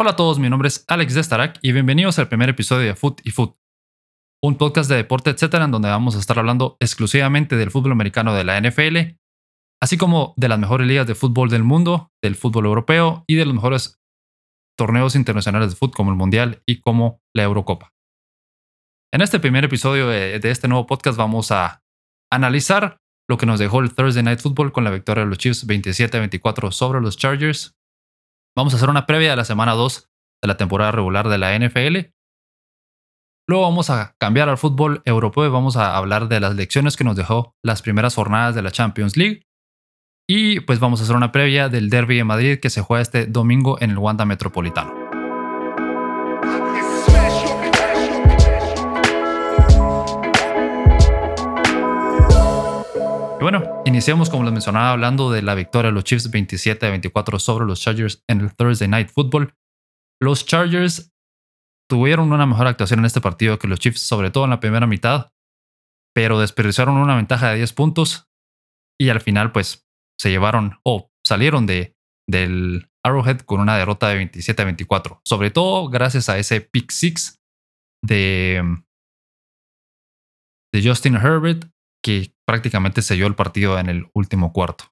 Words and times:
Hola 0.00 0.10
a 0.10 0.16
todos, 0.16 0.38
mi 0.38 0.48
nombre 0.48 0.68
es 0.68 0.84
Alex 0.86 1.14
Destarak 1.14 1.58
y 1.60 1.72
bienvenidos 1.72 2.20
al 2.20 2.28
primer 2.28 2.48
episodio 2.48 2.86
de 2.86 2.94
Foot 2.94 3.20
y 3.24 3.32
Foot, 3.32 3.56
un 4.40 4.56
podcast 4.56 4.88
de 4.88 4.94
deporte, 4.94 5.30
etcétera, 5.30 5.64
en 5.64 5.72
donde 5.72 5.88
vamos 5.88 6.14
a 6.14 6.20
estar 6.20 6.38
hablando 6.38 6.76
exclusivamente 6.78 7.56
del 7.56 7.72
fútbol 7.72 7.90
americano 7.90 8.32
de 8.32 8.44
la 8.44 8.60
NFL, 8.60 9.18
así 9.82 9.98
como 9.98 10.34
de 10.36 10.46
las 10.46 10.60
mejores 10.60 10.86
ligas 10.86 11.08
de 11.08 11.16
fútbol 11.16 11.50
del 11.50 11.64
mundo, 11.64 12.12
del 12.22 12.36
fútbol 12.36 12.66
europeo 12.66 13.24
y 13.26 13.34
de 13.34 13.44
los 13.44 13.54
mejores 13.54 14.00
torneos 14.78 15.16
internacionales 15.16 15.70
de 15.70 15.74
fútbol 15.74 15.96
como 15.96 16.10
el 16.12 16.16
Mundial 16.16 16.62
y 16.64 16.80
como 16.80 17.20
la 17.34 17.42
Eurocopa. 17.42 17.92
En 19.12 19.20
este 19.20 19.40
primer 19.40 19.64
episodio 19.64 20.08
de, 20.08 20.38
de 20.38 20.50
este 20.52 20.68
nuevo 20.68 20.86
podcast 20.86 21.18
vamos 21.18 21.50
a 21.50 21.82
analizar 22.32 22.98
lo 23.28 23.36
que 23.36 23.46
nos 23.46 23.58
dejó 23.58 23.80
el 23.80 23.92
Thursday 23.92 24.22
Night 24.22 24.38
Football 24.38 24.70
con 24.70 24.84
la 24.84 24.92
victoria 24.92 25.24
de 25.24 25.30
los 25.30 25.38
Chiefs 25.38 25.66
27-24 25.66 26.70
sobre 26.70 27.00
los 27.00 27.16
Chargers 27.16 27.74
Vamos 28.58 28.74
a 28.74 28.76
hacer 28.78 28.90
una 28.90 29.06
previa 29.06 29.30
de 29.30 29.36
la 29.36 29.44
semana 29.44 29.74
2 29.74 30.10
de 30.42 30.48
la 30.48 30.56
temporada 30.56 30.90
regular 30.90 31.28
de 31.28 31.38
la 31.38 31.56
NFL. 31.56 32.10
Luego 33.48 33.62
vamos 33.62 33.88
a 33.88 34.16
cambiar 34.18 34.48
al 34.48 34.58
fútbol 34.58 35.00
europeo 35.04 35.46
y 35.46 35.48
vamos 35.48 35.76
a 35.76 35.96
hablar 35.96 36.26
de 36.26 36.40
las 36.40 36.56
lecciones 36.56 36.96
que 36.96 37.04
nos 37.04 37.14
dejó 37.14 37.54
las 37.64 37.82
primeras 37.82 38.16
jornadas 38.16 38.56
de 38.56 38.62
la 38.62 38.72
Champions 38.72 39.16
League. 39.16 39.42
Y 40.28 40.58
pues 40.58 40.80
vamos 40.80 40.98
a 40.98 41.04
hacer 41.04 41.14
una 41.14 41.30
previa 41.30 41.68
del 41.68 41.88
Derby 41.88 42.16
de 42.16 42.24
Madrid 42.24 42.58
que 42.60 42.68
se 42.68 42.80
juega 42.80 43.00
este 43.00 43.26
domingo 43.26 43.80
en 43.80 43.90
el 43.90 43.98
Wanda 43.98 44.24
Metropolitano. 44.24 44.97
Y 53.40 53.42
bueno, 53.42 53.82
iniciamos 53.84 54.30
como 54.30 54.42
les 54.42 54.52
mencionaba 54.52 54.90
hablando 54.90 55.30
de 55.30 55.42
la 55.42 55.54
victoria 55.54 55.90
de 55.90 55.94
los 55.94 56.02
Chiefs 56.02 56.28
27 56.28 56.84
a 56.84 56.90
24 56.90 57.38
sobre 57.38 57.66
los 57.66 57.80
Chargers 57.80 58.24
en 58.28 58.40
el 58.40 58.56
Thursday 58.56 58.88
Night 58.88 59.10
Football. 59.10 59.54
Los 60.20 60.44
Chargers 60.44 61.12
tuvieron 61.88 62.32
una 62.32 62.46
mejor 62.46 62.66
actuación 62.66 62.98
en 62.98 63.06
este 63.06 63.20
partido 63.20 63.56
que 63.60 63.68
los 63.68 63.78
Chiefs, 63.78 64.00
sobre 64.00 64.32
todo 64.32 64.42
en 64.42 64.50
la 64.50 64.58
primera 64.58 64.88
mitad, 64.88 65.30
pero 66.12 66.40
desperdiciaron 66.40 66.96
una 66.96 67.14
ventaja 67.14 67.50
de 67.50 67.58
10 67.58 67.72
puntos 67.74 68.26
y 69.00 69.10
al 69.10 69.20
final 69.20 69.52
pues 69.52 69.86
se 70.20 70.30
llevaron 70.30 70.80
o 70.84 71.08
salieron 71.24 71.64
de, 71.66 71.94
del 72.28 72.90
Arrowhead 73.04 73.42
con 73.42 73.60
una 73.60 73.76
derrota 73.76 74.08
de 74.08 74.16
27 74.16 74.62
a 74.62 74.64
24, 74.64 75.20
sobre 75.24 75.52
todo 75.52 75.88
gracias 75.88 76.28
a 76.28 76.38
ese 76.38 76.60
pick 76.60 76.90
six 76.90 77.38
de, 78.04 78.82
de 80.74 80.82
Justin 80.82 81.14
Herbert 81.14 81.70
que 82.04 82.32
prácticamente 82.48 83.02
selló 83.02 83.26
el 83.26 83.34
partido 83.34 83.78
en 83.78 83.90
el 83.90 84.08
último 84.14 84.54
cuarto. 84.54 84.86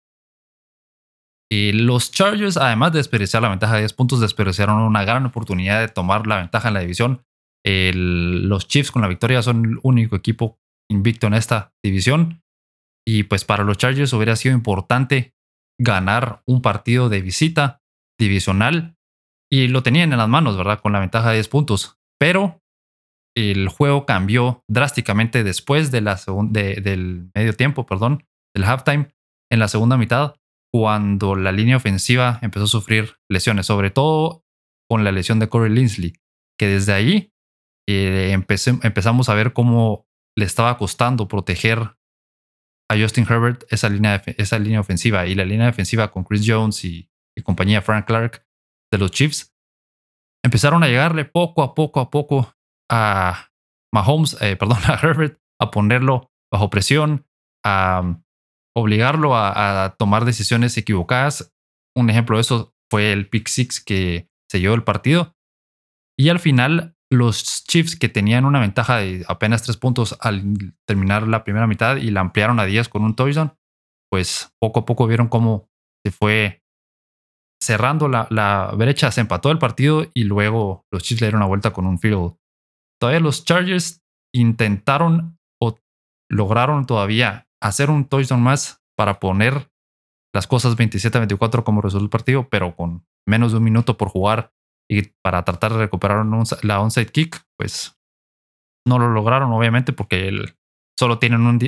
Y 1.51 1.73
los 1.73 2.11
Chargers, 2.11 2.59
además 2.59 2.93
de 2.93 2.99
desperdiciar 2.99 3.43
la 3.43 3.49
ventaja 3.49 3.73
de 3.73 3.81
10 3.81 3.95
puntos, 3.95 4.21
desperdiciaron 4.21 4.83
una 4.83 5.07
gran 5.07 5.25
oportunidad 5.25 5.81
de 5.81 5.89
tomar 5.89 6.27
la 6.27 6.37
ventaja 6.37 6.69
en 6.69 6.75
la 6.75 6.81
división. 6.81 7.23
los 7.65 8.69
Chiefs 8.69 8.93
con 8.93 9.01
la 9.01 9.09
victoria 9.09 9.41
son 9.41 9.65
el 9.65 9.79
único 9.83 10.17
equipo 10.17 10.59
invicto 10.91 11.29
en 11.29 11.33
esta 11.33 11.73
división. 11.83 12.43
Y 13.09 13.23
pues 13.23 13.47
para 13.47 13.65
los 13.65 13.79
Chargers 13.79 14.13
hubiera 14.13 14.37
sido 14.37 14.55
importante 14.55 15.35
ganar 15.81 16.43
un 16.45 16.61
partido 16.61 17.09
de 17.09 17.23
visita 17.23 17.81
divisional. 18.21 18.99
Y 19.51 19.69
lo 19.69 19.83
tenían 19.83 20.13
en 20.13 20.19
las 20.19 20.29
manos, 20.29 20.59
¿verdad? 20.59 20.81
Con 20.81 20.93
la 20.93 21.01
ventaja 21.01 21.31
de 21.31 21.37
10 21.37 21.49
puntos. 21.49 21.97
Pero 22.21 22.61
el 23.37 23.69
juego 23.69 24.07
cambió 24.07 24.65
drásticamente 24.69 25.45
después 25.45 25.91
del 25.91 27.31
medio 27.35 27.53
tiempo, 27.55 27.87
perdón, 27.87 28.25
del 28.55 28.65
halftime, 28.65 29.09
en 29.53 29.59
la 29.59 29.69
segunda 29.69 29.97
mitad, 29.97 30.35
cuando 30.73 31.37
la 31.37 31.53
línea 31.53 31.77
ofensiva 31.77 32.39
empezó 32.43 32.65
a 32.65 32.69
sufrir 32.69 33.17
lesiones, 33.31 33.67
sobre 33.67 33.91
todo 33.91 34.45
con 34.89 35.05
la 35.05 35.13
lesión 35.13 35.39
de 35.39 35.49
Corey 35.49 35.73
Linsley, 35.73 36.15
que 36.59 36.67
desde 36.67 36.93
ahí 36.93 37.33
eh, 37.89 38.33
empezamos 38.33 39.29
a 39.29 39.35
ver 39.35 39.53
cómo 39.53 40.07
le 40.37 40.45
estaba 40.45 40.77
costando 40.79 41.29
proteger 41.29 41.97
a 42.91 42.99
Justin 42.99 43.27
Herbert 43.29 43.65
esa 43.71 43.89
línea, 43.89 44.23
esa 44.27 44.59
línea 44.59 44.81
ofensiva 44.81 45.27
y 45.27 45.35
la 45.35 45.45
línea 45.45 45.67
defensiva 45.67 46.11
con 46.11 46.25
Chris 46.25 46.45
Jones 46.47 46.85
y, 46.85 47.11
y 47.37 47.43
compañía 47.43 47.83
Frank 47.83 48.07
Clark 48.07 48.47
de 48.93 48.99
los 48.99 49.11
Chiefs 49.11 49.55
empezaron 50.45 50.83
a 50.85 50.89
llegarle 50.89 51.25
poco 51.25 51.63
a 51.63 51.75
poco 51.75 52.01
a 52.01 52.11
poco 52.11 52.56
a 52.91 53.51
Mahomes, 53.93 54.37
eh, 54.41 54.57
perdón, 54.61 54.79
a 54.87 54.95
Herbert 54.95 55.39
a 55.61 55.71
ponerlo 55.71 56.31
bajo 56.53 56.71
presión, 56.71 57.27
a 57.65 58.21
obligarlo 58.77 59.37
a, 59.37 59.97
tomar 59.99 60.25
decisiones 60.25 60.77
equivocadas. 60.77 61.53
Un 61.97 62.11
ejemplo 62.11 62.37
de 62.37 62.43
eso 62.43 62.75
fue 62.91 63.13
el 63.13 63.29
pick 63.29 63.49
six 63.49 63.83
que 63.83 64.29
selló 64.51 64.75
el 64.75 64.85
partido. 64.85 65.35
Y 66.19 66.29
al 66.29 66.39
final, 66.39 66.95
los 67.11 67.65
Chiefs 67.65 67.97
que 67.97 68.09
tenían 68.09 68.45
una 68.45 68.61
ventaja 68.61 68.99
de 68.99 69.25
apenas 69.29 69.63
tres 69.63 69.77
puntos 69.77 70.17
al 70.21 70.75
terminar 70.87 71.27
la 71.27 71.45
primera 71.45 71.67
mitad 71.67 71.97
y 71.97 72.11
la 72.11 72.21
ampliaron 72.21 72.61
a 72.61 72.65
10 72.65 72.89
con 72.89 73.03
un 73.03 73.15
touchdown, 73.15 73.55
pues 74.11 74.55
poco 74.61 74.81
a 74.81 74.87
poco 74.87 75.07
vieron 75.07 75.29
cómo 75.29 75.69
se 76.05 76.13
fue 76.13 76.63
cerrando 77.63 78.09
la, 78.09 78.27
la 78.31 78.73
brecha, 78.77 79.11
se 79.11 79.23
empató 79.23 79.51
el 79.51 79.59
partido 79.59 80.07
y 80.15 80.25
luego 80.25 80.87
los 80.93 81.03
Chiefs 81.03 81.21
le 81.21 81.27
dieron 81.29 81.41
una 81.41 81.49
vuelta 81.49 81.73
con 81.73 81.87
un 81.87 81.99
field 81.99 82.37
todavía 83.01 83.21
los 83.21 83.45
Chargers 83.45 84.03
intentaron 84.35 85.39
o 85.61 85.79
lograron 86.31 86.87
todavía 86.87 87.49
hacer 87.63 87.91
un 87.91 88.05
touchdown 88.07 88.43
más 88.43 88.83
para 88.97 89.19
poner 89.19 89.71
las 90.35 90.47
cosas 90.47 90.77
27-24 90.77 91.65
como 91.65 91.81
resultó 91.81 92.05
el 92.05 92.11
partido, 92.11 92.49
pero 92.49 92.77
con 92.77 93.07
menos 93.27 93.53
de 93.53 93.59
un 93.59 93.65
minuto 93.65 93.97
por 93.97 94.09
jugar 94.09 94.53
y 94.91 95.03
para 95.23 95.45
tratar 95.45 95.73
de 95.73 95.79
recuperar 95.79 96.25
la 96.63 96.81
onside 96.81 97.07
kick, 97.07 97.43
pues 97.59 97.99
no 98.87 98.99
lo 98.99 99.09
lograron 99.09 99.53
obviamente 99.53 99.93
porque 99.93 100.31
solo 100.99 101.19
tienen 101.19 101.41
un 101.41 101.59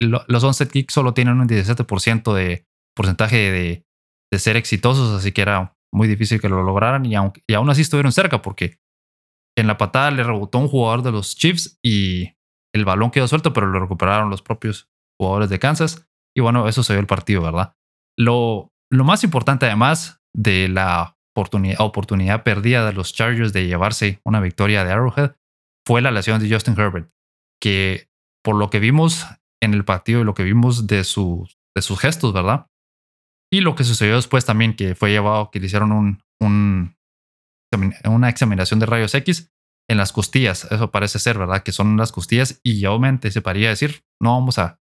los 0.00 0.44
onside 0.44 0.70
kicks 0.70 0.94
solo 0.94 1.12
tienen 1.12 1.40
un 1.40 1.48
17% 1.48 2.32
de 2.34 2.66
porcentaje 2.96 3.50
de, 3.50 3.84
ser 4.38 4.56
exitosos, 4.56 5.16
así 5.16 5.30
que 5.30 5.42
era 5.42 5.76
muy 5.92 6.08
difícil 6.08 6.40
que 6.40 6.48
lo 6.48 6.64
lograran 6.64 7.06
y, 7.06 7.12
y 7.46 7.54
aún 7.54 7.70
así 7.70 7.82
estuvieron 7.82 8.10
cerca 8.10 8.42
porque 8.42 8.78
en 9.56 9.66
la 9.66 9.76
patada 9.76 10.10
le 10.10 10.22
rebotó 10.22 10.58
un 10.58 10.68
jugador 10.68 11.02
de 11.02 11.12
los 11.12 11.36
Chiefs 11.36 11.78
y 11.82 12.34
el 12.74 12.84
balón 12.84 13.10
quedó 13.10 13.28
suelto, 13.28 13.52
pero 13.52 13.68
lo 13.68 13.80
recuperaron 13.80 14.30
los 14.30 14.42
propios 14.42 14.88
jugadores 15.18 15.48
de 15.48 15.58
Kansas. 15.58 16.08
Y 16.36 16.40
bueno, 16.40 16.68
eso 16.68 16.82
se 16.82 16.92
dio 16.92 17.00
el 17.00 17.06
partido, 17.06 17.42
¿verdad? 17.42 17.74
Lo, 18.18 18.72
lo 18.90 19.04
más 19.04 19.22
importante, 19.22 19.66
además 19.66 20.20
de 20.34 20.68
la 20.68 21.16
oportunidad, 21.36 21.80
oportunidad 21.80 22.42
perdida 22.42 22.84
de 22.84 22.92
los 22.92 23.14
Chargers 23.14 23.52
de 23.52 23.66
llevarse 23.66 24.20
una 24.24 24.40
victoria 24.40 24.84
de 24.84 24.92
Arrowhead, 24.92 25.32
fue 25.86 26.00
la 26.00 26.10
lesión 26.10 26.40
de 26.40 26.52
Justin 26.52 26.78
Herbert, 26.78 27.10
que 27.60 28.08
por 28.42 28.56
lo 28.56 28.70
que 28.70 28.80
vimos 28.80 29.26
en 29.62 29.74
el 29.74 29.84
partido 29.84 30.20
y 30.20 30.24
lo 30.24 30.34
que 30.34 30.44
vimos 30.44 30.86
de, 30.86 31.04
sus 31.04 31.58
de 31.74 31.82
sus 31.82 31.98
gestos, 31.98 32.32
¿verdad? 32.32 32.66
Y 33.52 33.60
lo 33.60 33.74
que 33.74 33.84
sucedió 33.84 34.16
después 34.16 34.44
también, 34.44 34.74
que 34.74 34.94
fue 34.94 35.10
llevado, 35.10 35.50
que 35.50 35.60
le 35.60 35.66
hicieron 35.66 35.92
un, 35.92 36.22
un 36.40 36.93
una 38.04 38.28
examinación 38.28 38.80
de 38.80 38.86
rayos 38.86 39.14
X 39.14 39.52
en 39.88 39.98
las 39.98 40.12
costillas. 40.12 40.64
Eso 40.70 40.90
parece 40.90 41.18
ser, 41.18 41.38
¿verdad? 41.38 41.62
Que 41.62 41.72
son 41.72 41.96
las 41.96 42.12
costillas 42.12 42.60
y 42.62 42.84
obviamente 42.86 43.30
se 43.30 43.42
paría 43.42 43.68
decir, 43.68 44.04
no 44.20 44.32
vamos 44.32 44.58
a, 44.58 44.80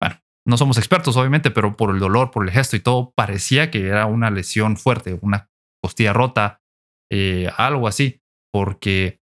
bueno, 0.00 0.20
no 0.46 0.56
somos 0.56 0.78
expertos 0.78 1.16
obviamente, 1.16 1.50
pero 1.50 1.76
por 1.76 1.90
el 1.90 1.98
dolor, 1.98 2.30
por 2.30 2.44
el 2.44 2.50
gesto 2.50 2.76
y 2.76 2.80
todo, 2.80 3.12
parecía 3.16 3.70
que 3.70 3.86
era 3.86 4.06
una 4.06 4.30
lesión 4.30 4.76
fuerte, 4.76 5.18
una 5.20 5.50
costilla 5.82 6.12
rota, 6.12 6.62
eh, 7.10 7.50
algo 7.56 7.88
así, 7.88 8.22
porque 8.52 9.20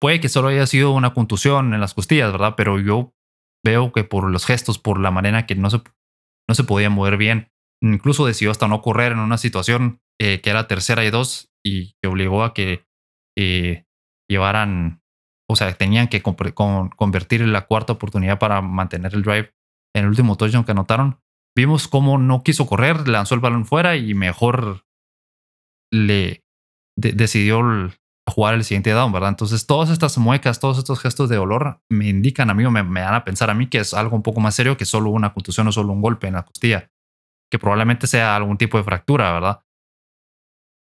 puede 0.00 0.20
que 0.20 0.28
solo 0.28 0.48
haya 0.48 0.66
sido 0.66 0.92
una 0.92 1.14
contusión 1.14 1.74
en 1.74 1.80
las 1.80 1.94
costillas, 1.94 2.32
¿verdad? 2.32 2.54
Pero 2.56 2.80
yo 2.80 3.14
veo 3.64 3.92
que 3.92 4.04
por 4.04 4.30
los 4.30 4.46
gestos, 4.46 4.78
por 4.78 5.00
la 5.00 5.10
manera 5.10 5.46
que 5.46 5.54
no 5.54 5.70
se, 5.70 5.82
no 6.48 6.54
se 6.54 6.64
podía 6.64 6.90
mover 6.90 7.16
bien, 7.16 7.50
incluso 7.82 8.26
decidió 8.26 8.50
hasta 8.50 8.68
no 8.68 8.80
correr 8.80 9.12
en 9.12 9.18
una 9.18 9.38
situación 9.38 10.00
eh, 10.20 10.40
que 10.40 10.50
era 10.50 10.66
tercera 10.66 11.04
y 11.04 11.10
dos 11.10 11.50
y 11.64 11.94
que 12.00 12.08
obligó 12.08 12.44
a 12.44 12.54
que 12.54 12.86
eh, 13.36 13.84
llevaran, 14.28 15.02
o 15.48 15.56
sea, 15.56 15.72
tenían 15.74 16.08
que 16.08 16.22
convertir 16.22 17.42
en 17.42 17.52
la 17.52 17.66
cuarta 17.66 17.92
oportunidad 17.92 18.38
para 18.38 18.62
mantener 18.62 19.14
el 19.14 19.22
drive 19.22 19.54
en 19.94 20.04
el 20.04 20.08
último 20.08 20.36
touchdown 20.36 20.64
que 20.64 20.72
anotaron. 20.72 21.20
Vimos 21.56 21.88
cómo 21.88 22.18
no 22.18 22.42
quiso 22.42 22.66
correr, 22.66 23.08
lanzó 23.08 23.34
el 23.34 23.40
balón 23.40 23.64
fuera 23.64 23.96
y 23.96 24.14
mejor 24.14 24.84
le 25.92 26.44
decidió 26.96 27.62
jugar 28.28 28.54
el 28.54 28.64
siguiente 28.64 28.90
down, 28.90 29.12
¿verdad? 29.12 29.30
Entonces, 29.30 29.66
todas 29.66 29.90
estas 29.90 30.18
muecas, 30.18 30.60
todos 30.60 30.78
estos 30.78 31.00
gestos 31.00 31.28
de 31.28 31.36
dolor 31.36 31.80
me 31.90 32.08
indican 32.08 32.50
a 32.50 32.54
mí 32.54 32.64
o 32.64 32.70
me 32.70 33.00
dan 33.00 33.14
a 33.14 33.24
pensar 33.24 33.50
a 33.50 33.54
mí 33.54 33.68
que 33.68 33.78
es 33.78 33.94
algo 33.94 34.16
un 34.16 34.22
poco 34.22 34.40
más 34.40 34.54
serio 34.54 34.76
que 34.76 34.84
solo 34.84 35.10
una 35.10 35.32
contusión 35.32 35.68
o 35.68 35.72
solo 35.72 35.92
un 35.92 36.02
golpe 36.02 36.26
en 36.26 36.34
la 36.34 36.44
costilla, 36.44 36.90
que 37.50 37.58
probablemente 37.58 38.06
sea 38.06 38.34
algún 38.34 38.58
tipo 38.58 38.78
de 38.78 38.84
fractura, 38.84 39.32
¿verdad? 39.32 39.65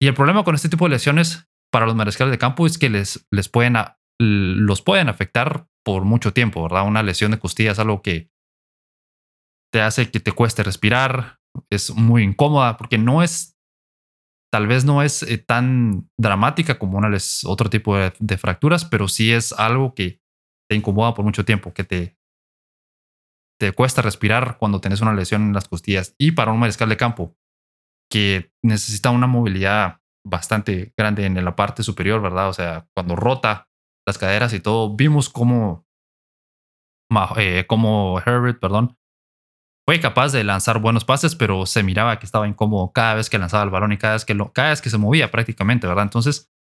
Y 0.01 0.07
el 0.07 0.15
problema 0.15 0.45
con 0.45 0.55
este 0.55 0.69
tipo 0.69 0.87
de 0.87 0.93
lesiones 0.93 1.49
para 1.71 1.87
los 1.87 1.95
mariscales 1.95 2.33
de 2.33 2.39
campo 2.39 2.67
es 2.67 2.79
que 2.79 2.89
les, 2.89 3.27
les 3.31 3.49
pueden, 3.49 3.77
los 4.19 4.83
pueden 4.83 5.09
afectar 5.09 5.69
por 5.85 6.05
mucho 6.05 6.33
tiempo, 6.33 6.63
¿verdad? 6.63 6.87
Una 6.87 7.03
lesión 7.03 7.31
de 7.31 7.39
costilla 7.39 7.73
es 7.73 7.79
algo 7.79 8.03
que 8.03 8.31
te 9.73 9.81
hace 9.81 10.11
que 10.11 10.21
te 10.21 10.33
cueste 10.33 10.63
respirar, 10.63 11.41
es 11.71 11.95
muy 11.95 12.23
incómoda 12.23 12.77
porque 12.77 12.99
no 12.99 13.23
es 13.23 13.57
tal 14.53 14.67
vez 14.67 14.85
no 14.85 15.03
es 15.03 15.23
eh, 15.23 15.39
tan 15.39 16.11
dramática 16.19 16.79
como 16.79 16.99
una 16.99 17.17
otro 17.45 17.71
tipo 17.71 17.97
de, 17.97 18.39
fracturas, 18.39 18.85
pero 18.85 19.07
sí 19.07 19.33
es 19.33 19.53
algo 19.53 19.95
que 19.95 20.21
te 20.69 20.77
incomoda 20.77 21.15
por 21.15 21.25
mucho 21.25 21.45
tiempo, 21.45 21.73
que 21.73 21.85
te, 21.85 22.19
te 23.61 23.73
cuesta 23.73 24.03
respirar 24.03 24.59
cuando 24.59 24.81
tienes 24.81 25.01
una 25.01 25.15
lesión 25.15 25.43
en 25.43 25.53
las 25.53 25.69
costillas. 25.69 26.15
Y 26.19 26.33
para 26.33 26.53
un 26.53 26.59
mariscal 26.59 26.89
de 26.89 26.97
campo 26.97 27.37
que 28.11 28.53
necesita 28.63 29.11
una 29.11 29.27
movilidad 29.27 30.01
bastante 30.27 30.93
grande 30.97 31.25
en 31.25 31.43
la 31.43 31.57
parte 31.57 31.83
superior, 31.83 32.21
¿verdad? 32.21 32.49
O 32.49 32.53
sea, 32.53 32.87
cuando 32.95 33.17
rota 33.17 33.69
las 34.07 34.19
caderas 34.19 34.53
y 34.53 34.61
todo, 34.61 34.95
vimos 34.95 35.29
cómo, 35.29 35.87
eh, 37.37 37.65
como 37.67 38.21
Herbert, 38.25 38.61
perdón, 38.61 38.99
fue 39.87 40.01
capaz 40.01 40.33
de 40.33 40.45
lanzar 40.45 40.81
buenos 40.81 41.05
pases, 41.05 41.35
pero 41.35 41.67
se 41.67 41.83
miraba 41.83 42.19
que 42.19 42.27
estaba 42.27 42.47
incómodo 42.47 42.93
cada 42.93 43.15
vez 43.15 43.31
que 43.31 43.39
lanzaba 43.39 43.65
el 43.65 43.71
balón 43.71 43.93
y 43.93 43.99
cada 43.99 44.15
vez 44.15 44.25
que, 44.25 44.35
lo, 44.35 44.53
cada 44.53 44.71
vez 44.71 44.83
que 44.83 44.91
se 44.91 44.99
movía 44.99 45.31
prácticamente, 45.31 45.87
¿verdad? 45.87 46.05
Entonces, 46.05 46.51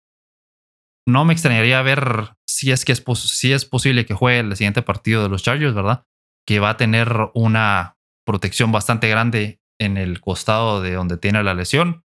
no 1.06 1.24
me 1.24 1.32
extrañaría 1.32 1.82
ver 1.82 2.36
si 2.48 2.72
es 2.72 2.84
que 2.84 2.92
es, 2.92 3.04
si 3.16 3.52
es 3.52 3.64
posible 3.64 4.06
que 4.06 4.14
juegue 4.14 4.40
el 4.40 4.56
siguiente 4.56 4.82
partido 4.82 5.22
de 5.22 5.28
los 5.28 5.42
Chargers, 5.42 5.74
¿verdad? 5.74 6.04
Que 6.46 6.60
va 6.60 6.70
a 6.70 6.76
tener 6.76 7.30
una 7.34 7.98
protección 8.26 8.72
bastante 8.72 9.08
grande 9.08 9.59
en 9.80 9.96
el 9.96 10.20
costado 10.20 10.82
de 10.82 10.92
donde 10.92 11.16
tiene 11.16 11.42
la 11.42 11.54
lesión 11.54 12.04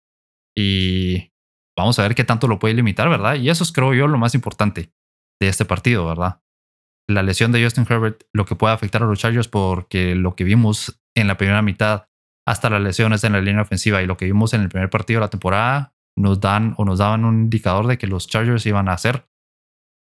y 0.57 1.33
vamos 1.77 1.99
a 1.99 2.03
ver 2.03 2.15
qué 2.15 2.25
tanto 2.25 2.47
lo 2.47 2.59
puede 2.59 2.75
limitar, 2.75 3.09
¿verdad? 3.09 3.37
Y 3.37 3.49
eso 3.49 3.65
es, 3.65 3.73
creo 3.73 3.95
yo, 3.95 4.07
lo 4.07 4.19
más 4.19 4.35
importante 4.35 4.93
de 5.41 5.49
este 5.49 5.65
partido, 5.65 6.07
¿verdad? 6.07 6.43
La 7.09 7.23
lesión 7.23 7.51
de 7.51 7.63
Justin 7.65 7.87
Herbert, 7.89 8.23
lo 8.33 8.45
que 8.45 8.55
puede 8.55 8.75
afectar 8.75 9.03
a 9.03 9.07
los 9.07 9.19
Chargers, 9.19 9.49
porque 9.49 10.15
lo 10.15 10.37
que 10.37 10.45
vimos 10.45 11.01
en 11.17 11.27
la 11.27 11.37
primera 11.37 11.63
mitad 11.63 12.09
hasta 12.47 12.71
las 12.71 12.83
lesiones 12.83 13.25
en 13.25 13.33
la 13.33 13.41
línea 13.41 13.63
ofensiva 13.63 14.03
y 14.03 14.07
lo 14.07 14.17
que 14.17 14.27
vimos 14.27 14.53
en 14.53 14.63
el 14.63 14.69
primer 14.69 14.91
partido 14.91 15.21
de 15.21 15.27
la 15.27 15.31
temporada 15.31 15.95
nos 16.17 16.41
dan 16.41 16.75
o 16.77 16.85
nos 16.85 16.99
daban 16.99 17.25
un 17.25 17.43
indicador 17.43 17.87
de 17.87 17.99
que 17.99 18.07
los 18.07 18.27
Chargers 18.27 18.67
iban 18.67 18.89
a 18.89 18.99
ser 18.99 19.29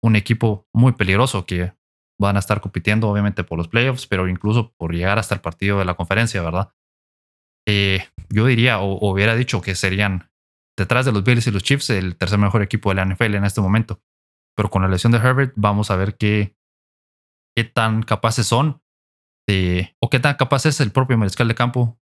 un 0.04 0.16
equipo 0.16 0.68
muy 0.74 0.94
peligroso 0.94 1.46
que 1.46 1.74
van 2.20 2.36
a 2.36 2.40
estar 2.40 2.62
compitiendo 2.62 3.10
obviamente 3.10 3.44
por 3.44 3.58
los 3.58 3.68
playoffs, 3.68 4.08
pero 4.08 4.28
incluso 4.28 4.74
por 4.78 4.94
llegar 4.94 5.20
hasta 5.20 5.36
el 5.36 5.42
partido 5.42 5.78
de 5.80 5.86
la 5.86 5.96
conferencia, 5.96 6.42
¿verdad? 6.42 6.74
Eh, 7.72 8.04
yo 8.30 8.48
diría 8.48 8.80
o, 8.80 9.12
hubiera 9.12 9.36
dicho 9.36 9.62
que 9.62 9.76
serían 9.76 10.32
detrás 10.76 11.06
de 11.06 11.12
los 11.12 11.24
Bills 11.24 11.46
y 11.46 11.52
los 11.52 11.62
Chiefs 11.62 11.92
el 11.92 12.16
tercer 12.16 12.40
mejor 12.40 12.64
equipo 12.64 12.90
de 12.90 12.96
la 12.96 13.06
NFL 13.06 13.36
en 13.36 13.46
este 13.46 13.62
momento. 13.62 14.02
Pero 14.56 14.72
con 14.72 14.82
la 14.82 14.88
lesión 14.88 15.12
de 15.12 15.20
Herbert 15.20 15.54
vamos 15.56 15.92
a 15.92 15.96
ver 15.96 16.18
qué, 16.18 16.58
qué 17.56 17.64
tan 17.64 18.02
capaces 18.02 18.48
son 18.48 18.82
o 20.00 20.10
qué 20.12 20.20
tan 20.20 20.36
capaz 20.36 20.68
es 20.68 20.80
el 20.80 20.92
propio 20.92 21.18
mariscal 21.18 21.48
de 21.48 21.56
campo 21.56 22.00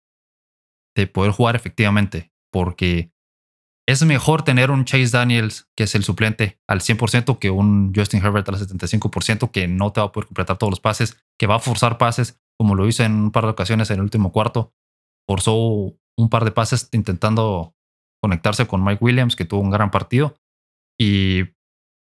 de 0.97 1.07
poder 1.07 1.33
jugar 1.33 1.57
efectivamente, 1.57 2.33
porque 2.51 3.13
es 3.87 4.03
mejor 4.05 4.43
tener 4.43 4.71
un 4.71 4.87
Chase 4.87 5.11
Daniels, 5.11 5.69
que 5.77 5.85
es 5.85 5.95
el 5.95 6.05
suplente, 6.05 6.59
al 6.67 6.81
100% 6.81 7.39
que 7.39 7.51
un 7.51 7.93
Justin 7.95 8.25
Herbert 8.25 8.49
al 8.49 8.57
75%, 8.57 9.51
que 9.51 9.69
no 9.69 9.93
te 9.93 10.01
va 10.01 10.07
a 10.07 10.13
poder 10.13 10.27
completar 10.27 10.57
todos 10.57 10.71
los 10.71 10.81
pases, 10.81 11.23
que 11.39 11.47
va 11.47 11.57
a 11.57 11.61
forzar 11.61 11.99
pases, 11.99 12.41
como 12.59 12.75
lo 12.75 12.89
hizo 12.89 13.03
en 13.03 13.13
un 13.13 13.31
par 13.31 13.45
de 13.45 13.51
ocasiones 13.51 13.91
en 13.91 13.97
el 13.97 14.03
último 14.03 14.33
cuarto. 14.33 14.73
Forzó 15.29 15.55
un 15.57 16.29
par 16.31 16.45
de 16.45 16.53
pases 16.53 16.89
intentando 16.93 17.75
conectarse 18.23 18.67
con 18.67 18.85
Mike 18.85 19.05
Williams, 19.05 19.37
que 19.37 19.45
tuvo 19.45 19.61
un 19.61 19.71
gran 19.71 19.91
partido, 19.91 20.37
y 20.99 21.41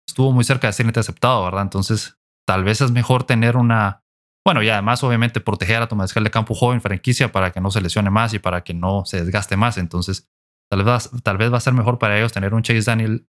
estuvo 0.09 0.32
muy 0.32 0.44
cerca 0.44 0.69
de 0.69 0.73
ser 0.73 0.87
interceptado, 0.87 1.44
¿verdad? 1.44 1.62
Entonces, 1.62 2.19
tal 2.47 2.65
vez 2.65 2.81
es 2.81 2.91
mejor 2.91 3.25
tener 3.25 3.56
una 3.56 4.05
bueno, 4.47 4.62
y 4.62 4.69
además, 4.69 5.03
obviamente, 5.03 5.41
proteger 5.41 5.81
a 5.81 5.88
tu 5.88 5.97
mariscal 5.97 6.23
de 6.23 6.31
campo 6.31 6.55
joven 6.55 6.82
franquicia 6.82 7.32
para 7.32 7.50
que 7.50 7.62
no 7.62 7.71
se 7.71 7.81
lesione 7.81 8.11
más 8.11 8.35
y 8.35 8.38
para 8.38 8.62
que 8.62 8.75
no 8.75 9.05
se 9.06 9.25
desgaste 9.25 9.56
más. 9.56 9.79
Entonces, 9.79 10.29
tal 10.70 10.85
vez, 10.85 11.11
tal 11.23 11.38
vez 11.38 11.50
va 11.50 11.56
a 11.56 11.61
ser 11.61 11.73
mejor 11.73 11.99
para 11.99 12.19
ellos 12.19 12.32
tener 12.32 12.53
un 12.53 12.62
Chase 12.62 12.82
Daniel 12.82 13.27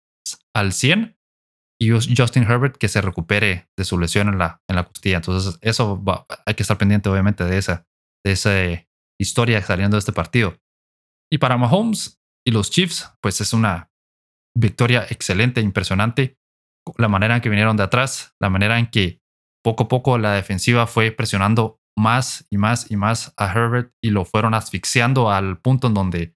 al 0.55 0.71
100 0.71 1.17
y 1.81 1.89
Justin 1.89 2.43
Herbert 2.43 2.77
que 2.77 2.87
se 2.87 3.01
recupere 3.01 3.67
de 3.77 3.83
su 3.83 3.99
lesión 3.99 4.29
en 4.29 4.37
la, 4.37 4.61
en 4.69 4.77
la 4.77 4.85
costilla. 4.85 5.17
Entonces, 5.17 5.57
eso 5.61 6.01
hay 6.45 6.53
que 6.53 6.63
estar 6.63 6.77
pendiente, 6.77 7.09
obviamente, 7.09 7.43
de 7.43 7.57
esa, 7.57 7.85
de 8.25 8.31
esa 8.31 8.51
historia 9.21 9.61
saliendo 9.61 9.95
de 9.95 9.99
este 9.99 10.13
partido. 10.13 10.57
Y 11.31 11.37
para 11.37 11.57
Mahomes 11.57 12.21
y 12.45 12.51
los 12.51 12.71
Chiefs, 12.71 13.09
pues 13.21 13.39
es 13.41 13.53
una 13.53 13.91
victoria 14.57 15.05
excelente, 15.09 15.61
impresionante. 15.61 16.37
La 16.97 17.07
manera 17.07 17.35
en 17.35 17.41
que 17.41 17.49
vinieron 17.49 17.77
de 17.77 17.83
atrás, 17.83 18.35
la 18.41 18.49
manera 18.49 18.79
en 18.79 18.87
que 18.89 19.21
poco 19.63 19.83
a 19.83 19.87
poco 19.87 20.17
la 20.17 20.33
defensiva 20.33 20.87
fue 20.87 21.11
presionando 21.11 21.79
más 21.97 22.47
y 22.49 22.57
más 22.57 22.89
y 22.89 22.97
más 22.97 23.33
a 23.37 23.51
Herbert 23.51 23.93
y 24.03 24.09
lo 24.09 24.25
fueron 24.25 24.53
asfixiando 24.53 25.29
al 25.29 25.59
punto 25.59 25.87
en 25.87 25.93
donde 25.93 26.35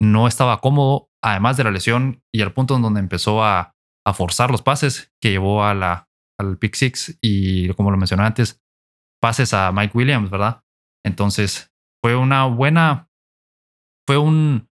no 0.00 0.26
estaba 0.26 0.60
cómodo, 0.60 1.08
además 1.22 1.56
de 1.56 1.64
la 1.64 1.70
lesión, 1.70 2.22
y 2.34 2.42
al 2.42 2.52
punto 2.52 2.76
en 2.76 2.82
donde 2.82 3.00
empezó 3.00 3.44
a, 3.44 3.72
forzar 4.14 4.52
los 4.52 4.62
pases 4.62 5.12
que 5.20 5.30
llevó 5.30 5.64
al 5.64 6.06
pick 6.60 6.76
six 6.76 7.18
y, 7.20 7.72
como 7.74 7.90
lo 7.90 7.96
mencioné 7.96 8.22
antes, 8.22 8.62
pases 9.20 9.52
a 9.52 9.72
Mike 9.72 9.98
Williams, 9.98 10.30
¿verdad? 10.30 10.62
Entonces 11.04 11.72
fue 12.06 12.14
una 12.14 12.44
buena, 12.44 13.10
fue 14.06 14.16
un, 14.16 14.70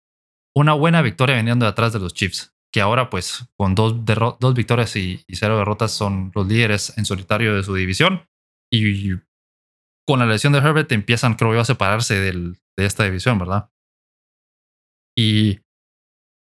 una 0.57 0.73
buena 0.73 1.03
victoria 1.03 1.35
viniendo 1.35 1.63
de 1.63 1.69
atrás 1.69 1.93
de 1.93 1.99
los 1.99 2.15
Chiefs 2.15 2.55
que 2.73 2.81
ahora 2.81 3.11
pues 3.11 3.47
con 3.55 3.75
dos, 3.75 4.03
dos 4.03 4.53
victorias 4.55 4.95
y, 4.95 5.23
cero 5.31 5.59
derrotas 5.59 5.91
son 5.91 6.31
los 6.33 6.47
líderes 6.47 6.97
en 6.97 7.05
solitario 7.05 7.55
de 7.55 7.61
su 7.61 7.75
división. 7.75 8.27
Y 8.73 9.11
con 10.07 10.17
la 10.17 10.25
lesión 10.25 10.53
de 10.53 10.57
Herbert 10.57 10.91
empiezan, 10.91 11.35
creo 11.35 11.53
yo, 11.53 11.59
a 11.59 11.65
separarse 11.65 12.19
de 12.19 12.55
esta 12.77 13.03
división, 13.03 13.37
¿verdad? 13.37 13.69
Y, 15.15 15.59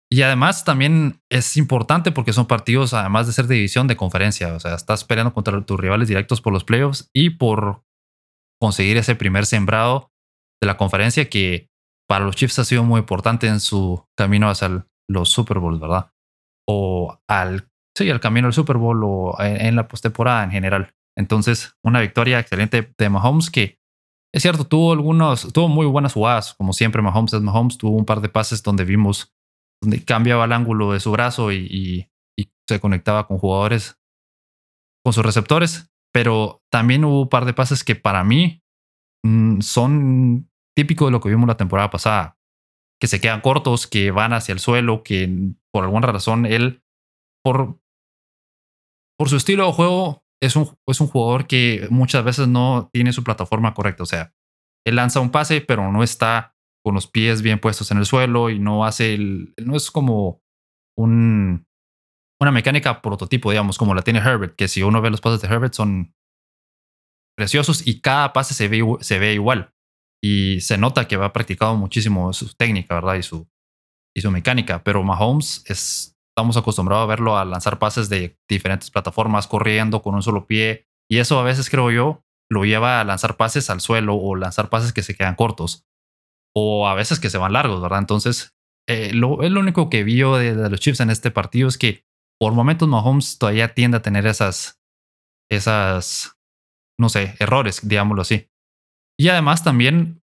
y 0.09 0.21
además 0.21 0.63
también 0.63 1.21
es 1.29 1.57
importante 1.57 2.13
porque 2.13 2.31
son 2.31 2.47
partidos, 2.47 2.93
además 2.93 3.27
de 3.27 3.33
ser 3.33 3.47
de 3.47 3.55
división, 3.55 3.87
de 3.87 3.97
conferencia. 3.97 4.53
O 4.53 4.59
sea, 4.61 4.75
estás 4.75 5.03
peleando 5.03 5.33
contra 5.33 5.65
tus 5.65 5.77
rivales 5.77 6.07
directos 6.07 6.39
por 6.39 6.53
los 6.53 6.63
playoffs 6.63 7.09
y 7.11 7.31
por 7.31 7.83
conseguir 8.57 8.95
ese 8.95 9.15
primer 9.15 9.45
sembrado 9.45 10.10
de 10.61 10.67
la 10.67 10.77
conferencia 10.77 11.29
que 11.29 11.69
para 12.07 12.25
los 12.25 12.35
Chiefs 12.35 12.59
ha 12.59 12.65
sido 12.65 12.83
muy 12.83 12.99
importante 12.99 13.47
en 13.47 13.59
su 13.59 14.05
camino 14.17 14.49
hacia 14.49 14.67
el, 14.67 14.83
los 15.09 15.29
Super 15.29 15.59
Bowls, 15.59 15.79
¿verdad? 15.79 16.11
O 16.67 17.17
al, 17.27 17.69
sí, 17.97 18.09
al 18.09 18.19
camino 18.19 18.47
al 18.47 18.53
Super 18.53 18.77
Bowl 18.77 19.01
o 19.03 19.35
en, 19.39 19.75
la 19.75 19.87
postemporada 19.87 20.43
en 20.43 20.51
general. 20.51 20.93
Entonces, 21.17 21.75
una 21.83 21.99
victoria 22.01 22.39
excelente 22.39 22.93
de 22.97 23.09
Mahomes 23.09 23.49
que 23.49 23.79
es 24.33 24.41
cierto, 24.43 24.65
tuvo 24.65 24.93
algunos, 24.93 25.51
tuvo 25.51 25.67
muy 25.67 25.85
buenas 25.85 26.13
jugadas, 26.13 26.53
como 26.53 26.71
siempre 26.71 27.01
Mahomes 27.01 27.33
es 27.33 27.41
Mahomes, 27.41 27.77
tuvo 27.77 27.97
un 27.97 28.05
par 28.05 28.21
de 28.21 28.29
pases 28.29 28.63
donde 28.63 28.85
vimos, 28.85 29.33
donde 29.81 30.05
cambiaba 30.05 30.45
el 30.45 30.53
ángulo 30.53 30.93
de 30.93 30.99
su 30.99 31.11
brazo 31.11 31.51
y, 31.51 32.07
se 32.69 32.79
conectaba 32.79 33.27
con 33.27 33.37
jugadores, 33.37 33.99
con 35.03 35.11
sus 35.11 35.25
receptores, 35.25 35.91
pero 36.13 36.61
también 36.71 37.03
hubo 37.03 37.23
un 37.23 37.29
par 37.29 37.43
de 37.43 37.53
pases 37.53 37.83
que 37.83 37.95
para 37.95 38.23
mí 38.23 38.63
mm, 39.25 39.59
son 39.59 40.49
típicos 40.75 41.07
de 41.07 41.11
lo 41.11 41.21
que 41.21 41.29
vimos 41.29 41.47
la 41.47 41.57
temporada 41.57 41.89
pasada 41.89 42.37
que 43.01 43.07
se 43.07 43.19
quedan 43.19 43.41
cortos, 43.41 43.87
que 43.87 44.11
van 44.11 44.31
hacia 44.31 44.53
el 44.53 44.59
suelo, 44.59 45.01
que 45.01 45.27
por 45.73 45.83
alguna 45.83 46.07
razón 46.07 46.45
él, 46.45 46.83
por, 47.43 47.79
por 49.17 49.27
su 49.27 49.37
estilo 49.37 49.65
de 49.65 49.73
juego, 49.73 50.23
es 50.39 50.55
un, 50.55 50.77
es 50.87 51.01
un 51.01 51.07
jugador 51.07 51.47
que 51.47 51.87
muchas 51.89 52.23
veces 52.23 52.47
no 52.47 52.89
tiene 52.93 53.11
su 53.11 53.23
plataforma 53.23 53.73
correcta. 53.73 54.03
O 54.03 54.05
sea, 54.05 54.35
él 54.85 54.95
lanza 54.95 55.19
un 55.19 55.31
pase, 55.31 55.61
pero 55.61 55.91
no 55.91 56.03
está 56.03 56.55
con 56.85 56.93
los 56.93 57.07
pies 57.07 57.41
bien 57.41 57.59
puestos 57.59 57.89
en 57.89 57.97
el 57.97 58.05
suelo 58.05 58.51
y 58.51 58.59
no 58.59 58.85
hace 58.85 59.15
el. 59.15 59.55
No 59.57 59.75
es 59.75 59.89
como 59.89 60.43
un, 60.95 61.65
una 62.39 62.51
mecánica 62.51 63.01
prototipo, 63.01 63.49
digamos, 63.49 63.79
como 63.79 63.95
la 63.95 64.03
tiene 64.03 64.19
Herbert, 64.19 64.55
que 64.55 64.67
si 64.67 64.83
uno 64.83 65.01
ve 65.01 65.09
los 65.09 65.21
pases 65.21 65.41
de 65.41 65.47
Herbert 65.47 65.73
son 65.73 66.13
preciosos 67.35 67.87
y 67.87 68.01
cada 68.01 68.31
pase 68.31 68.53
se 68.53 68.67
ve, 68.67 68.83
se 68.99 69.17
ve 69.17 69.33
igual 69.33 69.73
y 70.23 70.61
se 70.61 70.77
nota 70.77 71.07
que 71.07 71.15
ha 71.15 71.33
practicado 71.33 71.75
muchísimo 71.75 72.31
su 72.33 72.53
técnica, 72.53 72.95
¿verdad? 72.95 73.15
Y 73.15 73.23
su, 73.23 73.49
y 74.15 74.21
su 74.21 74.31
mecánica, 74.31 74.83
pero 74.83 75.03
Mahomes 75.03 75.63
es, 75.67 76.17
estamos 76.29 76.57
acostumbrados 76.57 77.03
a 77.03 77.07
verlo 77.07 77.37
a 77.37 77.45
lanzar 77.45 77.79
pases 77.79 78.09
de 78.09 78.37
diferentes 78.47 78.91
plataformas, 78.91 79.47
corriendo 79.47 80.01
con 80.01 80.15
un 80.15 80.23
solo 80.23 80.45
pie, 80.45 80.87
y 81.09 81.17
eso 81.17 81.39
a 81.39 81.43
veces 81.43 81.69
creo 81.69 81.91
yo 81.91 82.23
lo 82.49 82.65
lleva 82.65 82.99
a 82.99 83.03
lanzar 83.05 83.37
pases 83.37 83.69
al 83.69 83.79
suelo 83.79 84.15
o 84.15 84.35
lanzar 84.35 84.69
pases 84.69 84.91
que 84.91 85.03
se 85.03 85.15
quedan 85.15 85.35
cortos, 85.35 85.85
o 86.55 86.87
a 86.87 86.93
veces 86.93 87.19
que 87.19 87.29
se 87.29 87.37
van 87.37 87.53
largos, 87.53 87.81
¿verdad? 87.81 87.99
Entonces, 87.99 88.53
eh, 88.87 89.13
lo, 89.13 89.37
lo 89.37 89.59
único 89.59 89.89
que 89.89 90.03
vi 90.03 90.17
yo 90.17 90.35
de, 90.35 90.69
los 90.69 90.79
Chiefs 90.79 90.99
en 90.99 91.09
este 91.09 91.31
partido 91.31 91.67
es 91.67 91.77
que 91.77 92.03
por 92.39 92.53
momentos 92.53 92.89
Mahomes 92.89 93.37
todavía 93.37 93.73
tiende 93.73 93.97
a 93.97 94.01
tener 94.01 94.25
esas, 94.27 94.81
esas, 95.49 96.37
no 96.99 97.07
sé, 97.07 97.35
errores, 97.39 97.87
digámoslo 97.87 98.23
así. 98.23 98.50
Y 99.21 99.29
además 99.29 99.63
también, 99.63 100.23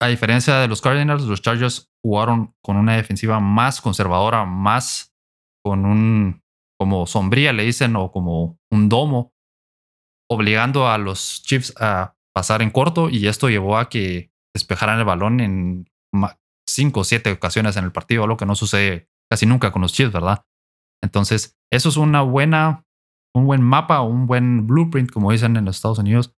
a 0.00 0.06
diferencia 0.06 0.54
de 0.56 0.66
los 0.66 0.80
Cardinals, 0.80 1.24
los 1.24 1.42
Chargers 1.42 1.92
jugaron 2.02 2.54
con 2.62 2.78
una 2.78 2.96
defensiva 2.96 3.38
más 3.38 3.82
conservadora, 3.82 4.46
más 4.46 5.14
con 5.62 5.84
un, 5.84 6.42
como 6.80 7.06
sombría 7.06 7.52
le 7.52 7.64
dicen, 7.64 7.96
o 7.96 8.10
como 8.10 8.58
un 8.72 8.88
domo, 8.88 9.34
obligando 10.30 10.88
a 10.88 10.96
los 10.96 11.42
Chiefs 11.42 11.74
a 11.78 12.16
pasar 12.34 12.62
en 12.62 12.70
corto 12.70 13.10
y 13.10 13.26
esto 13.26 13.50
llevó 13.50 13.76
a 13.76 13.90
que 13.90 14.30
despejaran 14.54 14.98
el 14.98 15.04
balón 15.04 15.40
en 15.40 15.84
cinco 16.66 17.00
o 17.00 17.04
siete 17.04 17.30
ocasiones 17.30 17.76
en 17.76 17.84
el 17.84 17.92
partido, 17.92 18.24
algo 18.24 18.38
que 18.38 18.46
no 18.46 18.54
sucede 18.54 19.10
casi 19.30 19.44
nunca 19.44 19.70
con 19.70 19.82
los 19.82 19.92
Chiefs, 19.92 20.14
¿verdad? 20.14 20.46
Entonces, 21.02 21.58
eso 21.70 21.90
es 21.90 21.98
una 21.98 22.22
buena, 22.22 22.86
un 23.34 23.44
buen 23.44 23.60
mapa, 23.60 24.00
un 24.00 24.26
buen 24.26 24.66
blueprint, 24.66 25.10
como 25.10 25.30
dicen 25.30 25.58
en 25.58 25.66
los 25.66 25.76
Estados 25.76 25.98
Unidos, 25.98 26.33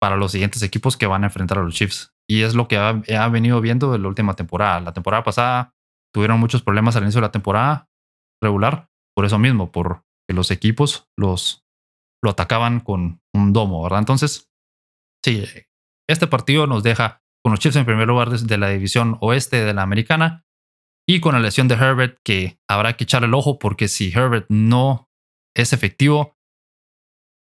para 0.00 0.16
los 0.16 0.32
siguientes 0.32 0.62
equipos 0.62 0.96
que 0.96 1.06
van 1.06 1.24
a 1.24 1.26
enfrentar 1.26 1.58
a 1.58 1.62
los 1.62 1.74
Chiefs. 1.74 2.14
Y 2.28 2.42
es 2.42 2.54
lo 2.54 2.68
que 2.68 2.76
ha, 2.78 3.28
venido 3.28 3.60
viendo 3.60 3.94
en 3.94 4.02
la 4.02 4.08
última 4.08 4.34
temporada. 4.34 4.80
La 4.80 4.92
temporada 4.92 5.22
pasada 5.22 5.74
tuvieron 6.14 6.40
muchos 6.40 6.62
problemas 6.62 6.96
al 6.96 7.02
inicio 7.02 7.20
de 7.20 7.26
la 7.26 7.32
temporada 7.32 7.88
regular, 8.42 8.88
por 9.14 9.26
eso 9.26 9.38
mismo, 9.38 9.70
porque 9.70 10.02
los 10.28 10.50
equipos 10.50 11.08
los, 11.18 11.64
lo 12.22 12.30
atacaban 12.30 12.80
con 12.80 13.20
un 13.34 13.52
domo, 13.52 13.82
¿verdad? 13.82 13.98
Entonces, 13.98 14.50
sí, 15.24 15.44
este 16.08 16.26
partido 16.26 16.66
nos 16.66 16.82
deja 16.82 17.22
con 17.44 17.52
los 17.52 17.60
Chiefs 17.60 17.76
en 17.76 17.84
primer 17.84 18.08
lugar 18.08 18.30
de 18.30 18.58
la 18.58 18.68
división 18.68 19.18
oeste 19.20 19.64
de 19.64 19.74
la 19.74 19.82
americana 19.82 20.44
y 21.08 21.20
con 21.20 21.34
la 21.34 21.40
lesión 21.40 21.68
de 21.68 21.74
Herbert 21.74 22.18
que 22.24 22.58
habrá 22.68 22.96
que 22.96 23.04
echar 23.04 23.24
el 23.24 23.34
ojo 23.34 23.58
porque 23.58 23.88
si 23.88 24.12
Herbert 24.12 24.46
no 24.48 25.10
es 25.56 25.72
efectivo, 25.72 26.36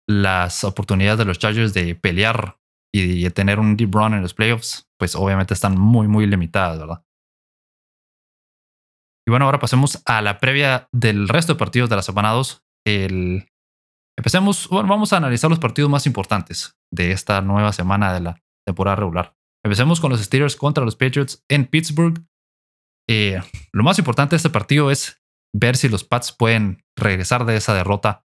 las 0.07 0.63
oportunidades 0.63 1.19
de 1.19 1.25
los 1.25 1.39
Chargers 1.39 1.74
de 1.74 1.95
pelear 1.95 2.57
y 2.93 3.24
de 3.24 3.31
tener 3.31 3.59
un 3.59 3.75
deep 3.75 3.93
run 3.93 4.13
en 4.13 4.21
los 4.21 4.33
playoffs, 4.33 4.88
pues 4.97 5.15
obviamente 5.15 5.53
están 5.53 5.77
muy, 5.77 6.07
muy 6.07 6.25
limitadas, 6.27 6.79
¿verdad? 6.79 7.03
Y 9.27 9.31
bueno, 9.31 9.45
ahora 9.45 9.59
pasemos 9.59 10.01
a 10.05 10.21
la 10.21 10.38
previa 10.38 10.88
del 10.91 11.27
resto 11.27 11.53
de 11.53 11.59
partidos 11.59 11.89
de 11.89 11.95
la 11.95 12.03
semana 12.03 12.31
2. 12.31 12.63
El... 12.85 13.50
Empecemos, 14.17 14.69
bueno, 14.69 14.88
vamos 14.88 15.12
a 15.12 15.17
analizar 15.17 15.50
los 15.50 15.59
partidos 15.59 15.89
más 15.89 16.05
importantes 16.05 16.77
de 16.93 17.12
esta 17.12 17.41
nueva 17.41 17.74
semana 17.74 18.13
de 18.13 18.21
la 18.21 18.41
temporada 18.65 18.95
regular. 18.95 19.35
Empecemos 19.65 20.00
con 20.00 20.12
los 20.12 20.21
Steelers 20.21 20.55
contra 20.55 20.85
los 20.85 20.95
Patriots 20.95 21.43
en 21.50 21.65
Pittsburgh. 21.65 22.24
Eh, 23.09 23.41
lo 23.74 23.83
más 23.83 24.00
importante 24.00 24.35
de 24.35 24.38
este 24.38 24.50
partido 24.51 24.91
es 24.91 25.21
ver 25.53 25.75
si 25.75 25.89
los 25.89 26.03
Pats 26.03 26.31
pueden 26.31 26.85
regresar 26.95 27.45
de 27.45 27.57
esa 27.57 27.74
derrota 27.74 28.25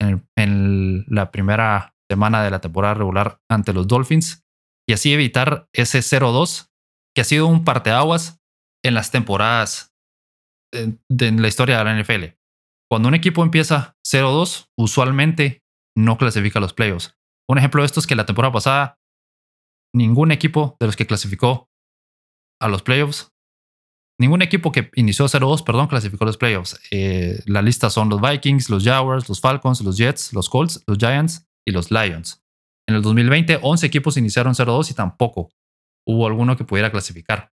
en, 0.00 1.04
la 1.08 1.30
primera 1.30 1.94
semana 2.10 2.42
de 2.42 2.50
la 2.50 2.60
temporada 2.60 2.94
regular 2.94 3.40
ante 3.50 3.72
los 3.72 3.86
Dolphins 3.86 4.44
y 4.88 4.92
así 4.92 5.12
evitar 5.12 5.68
ese 5.72 5.98
0-2 5.98 6.70
que 7.14 7.22
ha 7.22 7.24
sido 7.24 7.46
un 7.46 7.64
parteaguas 7.64 8.40
en 8.84 8.94
las 8.94 9.10
temporadas 9.10 9.92
de, 10.72 11.32
la 11.32 11.48
historia 11.48 11.78
de 11.78 11.84
la 11.84 12.00
NFL. 12.00 12.36
Cuando 12.90 13.08
un 13.08 13.14
equipo 13.14 13.42
empieza 13.42 13.96
0-2, 14.06 14.68
usualmente 14.78 15.62
no 15.96 16.16
clasifica 16.16 16.58
a 16.58 16.62
los 16.62 16.72
playoffs. 16.72 17.14
Un 17.48 17.58
ejemplo 17.58 17.82
de 17.82 17.86
esto 17.86 18.00
es 18.00 18.06
que 18.06 18.14
la 18.14 18.26
temporada 18.26 18.52
pasada 18.52 18.98
ningún 19.94 20.32
equipo 20.32 20.76
de 20.80 20.86
los 20.86 20.96
que 20.96 21.06
clasificó 21.06 21.68
a 22.60 22.68
los 22.68 22.82
playoffs, 22.82 23.32
ningún 24.18 24.42
equipo 24.42 24.72
que 24.72 24.90
inició 24.94 25.26
0-2, 25.26 25.64
perdón, 25.64 25.86
clasificó 25.86 26.24
los 26.24 26.36
playoffs. 26.36 26.80
Eh, 26.90 27.40
la 27.46 27.62
lista 27.62 27.90
son 27.90 28.08
los 28.08 28.20
Vikings, 28.20 28.68
los 28.68 28.84
Jaguars, 28.84 29.28
los 29.28 29.40
Falcons, 29.40 29.80
los 29.80 29.96
Jets, 29.96 30.32
los 30.32 30.48
Colts, 30.48 30.82
los 30.86 30.98
Giants 30.98 31.46
y 31.66 31.72
los 31.72 31.90
Lions. 31.90 32.42
En 32.88 32.94
el 32.94 33.02
2020, 33.02 33.60
11 33.62 33.86
equipos 33.86 34.16
iniciaron 34.16 34.54
0-2 34.54 34.90
y 34.90 34.94
tampoco 34.94 35.50
hubo 36.06 36.26
alguno 36.26 36.56
que 36.56 36.64
pudiera 36.64 36.90
clasificar. 36.90 37.52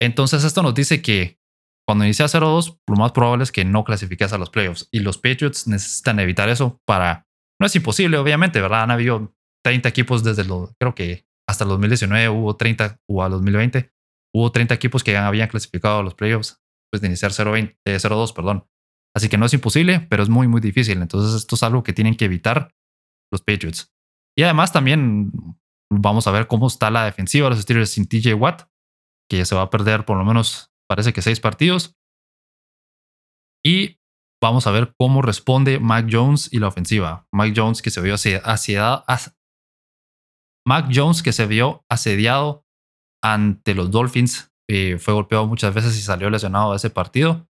Entonces 0.00 0.44
esto 0.44 0.62
nos 0.62 0.74
dice 0.74 1.02
que 1.02 1.38
cuando 1.86 2.04
inicia 2.04 2.26
0-2, 2.26 2.80
lo 2.86 2.96
más 2.96 3.12
probable 3.12 3.44
es 3.44 3.50
que 3.50 3.64
no 3.64 3.82
clasifiques 3.82 4.32
a 4.34 4.38
los 4.38 4.50
playoffs. 4.50 4.88
Y 4.92 5.00
los 5.00 5.16
Patriots 5.16 5.66
necesitan 5.66 6.20
evitar 6.20 6.50
eso 6.50 6.80
para... 6.84 7.26
No 7.58 7.66
es 7.66 7.74
imposible, 7.74 8.18
obviamente, 8.18 8.60
¿verdad? 8.60 8.82
Han 8.82 8.90
habido 8.90 9.34
30 9.64 9.88
equipos 9.88 10.22
desde 10.22 10.44
lo... 10.44 10.74
Creo 10.78 10.94
que 10.94 11.24
hasta 11.48 11.64
el 11.64 11.70
2019 11.70 12.28
hubo 12.28 12.56
30, 12.56 13.00
o 13.08 13.22
al 13.22 13.30
2020, 13.30 13.90
hubo 14.34 14.52
30 14.52 14.74
equipos 14.74 15.04
que 15.04 15.16
habían 15.16 15.48
clasificado 15.48 15.98
a 15.98 16.02
los 16.02 16.14
playoffs, 16.14 16.60
pues 16.90 17.00
de 17.00 17.08
iniciar 17.08 17.32
0-2, 17.32 17.74
eh, 17.84 18.34
perdón. 18.34 18.66
Así 19.16 19.28
que 19.28 19.38
no 19.38 19.46
es 19.46 19.54
imposible, 19.54 20.06
pero 20.08 20.22
es 20.22 20.28
muy, 20.28 20.48
muy 20.48 20.60
difícil. 20.60 21.00
Entonces 21.00 21.34
esto 21.34 21.54
es 21.54 21.62
algo 21.62 21.82
que 21.82 21.92
tienen 21.92 22.16
que 22.16 22.26
evitar 22.26 22.74
los 23.32 23.42
Patriots. 23.42 23.92
Y 24.36 24.42
además 24.42 24.72
también 24.72 25.32
vamos 25.90 26.26
a 26.26 26.30
ver 26.30 26.46
cómo 26.46 26.66
está 26.66 26.90
la 26.90 27.04
defensiva 27.04 27.46
de 27.46 27.50
los 27.50 27.62
Steelers 27.62 27.90
sin 27.90 28.06
TJ 28.06 28.34
Watt, 28.34 28.68
que 29.28 29.44
se 29.44 29.54
va 29.54 29.62
a 29.62 29.70
perder 29.70 30.04
por 30.04 30.16
lo 30.16 30.24
menos 30.24 30.70
parece 30.88 31.12
que 31.12 31.22
seis 31.22 31.40
partidos. 31.40 31.96
Y 33.64 33.98
vamos 34.40 34.66
a 34.66 34.70
ver 34.70 34.94
cómo 34.96 35.22
responde 35.22 35.80
Mac 35.80 36.06
Jones 36.10 36.52
y 36.52 36.58
la 36.58 36.68
ofensiva. 36.68 37.26
Mac 37.32 37.52
Jones 37.54 37.82
que 37.82 37.90
se 37.90 38.00
vio 38.00 38.14
asediado, 38.14 39.04
Mac 40.66 40.90
Jones 40.94 41.22
que 41.22 41.32
se 41.32 41.46
vio 41.46 41.84
asediado 41.90 42.64
ante 43.22 43.74
los 43.74 43.90
Dolphins. 43.90 44.52
Eh, 44.70 44.98
fue 44.98 45.14
golpeado 45.14 45.46
muchas 45.46 45.74
veces 45.74 45.96
y 45.96 46.02
salió 46.02 46.30
lesionado 46.30 46.72
de 46.72 46.76
ese 46.76 46.90
partido. 46.90 47.48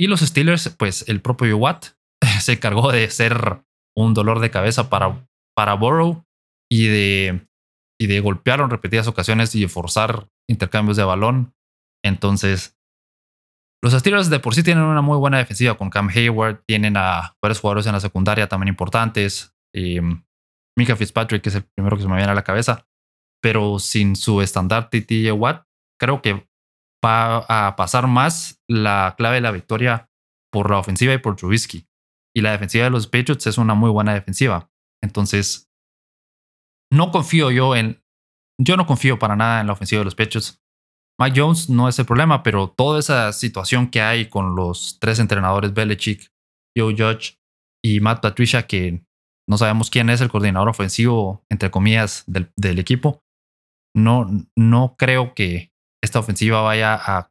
Y 0.00 0.06
los 0.06 0.20
Steelers, 0.20 0.70
pues 0.70 1.06
el 1.08 1.20
propio 1.20 1.56
Watt 1.58 1.86
se 2.40 2.54
encargó 2.54 2.90
de 2.90 3.10
ser 3.10 3.62
un 3.96 4.14
dolor 4.14 4.40
de 4.40 4.50
cabeza 4.50 4.88
para, 4.88 5.28
para 5.54 5.74
Burrow 5.74 6.24
y 6.70 6.86
de, 6.86 7.46
y 8.00 8.06
de 8.06 8.20
golpearlo 8.20 8.64
en 8.64 8.70
repetidas 8.70 9.08
ocasiones 9.08 9.54
y 9.54 9.68
forzar 9.68 10.28
intercambios 10.48 10.96
de 10.96 11.04
balón. 11.04 11.54
Entonces, 12.02 12.78
los 13.82 13.92
Steelers 13.92 14.30
de 14.30 14.40
por 14.40 14.54
sí 14.54 14.62
tienen 14.62 14.84
una 14.84 15.02
muy 15.02 15.18
buena 15.18 15.38
defensiva 15.38 15.76
con 15.76 15.90
Cam 15.90 16.08
Hayward, 16.08 16.62
tienen 16.66 16.96
a 16.96 17.36
varios 17.42 17.60
jugadores 17.60 17.86
en 17.86 17.92
la 17.92 18.00
secundaria 18.00 18.48
también 18.48 18.68
importantes. 18.68 19.54
Mm, 19.74 20.22
Mika 20.78 20.96
Fitzpatrick, 20.96 21.42
que 21.42 21.48
es 21.48 21.54
el 21.56 21.64
primero 21.64 21.96
que 21.96 22.02
se 22.02 22.08
me 22.08 22.16
viene 22.16 22.32
a 22.32 22.34
la 22.34 22.44
cabeza, 22.44 22.86
pero 23.42 23.78
sin 23.78 24.16
su 24.16 24.42
estandarte 24.42 25.00
TJ 25.00 25.32
Watt, 25.32 25.66
creo 25.98 26.22
que 26.22 26.48
va 27.04 27.38
a 27.48 27.76
pasar 27.76 28.06
más 28.06 28.62
la 28.68 29.14
clave 29.16 29.36
de 29.36 29.40
la 29.40 29.52
victoria 29.52 30.10
por 30.52 30.70
la 30.70 30.78
ofensiva 30.78 31.14
y 31.14 31.18
por 31.18 31.36
Trubisky. 31.36 31.86
Y 32.34 32.42
la 32.42 32.52
defensiva 32.52 32.84
de 32.84 32.90
los 32.90 33.06
Patriots 33.06 33.46
es 33.46 33.58
una 33.58 33.74
muy 33.74 33.90
buena 33.90 34.14
defensiva. 34.14 34.70
Entonces, 35.02 35.70
no 36.92 37.10
confío 37.10 37.50
yo 37.50 37.74
en. 37.74 38.02
Yo 38.60 38.76
no 38.76 38.86
confío 38.86 39.18
para 39.18 39.36
nada 39.36 39.60
en 39.60 39.66
la 39.66 39.72
ofensiva 39.72 40.00
de 40.00 40.04
los 40.04 40.14
Patriots. 40.14 40.60
Mike 41.18 41.40
Jones 41.40 41.68
no 41.68 41.88
es 41.88 41.98
el 41.98 42.06
problema, 42.06 42.42
pero 42.42 42.68
toda 42.68 42.98
esa 42.98 43.32
situación 43.32 43.90
que 43.90 44.00
hay 44.00 44.28
con 44.28 44.54
los 44.54 44.98
tres 45.00 45.18
entrenadores, 45.18 45.74
Belichick, 45.74 46.30
Joe 46.76 46.94
Judge 46.96 47.38
y 47.84 48.00
Matt 48.00 48.22
Patricia, 48.22 48.66
que 48.66 49.04
no 49.48 49.58
sabemos 49.58 49.90
quién 49.90 50.08
es 50.10 50.20
el 50.20 50.30
coordinador 50.30 50.68
ofensivo, 50.68 51.44
entre 51.50 51.70
comillas, 51.70 52.24
del, 52.26 52.78
equipo, 52.78 53.22
no, 53.94 54.28
no 54.56 54.96
creo 54.98 55.34
que 55.34 55.72
esta 56.02 56.18
ofensiva 56.18 56.62
vaya 56.62 56.94
a 56.94 57.30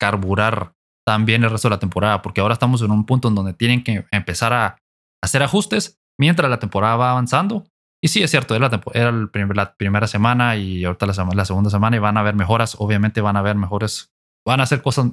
carburar 0.00 0.74
tan 1.06 1.26
bien 1.26 1.44
el 1.44 1.50
resto 1.50 1.68
de 1.68 1.74
la 1.74 1.80
temporada, 1.80 2.22
porque 2.22 2.40
ahora 2.40 2.54
estamos 2.54 2.82
en 2.82 2.90
un 2.90 3.04
punto 3.04 3.28
en 3.28 3.34
donde 3.34 3.54
tienen 3.54 3.82
que 3.82 4.06
empezar 4.10 4.52
a 4.52 4.78
hacer 5.22 5.42
ajustes 5.42 6.00
mientras 6.18 6.48
la 6.48 6.58
temporada 6.58 6.96
va 6.96 7.10
avanzando 7.10 7.70
y 8.02 8.08
sí, 8.08 8.22
es 8.22 8.30
cierto, 8.30 8.54
era, 8.54 8.70
la, 8.70 9.76
primera 9.76 10.06
semana 10.06 10.56
y 10.56 10.84
ahorita 10.84 11.06
la, 11.06 11.44
segunda 11.44 11.70
semana 11.70 11.96
y 11.96 11.98
van 11.98 12.16
a 12.16 12.20
haber 12.20 12.34
mejoras. 12.34 12.76
Obviamente 12.78 13.20
van 13.20 13.36
a 13.36 13.40
haber 13.40 13.56
mejores, 13.56 14.10
van 14.46 14.60
a 14.60 14.62
hacer 14.62 14.80
cosas, 14.80 15.12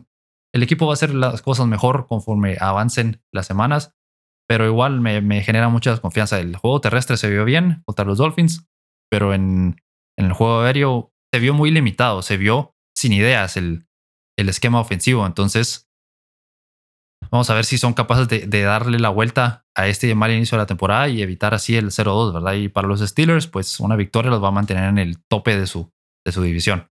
el 0.53 0.63
equipo 0.63 0.85
va 0.85 0.93
a 0.93 0.93
hacer 0.93 1.13
las 1.13 1.41
cosas 1.41 1.67
mejor 1.67 2.07
conforme 2.07 2.55
avancen 2.59 3.21
las 3.33 3.45
semanas, 3.45 3.93
pero 4.47 4.65
igual 4.65 5.01
me, 5.01 5.43
genera 5.43 5.67
mucha 5.67 5.91
desconfianza. 5.91 6.39
El 6.39 6.55
juego 6.55 6.79
terrestre 6.79 7.17
se 7.17 7.29
vio 7.29 7.43
bien 7.43 7.83
contra 7.85 8.05
los 8.05 8.19
Dolphins, 8.19 8.65
pero 9.11 9.33
en, 9.33 9.81
el 10.25 10.33
juego 10.33 10.61
aéreo 10.61 11.11
se 11.33 11.39
vio 11.39 11.53
muy 11.53 11.71
limitado, 11.71 12.21
se 12.21 12.37
vio 12.37 12.75
sin 12.95 13.13
ideas 13.13 13.57
el, 13.57 13.87
el 14.37 14.49
esquema 14.49 14.79
ofensivo. 14.79 15.25
Entonces, 15.25 15.87
Vamos 17.31 17.49
a 17.49 17.55
ver 17.55 17.65
si 17.65 17.77
son 17.77 17.93
capaces 17.93 18.27
de, 18.27 18.61
darle 18.61 18.99
la 18.99 19.09
vuelta 19.09 19.65
a 19.75 19.87
este 19.87 20.13
mal 20.15 20.31
inicio 20.31 20.57
de 20.57 20.63
la 20.63 20.67
temporada 20.67 21.09
y 21.09 21.21
evitar 21.21 21.53
así 21.53 21.75
el 21.75 21.87
0-2, 21.87 22.33
¿verdad? 22.33 22.53
Y 22.53 22.69
para 22.69 22.87
los 22.87 23.01
Steelers, 23.01 23.47
pues 23.47 23.79
una 23.79 23.95
victoria 23.95 24.31
los 24.31 24.41
va 24.41 24.47
a 24.47 24.51
mantener 24.51 24.85
en 24.85 24.97
el 24.97 25.21
tope 25.29 25.57
de 25.57 25.67
su, 25.67 25.91
de 26.25 26.31
su 26.31 26.41
división. 26.41 26.89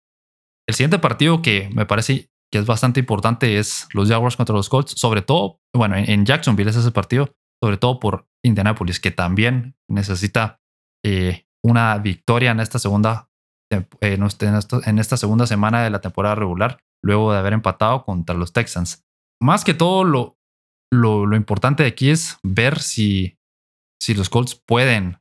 El 0.67 0.75
siguiente 0.75 0.99
partido 0.99 1.41
que 1.41 1.69
me 1.73 1.85
parece 1.85 2.29
que 2.51 2.59
es 2.59 2.65
bastante 2.65 2.99
importante 2.99 3.57
es 3.57 3.87
los 3.93 4.09
Jaguars 4.09 4.37
contra 4.37 4.55
los 4.55 4.69
Colts, 4.69 4.93
sobre 4.97 5.21
todo, 5.21 5.59
bueno, 5.75 5.95
en, 5.97 6.25
Jacksonville 6.25 6.69
es 6.69 6.75
ese 6.75 6.91
partido, 6.91 7.33
sobre 7.61 7.77
todo 7.77 7.99
por 7.99 8.27
Indianapolis, 8.43 8.99
que 8.99 9.11
también 9.11 9.75
necesita 9.89 10.61
eh, 11.03 11.45
una 11.63 11.97
victoria 11.97 12.51
en 12.51 12.59
esta 12.59 12.79
segunda 12.79 13.29
en 13.71 15.03
segunda 15.03 15.47
semana 15.47 15.83
de 15.83 15.89
la 15.89 15.99
temporada 15.99 16.35
regular, 16.35 16.79
luego 17.03 17.31
de 17.31 17.39
haber 17.39 17.53
empatado 17.53 18.03
contra 18.03 18.35
los 18.35 18.53
Texans 18.53 19.03
más 19.43 19.65
que 19.65 19.73
todo, 19.73 20.05
lo, 20.05 20.37
lo, 20.89 21.35
importante 21.35 21.83
de 21.83 21.89
aquí 21.89 22.09
es 22.09 22.39
ver 22.43 22.79
si, 22.79 23.37
si 24.01 24.13
los 24.13 24.29
Colts 24.29 24.55
pueden 24.55 25.19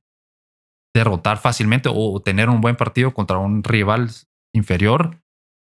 derrotar 0.95 1.39
fácilmente 1.39 1.91
o 1.93 2.21
tener 2.21 2.49
un 2.49 2.61
buen 2.61 2.77
partido 2.77 3.13
contra 3.15 3.39
un 3.39 3.65
rival 3.65 4.11
inferior 4.55 5.21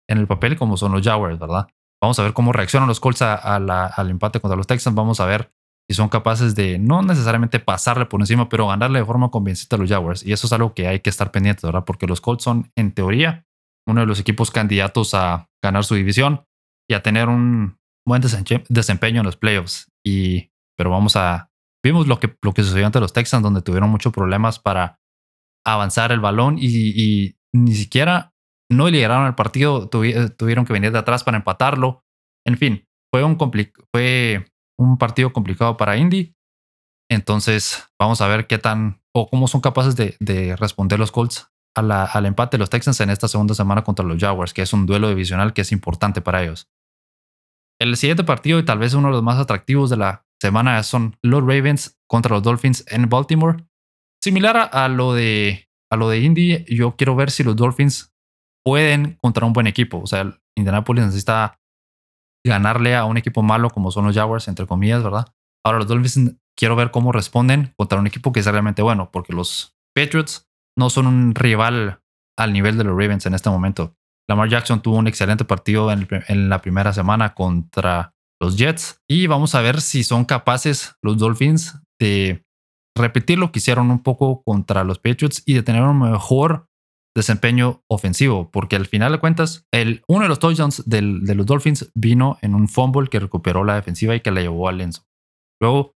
en 0.06 0.18
el 0.18 0.26
papel 0.26 0.58
como 0.58 0.76
son 0.76 0.92
los 0.92 1.02
Jaguars, 1.02 1.38
¿verdad? 1.38 1.68
Vamos 2.02 2.18
a 2.18 2.24
ver 2.24 2.34
cómo 2.34 2.52
reaccionan 2.52 2.88
los 2.88 3.00
Colts 3.00 3.22
al 3.22 4.10
empate 4.10 4.40
contra 4.40 4.56
los 4.56 4.66
Texans. 4.66 4.96
Vamos 4.96 5.20
a 5.20 5.26
ver 5.26 5.50
si 5.88 5.96
son 5.96 6.08
capaces 6.08 6.54
de 6.54 6.78
no 6.78 7.02
necesariamente 7.02 7.60
pasarle 7.60 8.06
por 8.06 8.20
encima, 8.20 8.48
pero 8.48 8.68
ganarle 8.68 9.00
de 9.00 9.04
forma 9.04 9.30
convincente 9.30 9.74
a 9.76 9.78
los 9.78 9.88
Jaguars. 9.88 10.24
Y 10.24 10.32
eso 10.32 10.46
es 10.46 10.52
algo 10.52 10.74
que 10.74 10.88
hay 10.88 11.00
que 11.00 11.10
estar 11.10 11.30
pendiente, 11.30 11.66
¿verdad? 11.66 11.84
Porque 11.84 12.06
los 12.06 12.20
Colts 12.20 12.44
son, 12.44 12.70
en 12.76 12.92
teoría, 12.92 13.46
uno 13.86 14.00
de 14.00 14.06
los 14.06 14.20
equipos 14.20 14.50
candidatos 14.50 15.14
a 15.14 15.48
ganar 15.62 15.84
su 15.84 15.94
división 15.94 16.44
y 16.88 16.94
a 16.94 17.02
tener 17.02 17.28
un, 17.28 17.76
buen 18.06 18.22
desempeño 18.68 19.20
en 19.20 19.26
los 19.26 19.36
playoffs. 19.36 19.90
Y, 20.04 20.50
pero 20.76 20.90
vamos 20.90 21.16
a. 21.16 21.50
Vimos 21.84 22.06
lo 22.06 22.20
que, 22.20 22.36
lo 22.42 22.52
que 22.52 22.62
sucedió 22.62 22.86
ante 22.86 23.00
los 23.00 23.12
Texans, 23.12 23.42
donde 23.42 23.62
tuvieron 23.62 23.90
muchos 23.90 24.12
problemas 24.12 24.58
para 24.58 25.00
avanzar 25.64 26.12
el 26.12 26.20
balón 26.20 26.56
y, 26.58 27.36
ni 27.54 27.74
siquiera 27.74 28.32
no 28.70 28.88
lideraron 28.88 29.26
el 29.26 29.34
partido, 29.34 29.88
tuvieron 29.88 30.64
que 30.64 30.72
venir 30.72 30.92
de 30.92 30.98
atrás 30.98 31.24
para 31.24 31.36
empatarlo. 31.36 32.04
En 32.46 32.56
fin, 32.56 32.86
fue 33.12 33.22
un, 33.24 33.36
fue 33.92 34.46
un 34.78 34.98
partido 34.98 35.32
complicado 35.32 35.76
para 35.76 35.96
Indy. 35.96 36.34
Entonces, 37.10 37.88
vamos 37.98 38.20
a 38.20 38.28
ver 38.28 38.46
qué 38.46 38.58
tan 38.58 39.02
o 39.14 39.28
cómo 39.28 39.46
son 39.48 39.60
capaces 39.60 39.96
de, 39.96 40.56
responder 40.56 40.98
los 40.98 41.12
Colts 41.12 41.48
al 41.74 42.26
empate 42.26 42.56
de 42.56 42.60
los 42.60 42.70
Texans 42.70 43.00
en 43.00 43.10
esta 43.10 43.28
segunda 43.28 43.54
semana 43.54 43.82
contra 43.82 44.04
los 44.04 44.18
Jaguars, 44.18 44.52
que 44.52 44.62
es 44.62 44.72
un 44.72 44.86
duelo 44.86 45.08
divisional 45.08 45.52
que 45.52 45.62
es 45.62 45.72
importante 45.72 46.20
para 46.20 46.42
ellos. 46.42 46.68
El 47.80 47.96
siguiente 47.96 48.24
partido 48.24 48.58
y 48.58 48.64
tal 48.64 48.78
vez 48.78 48.94
uno 48.94 49.08
de 49.08 49.14
los 49.14 49.22
más 49.22 49.38
atractivos 49.38 49.90
de 49.90 49.96
la 49.96 50.26
semana 50.40 50.82
son 50.82 51.16
los 51.22 51.40
Ravens 51.40 51.98
contra 52.06 52.34
los 52.34 52.42
Dolphins 52.42 52.84
en 52.88 53.08
Baltimore. 53.08 53.64
Similar 54.22 54.70
a, 54.72 54.88
lo 54.88 55.14
de 55.14 55.68
a 55.90 55.96
lo 55.96 56.08
de 56.08 56.20
Indy, 56.20 56.64
yo 56.68 56.96
quiero 56.96 57.16
ver 57.16 57.30
si 57.30 57.42
los 57.42 57.56
Dolphins 57.56 58.14
pueden 58.64 59.18
contra 59.20 59.46
un 59.46 59.52
buen 59.52 59.66
equipo. 59.66 60.00
O 60.00 60.06
sea, 60.06 60.38
Indianapolis 60.56 61.04
necesita 61.04 61.60
ganarle 62.44 62.96
a 62.96 63.04
un 63.04 63.16
equipo 63.16 63.42
malo 63.42 63.70
como 63.70 63.90
son 63.90 64.06
los 64.06 64.14
Jaguars, 64.14 64.48
entre 64.48 64.66
comillas, 64.66 65.02
¿verdad? 65.02 65.32
Ahora 65.64 65.78
los 65.78 65.88
Dolphins 65.88 66.36
quiero 66.56 66.76
ver 66.76 66.90
cómo 66.90 67.12
responden 67.12 67.72
contra 67.76 67.98
un 67.98 68.06
equipo 68.06 68.32
que 68.32 68.40
es 68.40 68.46
realmente 68.46 68.82
bueno, 68.82 69.10
porque 69.12 69.32
los 69.32 69.76
Patriots 69.94 70.48
no 70.76 70.90
son 70.90 71.06
un 71.06 71.34
rival 71.34 72.00
al 72.38 72.52
nivel 72.52 72.78
de 72.78 72.84
los 72.84 72.96
Ravens 72.96 73.26
en 73.26 73.34
este 73.34 73.50
momento. 73.50 73.96
Lamar 74.28 74.48
Jackson 74.48 74.82
tuvo 74.82 74.96
un 74.96 75.06
excelente 75.06 75.44
partido 75.44 75.90
en, 75.92 76.48
la 76.48 76.62
primera 76.62 76.92
semana 76.92 77.34
contra 77.34 78.14
los 78.40 78.56
Jets 78.56 79.00
y 79.08 79.26
vamos 79.26 79.54
a 79.54 79.60
ver 79.60 79.80
si 79.80 80.04
son 80.04 80.24
capaces 80.24 80.96
los 81.02 81.18
Dolphins 81.18 81.80
de 82.00 82.44
repetir 82.96 83.38
lo 83.38 83.52
que 83.52 83.58
hicieron 83.58 83.90
un 83.90 84.02
poco 84.02 84.42
contra 84.42 84.84
los 84.84 84.98
Patriots 84.98 85.42
y 85.46 85.54
de 85.54 85.62
tener 85.62 85.82
un 85.82 85.98
mejor 85.98 86.68
desempeño 87.14 87.82
ofensivo, 87.88 88.50
porque 88.50 88.76
al 88.76 88.86
final 88.86 89.12
de 89.12 89.18
cuentas, 89.18 89.66
el, 89.72 90.02
uno 90.08 90.22
de 90.22 90.28
los 90.28 90.38
touchdowns 90.38 90.84
de 90.86 91.02
los 91.34 91.46
Dolphins 91.46 91.90
vino 91.94 92.38
en 92.40 92.54
un 92.54 92.68
fumble 92.68 93.08
que 93.08 93.20
recuperó 93.20 93.64
la 93.64 93.74
defensiva 93.74 94.14
y 94.14 94.20
que 94.20 94.30
la 94.30 94.40
llevó 94.40 94.68
al 94.68 94.78
Lenzo. 94.78 95.04
Luego, 95.60 95.94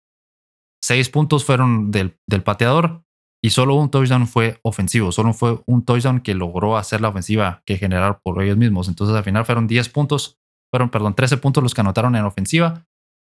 seis 0.83 1.09
puntos 1.11 1.45
fueron 1.45 1.91
del, 1.91 2.19
del 2.27 2.43
pateador 2.43 3.05
y 3.45 3.51
solo 3.51 3.75
un 3.75 3.91
touchdown 3.91 4.27
fue 4.27 4.59
ofensivo, 4.63 5.11
solo 5.13 5.33
fue 5.35 5.61
un 5.67 5.85
touchdown 5.85 6.21
que 6.21 6.35
logró 6.35 6.77
hacer 6.77 7.01
la 7.01 7.09
ofensiva 7.09 7.63
que 7.67 7.77
generar 7.77 8.21
por 8.23 8.43
ellos 8.43 8.57
mismos. 8.57 8.89
Entonces 8.89 9.17
al 9.17 9.25
final 9.25 9.45
fueron 9.45 9.67
10 9.67 9.89
puntos, 9.89 10.39
fueron, 10.73 10.91
perdón, 10.91 11.15
13 11.15 11.39
puntos 11.39 11.63
los 11.63 11.75
que 11.75 11.81
anotaron 11.81 12.15
en 12.15 12.25
ofensiva 12.25 12.87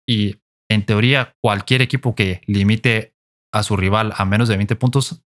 y 0.08 0.36
en 0.70 0.86
teoría 0.86 1.34
cualquier 1.42 1.82
equipo 1.82 2.14
que 2.14 2.40
limite 2.46 3.14
a 3.52 3.62
su 3.62 3.76
rival 3.76 4.12
a 4.16 4.24
menos 4.24 4.48
de 4.48 4.56
20 4.56 4.76
puntos 4.76 5.25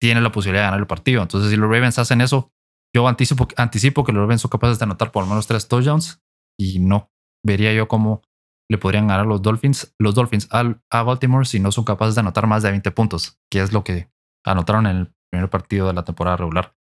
tiene 0.00 0.20
la 0.20 0.32
posibilidad 0.32 0.62
de 0.62 0.66
ganar 0.66 0.80
el 0.80 0.86
partido. 0.86 1.22
Entonces 1.22 1.50
si 1.50 1.56
los 1.56 1.70
Ravens 1.70 1.98
hacen 1.98 2.20
eso, 2.20 2.52
yo 2.94 3.06
anticipo, 3.08 4.04
que 4.04 4.12
los 4.12 4.22
Ravens 4.22 4.42
son 4.42 4.50
capaces 4.50 4.78
de 4.78 4.84
anotar 4.84 5.12
por 5.12 5.24
lo 5.24 5.28
menos 5.28 5.46
tres 5.46 5.68
touchdowns 5.68 6.22
y 6.58 6.78
no 6.78 7.10
vería 7.44 7.72
yo 7.72 7.88
cómo 7.88 8.22
le 8.70 8.78
podrían 8.78 9.06
ganar 9.06 9.26
los 9.26 9.42
Dolphins, 9.42 9.94
los 9.98 10.14
Dolphins 10.14 10.48
a 10.50 11.02
Baltimore 11.02 11.44
si 11.44 11.60
no 11.60 11.70
son 11.70 11.84
capaces 11.84 12.14
de 12.14 12.20
anotar 12.20 12.46
más 12.46 12.62
de 12.62 12.70
20 12.70 12.90
puntos, 12.90 13.38
que 13.50 13.60
es 13.60 13.72
lo 13.72 13.84
que 13.84 14.10
anotaron 14.44 14.86
en 14.86 14.96
el 14.96 15.14
primer 15.30 15.50
partido 15.50 15.86
de 15.86 15.92
la 15.92 16.04
temporada 16.04 16.36
regular. 16.36 16.74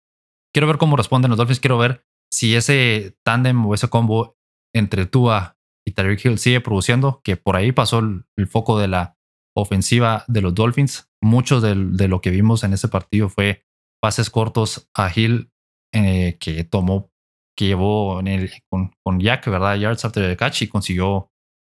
Quiero 0.53 0.67
ver 0.67 0.77
cómo 0.77 0.95
responden 0.95 1.29
los 1.29 1.37
Dolphins, 1.37 1.59
quiero 1.59 1.77
ver 1.77 2.05
si 2.31 2.55
ese 2.55 3.17
tándem 3.23 3.65
o 3.65 3.73
ese 3.73 3.89
combo 3.89 4.37
entre 4.73 5.05
Tua 5.05 5.57
y 5.85 5.91
Tyreek 5.91 6.23
Hill 6.25 6.37
sigue 6.39 6.61
produciendo, 6.61 7.21
que 7.23 7.37
por 7.37 7.55
ahí 7.55 7.71
pasó 7.71 7.99
el, 7.99 8.25
foco 8.47 8.79
de 8.79 8.87
la 8.87 9.17
ofensiva 9.55 10.23
de 10.27 10.41
los 10.41 10.53
Dolphins. 10.53 11.09
Mucho 11.21 11.61
de, 11.61 11.75
lo 12.07 12.21
que 12.21 12.29
vimos 12.29 12.63
en 12.63 12.73
ese 12.73 12.87
partido 12.87 13.29
fue 13.29 13.65
pases 14.01 14.29
cortos 14.29 14.89
a 14.93 15.11
Hill 15.13 15.51
eh, 15.93 16.37
que 16.39 16.63
tomó, 16.63 17.11
que 17.57 17.67
llevó 17.67 18.21
con, 18.69 18.91
con 19.03 19.19
Jack, 19.19 19.47
¿verdad? 19.47 19.75
Yards 19.75 20.05
after 20.05 20.27
the 20.27 20.35
catch 20.35 20.63
y 20.63 20.67
consiguió 20.67 21.31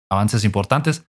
avances 0.09 0.43
importantes. 0.43 1.07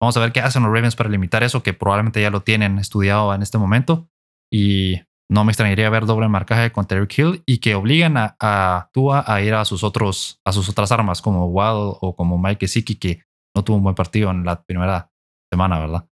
Vamos 0.00 0.16
a 0.16 0.20
ver 0.20 0.32
qué 0.32 0.40
hacen 0.40 0.62
los 0.62 0.72
Ravens 0.72 0.96
para 0.96 1.10
limitar 1.10 1.42
eso, 1.42 1.62
que 1.62 1.74
probablemente 1.74 2.22
ya 2.22 2.30
lo 2.30 2.42
tienen 2.42 2.78
estudiado 2.78 3.34
en 3.34 3.42
este 3.42 3.58
momento. 3.58 4.08
Y 4.52 5.00
no 5.30 5.44
me 5.44 5.52
extrañaría 5.52 5.90
ver 5.90 6.06
doble 6.06 6.28
marcaje 6.28 6.72
con 6.72 6.86
Terry 6.86 7.08
Hill 7.14 7.42
y 7.46 7.58
que 7.58 7.74
obliguen 7.74 8.16
a, 8.16 8.36
a, 8.40 8.90
Tua 8.92 9.24
a 9.26 9.42
ir 9.42 9.54
a 9.54 9.64
sus 9.64 9.84
otros, 9.84 10.40
a 10.44 10.52
sus 10.52 10.68
otras 10.68 10.92
armas, 10.92 11.20
como 11.20 11.46
Waddle 11.46 11.98
o 12.00 12.16
como 12.16 12.38
Mike 12.38 12.66
Siki, 12.66 12.96
que 12.96 13.22
no 13.54 13.64
tuvo 13.64 13.76
un 13.76 13.82
buen 13.82 13.94
partido 13.94 14.30
en 14.30 14.44
la 14.44 14.62
primera 14.62 15.10
semana, 15.52 15.78
¿verdad? 15.78 16.07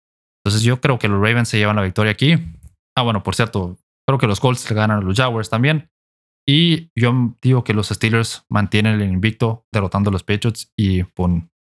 Entonces 0.44 0.64
yo 0.64 0.82
creo 0.82 1.00
que 1.00 1.08
los 1.08 1.22
Ravens 1.22 1.50
se 1.50 1.58
llevan 1.58 1.78
la 1.78 1.84
victoria 1.84 2.12
aquí. 2.12 2.34
Ah, 2.98 3.04
bueno, 3.04 3.24
por 3.24 3.36
cierto, 3.36 3.78
creo 4.08 4.20
que 4.20 4.28
los 4.28 4.40
Colts 4.40 4.70
le 4.70 4.76
ganan 4.76 5.00
a 5.00 5.02
los 5.02 5.16
Jaguars 5.16 5.50
también. 5.50 5.90
Y 6.46 6.92
yo 6.96 7.38
digo 7.42 7.64
que 7.64 7.74
los 7.74 7.88
Steelers 7.88 8.46
mantienen 8.50 9.00
el 9.00 9.10
invicto 9.10 9.66
derrotando 9.72 10.10
a 10.10 10.14
los 10.14 10.24
Patriots 10.24 10.74
y 10.78 11.04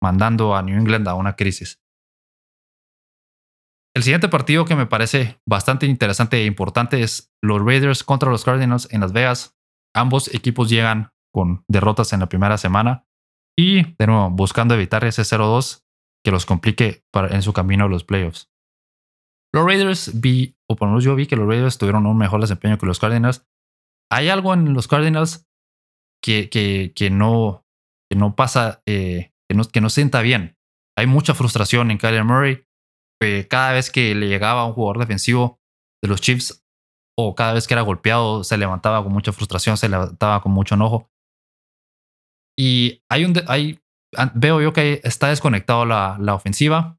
mandando 0.02 0.54
a 0.54 0.62
New 0.62 0.78
England 0.78 1.08
a 1.08 1.14
una 1.14 1.34
crisis. 1.36 1.80
El 3.96 4.02
siguiente 4.02 4.28
partido 4.28 4.66
que 4.66 4.76
me 4.76 4.84
parece 4.84 5.40
bastante 5.48 5.86
interesante 5.86 6.36
e 6.36 6.44
importante 6.44 7.00
es 7.00 7.32
los 7.42 7.64
Raiders 7.64 8.04
contra 8.04 8.30
los 8.30 8.44
Cardinals 8.44 8.88
en 8.92 9.00
Las 9.00 9.14
Vegas. 9.14 9.56
Ambos 9.94 10.32
equipos 10.34 10.68
llegan 10.68 11.12
con 11.32 11.64
derrotas 11.66 12.12
en 12.12 12.20
la 12.20 12.28
primera 12.28 12.58
semana 12.58 13.06
y, 13.58 13.94
de 13.96 14.06
nuevo, 14.06 14.28
buscando 14.28 14.74
evitar 14.74 15.02
ese 15.04 15.22
0-2 15.22 15.86
que 16.22 16.30
los 16.30 16.44
complique 16.44 17.04
en 17.14 17.40
su 17.40 17.54
camino 17.54 17.86
a 17.86 17.88
los 17.88 18.04
playoffs. 18.04 18.50
Los 19.54 19.64
Raiders 19.64 20.20
vi, 20.20 20.56
o 20.68 20.76
por 20.76 20.88
lo 20.88 20.92
menos 20.92 21.04
yo 21.04 21.14
vi 21.14 21.26
que 21.26 21.37
los 21.37 21.48
Raiders 21.48 21.78
tuvieron 21.78 22.06
un 22.06 22.18
mejor 22.18 22.40
desempeño 22.40 22.78
que 22.78 22.87
los 22.87 22.98
Cardinals. 22.98 23.46
Hay 24.11 24.28
algo 24.28 24.54
en 24.54 24.74
los 24.74 24.88
Cardinals 24.88 25.46
que, 26.22 26.50
que, 26.50 27.11
no, 27.11 27.64
que 28.11 28.18
no 28.18 28.37
pasa, 28.37 28.82
eh, 28.87 29.32
que, 29.48 29.56
no, 29.56 29.64
que 29.64 29.80
no 29.80 29.90
sienta 29.90 30.22
bien. 30.22 30.56
Hay 30.98 31.06
mucha 31.06 31.35
frustración 31.35 31.90
en 31.90 31.98
Kyler 31.98 32.24
Murray 32.24 32.66
cada 33.48 33.72
vez 33.72 33.90
que 33.90 34.14
le 34.14 34.28
llegaba 34.28 34.66
un 34.66 34.72
jugador 34.72 34.98
defensivo 34.98 35.61
de 36.02 36.09
los 36.09 36.20
Chiefs 36.20 36.64
o 37.18 37.35
cada 37.35 37.54
vez 37.54 37.66
que 37.66 37.74
era 37.74 37.82
golpeado 37.82 38.44
se 38.44 38.59
levantaba 38.59 39.02
con 39.02 39.12
mucha 39.12 39.32
frustración, 39.32 39.76
se 39.76 39.88
levantaba 39.88 40.42
con 40.42 40.52
mucho 40.52 40.74
enojo. 40.74 41.11
Y 42.59 43.02
hay 43.11 43.24
un, 43.24 43.35
hay, 43.48 43.80
veo 44.35 44.61
yo 44.61 44.72
que 44.72 45.00
está 45.04 45.28
desconectado 45.28 45.85
la, 45.85 46.18
la 46.20 46.35
ofensiva 46.35 46.98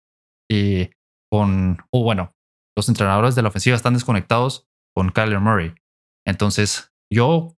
y 0.52 0.90
con, 1.32 1.78
o 1.92 2.04
bueno, 2.04 2.34
los 2.78 2.88
entrenadores 2.88 3.36
de 3.36 3.42
la 3.42 3.50
ofensiva 3.50 3.76
están 3.76 3.96
desconectados 3.96 4.68
con 4.96 5.10
Kyler 5.10 5.40
Murray. 5.40 5.76
Entonces, 6.26 6.94
yo 7.12 7.58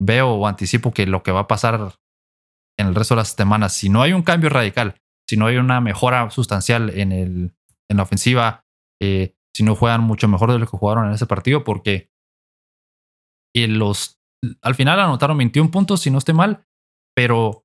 veo 0.00 0.34
o 0.34 0.46
anticipo 0.46 0.92
que 0.92 1.06
lo 1.06 1.22
que 1.22 1.32
va 1.32 1.40
a 1.40 1.48
pasar 1.48 1.94
en 2.78 2.86
el 2.86 2.94
resto 2.94 3.14
de 3.14 3.20
las 3.20 3.30
semanas, 3.30 3.74
si 3.74 3.88
no 3.88 4.02
hay 4.02 4.12
un 4.12 4.22
cambio 4.22 4.50
radical 4.50 5.00
si 5.30 5.36
no 5.36 5.46
hay 5.46 5.58
una 5.58 5.80
mejora 5.80 6.28
sustancial 6.30 6.90
en, 6.90 7.12
el, 7.12 7.54
en 7.88 7.96
la 7.96 8.02
ofensiva, 8.02 8.64
eh, 9.00 9.36
si 9.54 9.62
no 9.62 9.76
juegan 9.76 10.00
mucho 10.00 10.26
mejor 10.26 10.50
de 10.50 10.58
lo 10.58 10.66
que 10.66 10.76
jugaron 10.76 11.06
en 11.06 11.12
ese 11.12 11.26
partido, 11.26 11.62
porque 11.62 12.10
los, 13.54 14.18
al 14.60 14.74
final 14.74 14.98
anotaron 14.98 15.38
21 15.38 15.70
puntos, 15.70 16.00
si 16.00 16.10
no 16.10 16.18
estoy 16.18 16.34
mal, 16.34 16.66
pero 17.14 17.64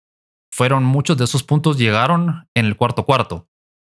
fueron 0.53 0.83
muchos 0.83 1.17
de 1.17 1.23
esos 1.23 1.41
puntos 1.41 1.79
llegaron 1.79 2.47
en 2.55 2.67
el 2.67 2.77
cuarto 2.77 3.03
cuarto, 3.03 3.49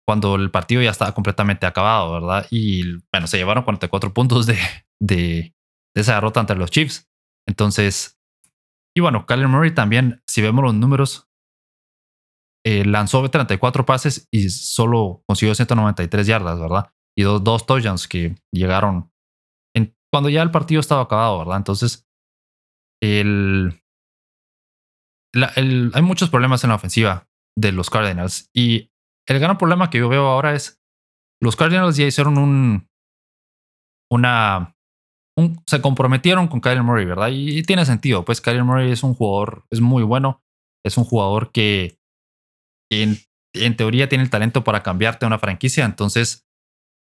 cuando 0.07 0.35
el 0.35 0.51
partido 0.51 0.81
ya 0.81 0.91
estaba 0.91 1.13
completamente 1.13 1.65
acabado, 1.65 2.13
¿verdad? 2.13 2.47
Y 2.49 2.83
bueno, 3.11 3.27
se 3.27 3.37
llevaron 3.37 3.63
44 3.63 4.13
puntos 4.13 4.45
de, 4.45 4.57
de, 5.01 5.53
de 5.95 6.01
esa 6.01 6.15
derrota 6.15 6.39
ante 6.39 6.55
los 6.55 6.71
Chiefs. 6.71 7.09
Entonces, 7.47 8.17
y 8.95 9.01
bueno, 9.01 9.25
Kyler 9.25 9.47
Murray 9.47 9.73
también, 9.73 10.21
si 10.27 10.41
vemos 10.41 10.63
los 10.63 10.73
números, 10.73 11.27
eh, 12.65 12.85
lanzó 12.85 13.29
34 13.29 13.85
pases 13.85 14.27
y 14.31 14.49
solo 14.49 15.23
consiguió 15.27 15.55
193 15.55 16.27
yardas, 16.27 16.59
¿verdad? 16.59 16.91
Y 17.17 17.23
dos, 17.23 17.43
dos 17.43 17.65
touchdowns 17.65 18.07
que 18.07 18.35
llegaron 18.53 19.11
cuando 20.11 20.29
ya 20.29 20.41
el 20.41 20.51
partido 20.51 20.79
estaba 20.79 21.01
acabado, 21.01 21.39
¿verdad? 21.39 21.57
Entonces, 21.57 22.07
el, 23.03 23.81
hay 25.35 26.01
muchos 26.01 26.29
problemas 26.29 26.63
en 26.63 26.69
la 26.69 26.75
ofensiva 26.75 27.27
de 27.57 27.71
los 27.71 27.89
Cardinals 27.89 28.49
y 28.55 28.91
el 29.27 29.39
gran 29.39 29.57
problema 29.57 29.89
que 29.89 29.99
yo 29.99 30.09
veo 30.09 30.27
ahora 30.27 30.53
es 30.53 30.81
los 31.41 31.55
Cardinals 31.55 31.97
ya 31.97 32.05
hicieron 32.05 32.37
un 32.37 32.87
una 34.11 34.73
se 35.67 35.81
comprometieron 35.81 36.47
con 36.47 36.61
Kyler 36.61 36.83
Murray, 36.83 37.05
¿verdad? 37.05 37.29
Y, 37.31 37.61
tiene 37.63 37.85
sentido, 37.85 38.25
pues 38.25 38.41
Kyler 38.41 38.63
Murray 38.63 38.91
es 38.91 39.03
un 39.03 39.13
jugador, 39.13 39.65
es 39.69 39.81
muy 39.81 40.03
bueno, 40.03 40.41
es 40.83 40.97
un 40.97 41.03
jugador 41.03 41.51
que 41.51 41.99
en, 42.91 43.19
teoría 43.75 44.09
tiene 44.09 44.23
el 44.23 44.29
talento 44.29 44.63
para 44.63 44.81
cambiarte 44.81 45.25
a 45.25 45.27
una 45.27 45.39
franquicia. 45.39 45.85
Entonces, 45.85 46.47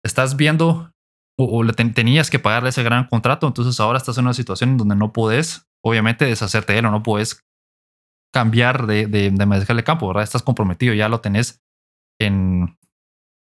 estás 0.03 0.37
viendo 0.37 0.93
o, 1.39 1.63
le 1.63 1.73
tenías 1.73 2.31
que 2.31 2.39
pagarle 2.39 2.71
ese 2.71 2.83
gran 2.83 3.07
contrato. 3.09 3.47
Entonces, 3.47 3.79
ahora 3.81 3.99
estás 3.99 4.17
en 4.17 4.25
una 4.25 4.35
situación 4.35 4.71
en 4.71 4.77
donde 4.79 4.97
no 4.97 5.13
puedes, 5.13 5.67
obviamente, 5.85 6.25
deshacerte 6.25 6.73
de 6.73 6.79
él 6.79 6.87
o 6.87 6.91
no 6.91 7.03
puedes 7.03 7.41
cambiar 8.33 8.87
de, 8.87 9.07
de, 9.07 9.31
de 9.31 9.47
mariscal 9.47 9.77
de 9.77 9.85
campo, 9.85 10.09
¿verdad? 10.09 10.25
Estás 10.25 10.43
comprometido, 10.43 10.95
ya 10.95 11.09
lo 11.09 11.21
tenés 11.21 11.64
en, 12.21 12.79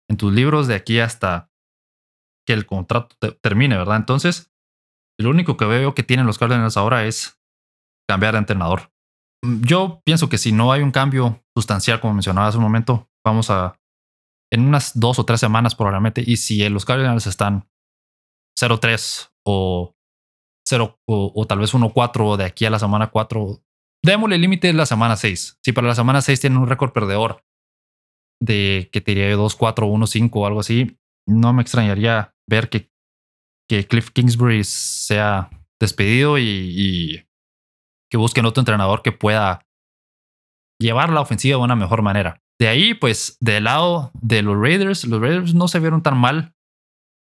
en 0.09 0.17
tus 0.17 0.33
libros 0.33 0.67
de 0.67 0.75
aquí 0.75 1.01
hasta 1.01 1.51
que 2.47 2.53
el 2.53 2.67
contrato 2.67 3.17
termine, 3.41 3.77
¿verdad? 3.77 3.97
Entonces, 3.97 4.53
lo 5.19 5.31
único 5.31 5.57
que 5.57 5.67
veo 5.67 5.95
que 5.95 6.03
tienen 6.03 6.27
los 6.27 6.39
Cardinals 6.39 6.77
ahora 6.77 7.05
es 7.05 7.39
cambiar 8.09 8.33
de 8.33 8.39
entrenador. 8.39 8.93
Mm, 9.45 9.63
yo 9.63 10.03
pienso 10.05 10.29
que 10.29 10.39
si 10.39 10.53
no 10.53 10.73
hay 10.73 10.83
un 10.83 10.91
cambio 10.91 11.45
sustancial, 11.57 12.01
como 12.01 12.15
mencionaba 12.15 12.49
hace 12.49 12.59
un 12.59 12.65
momento, 12.65 13.09
vamos 13.25 13.51
a 13.51 13.77
en 14.53 14.67
unas 14.67 14.99
dos 14.99 15.19
o 15.19 15.25
tres 15.25 15.39
semanas 15.39 15.77
probablemente, 15.77 16.25
y 16.27 16.37
si 16.37 16.69
los 16.69 16.85
Cardinals 16.85 17.27
están 17.27 17.69
0-3 18.61 19.31
o 19.47 19.95
0 20.67 21.01
o, 21.07 21.47
tal 21.47 21.59
vez 21.61 21.73
1-4 21.73 22.37
de 22.37 22.45
aquí 22.45 22.65
a 22.65 22.71
la 22.71 22.79
semana 22.79 23.11
4, 23.11 23.63
démosle 24.05 24.39
límite 24.39 24.73
la 24.73 24.87
semana 24.87 25.17
6. 25.17 25.59
Si 25.63 25.73
para 25.73 25.87
la 25.87 25.95
semana 25.95 26.21
6 26.21 26.41
tienen 26.41 26.59
un 26.59 26.69
récord 26.69 26.93
perdedor 26.93 27.45
de 28.41 28.89
que 28.93 29.01
te 29.01 29.13
diría 29.13 29.35
2, 29.37 29.57
4, 29.57 29.87
1, 29.87 30.07
5 30.07 30.41
o 30.41 30.47
algo 30.47 30.61
así, 30.61 30.99
no 31.27 31.53
me 31.53 31.63
extrañaría 31.63 32.35
ver 32.49 32.69
que, 32.69 32.91
que 33.69 33.87
Cliff 33.87 34.11
Kingsbury 34.11 34.65
sea 34.65 35.51
despedido 35.81 36.39
y, 36.39 37.27
que 38.11 38.17
busquen 38.17 38.45
otro 38.45 38.61
entrenador 38.61 39.03
que 39.03 39.13
pueda 39.13 39.65
llevar 40.81 41.11
la 41.11 41.21
ofensiva 41.21 41.59
de 41.59 41.63
una 41.63 41.77
mejor 41.77 42.03
manera. 42.03 42.43
De 42.59 42.67
ahí, 42.67 42.95
pues, 42.95 43.37
del 43.41 43.65
lado 43.65 44.11
de 44.15 44.43
los 44.43 44.59
Raiders, 44.59 45.05
los 45.05 45.21
Raiders 45.21 45.55
no 45.55 45.69
se 45.69 45.79
vieron 45.79 46.03
tan 46.03 46.19
mal 46.19 46.53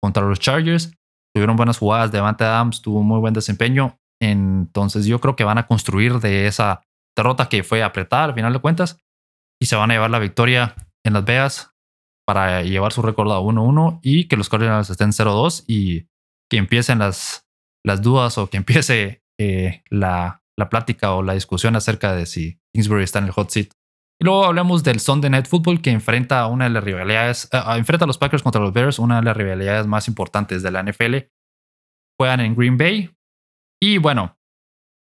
contra 0.02 0.24
los 0.24 0.38
Chargers. 0.38 0.92
Tuvieron 1.34 1.56
buenas 1.56 1.78
jugadas. 1.78 2.12
Devante 2.12 2.44
Adams 2.44 2.82
tuvo 2.82 3.02
muy 3.02 3.18
buen 3.18 3.32
desempeño. 3.32 3.98
Entonces, 4.20 5.06
yo 5.06 5.20
creo 5.20 5.36
que 5.36 5.44
van 5.44 5.58
a 5.58 5.66
construir 5.66 6.20
de 6.20 6.46
esa 6.46 6.82
derrota 7.16 7.48
que 7.48 7.62
fue 7.62 7.82
apretada 7.82 8.24
al 8.24 8.34
final 8.34 8.52
de 8.52 8.58
cuentas 8.58 8.98
y 9.60 9.66
se 9.66 9.76
van 9.76 9.90
a 9.90 9.94
llevar 9.94 10.10
la 10.10 10.18
victoria 10.18 10.74
en 11.04 11.12
Las 11.12 11.24
Vegas 11.24 11.74
para 12.26 12.62
llevar 12.62 12.92
su 12.92 13.02
récord 13.02 13.30
a 13.30 13.38
1-1 13.38 14.00
y 14.02 14.28
que 14.28 14.36
los 14.36 14.48
Cardinals 14.48 14.90
estén 14.90 15.10
0-2 15.10 15.64
y 15.66 16.08
que 16.50 16.56
empiecen 16.56 16.98
las, 16.98 17.46
las 17.84 18.02
dudas 18.02 18.38
o 18.38 18.48
que 18.48 18.56
empiece 18.56 19.22
eh, 19.38 19.82
la, 19.90 20.42
la 20.58 20.68
plática 20.68 21.14
o 21.14 21.22
la 21.22 21.34
discusión 21.34 21.76
acerca 21.76 22.14
de 22.14 22.26
si 22.26 22.60
Kingsbury 22.74 23.04
está 23.04 23.18
en 23.18 23.26
el 23.26 23.32
hot 23.32 23.50
seat. 23.50 23.68
Y 24.20 24.24
luego 24.24 24.44
hablamos 24.44 24.84
del 24.84 25.00
Sunday 25.00 25.30
Night 25.30 25.46
Football 25.46 25.82
que 25.82 25.90
enfrenta 25.90 26.40
a 26.40 26.46
una 26.46 26.64
de 26.64 26.70
las 26.70 26.84
rivalidades, 26.84 27.48
eh, 27.52 27.60
enfrenta 27.76 28.04
a 28.04 28.06
los 28.06 28.18
Packers 28.18 28.42
contra 28.42 28.62
los 28.62 28.72
Bears, 28.72 28.98
una 28.98 29.16
de 29.16 29.24
las 29.24 29.36
rivalidades 29.36 29.86
más 29.86 30.08
importantes 30.08 30.62
de 30.62 30.70
la 30.70 30.82
NFL. 30.82 31.30
Juegan 32.18 32.40
en 32.40 32.54
Green 32.54 32.78
Bay. 32.78 33.10
Y 33.82 33.98
bueno, 33.98 34.38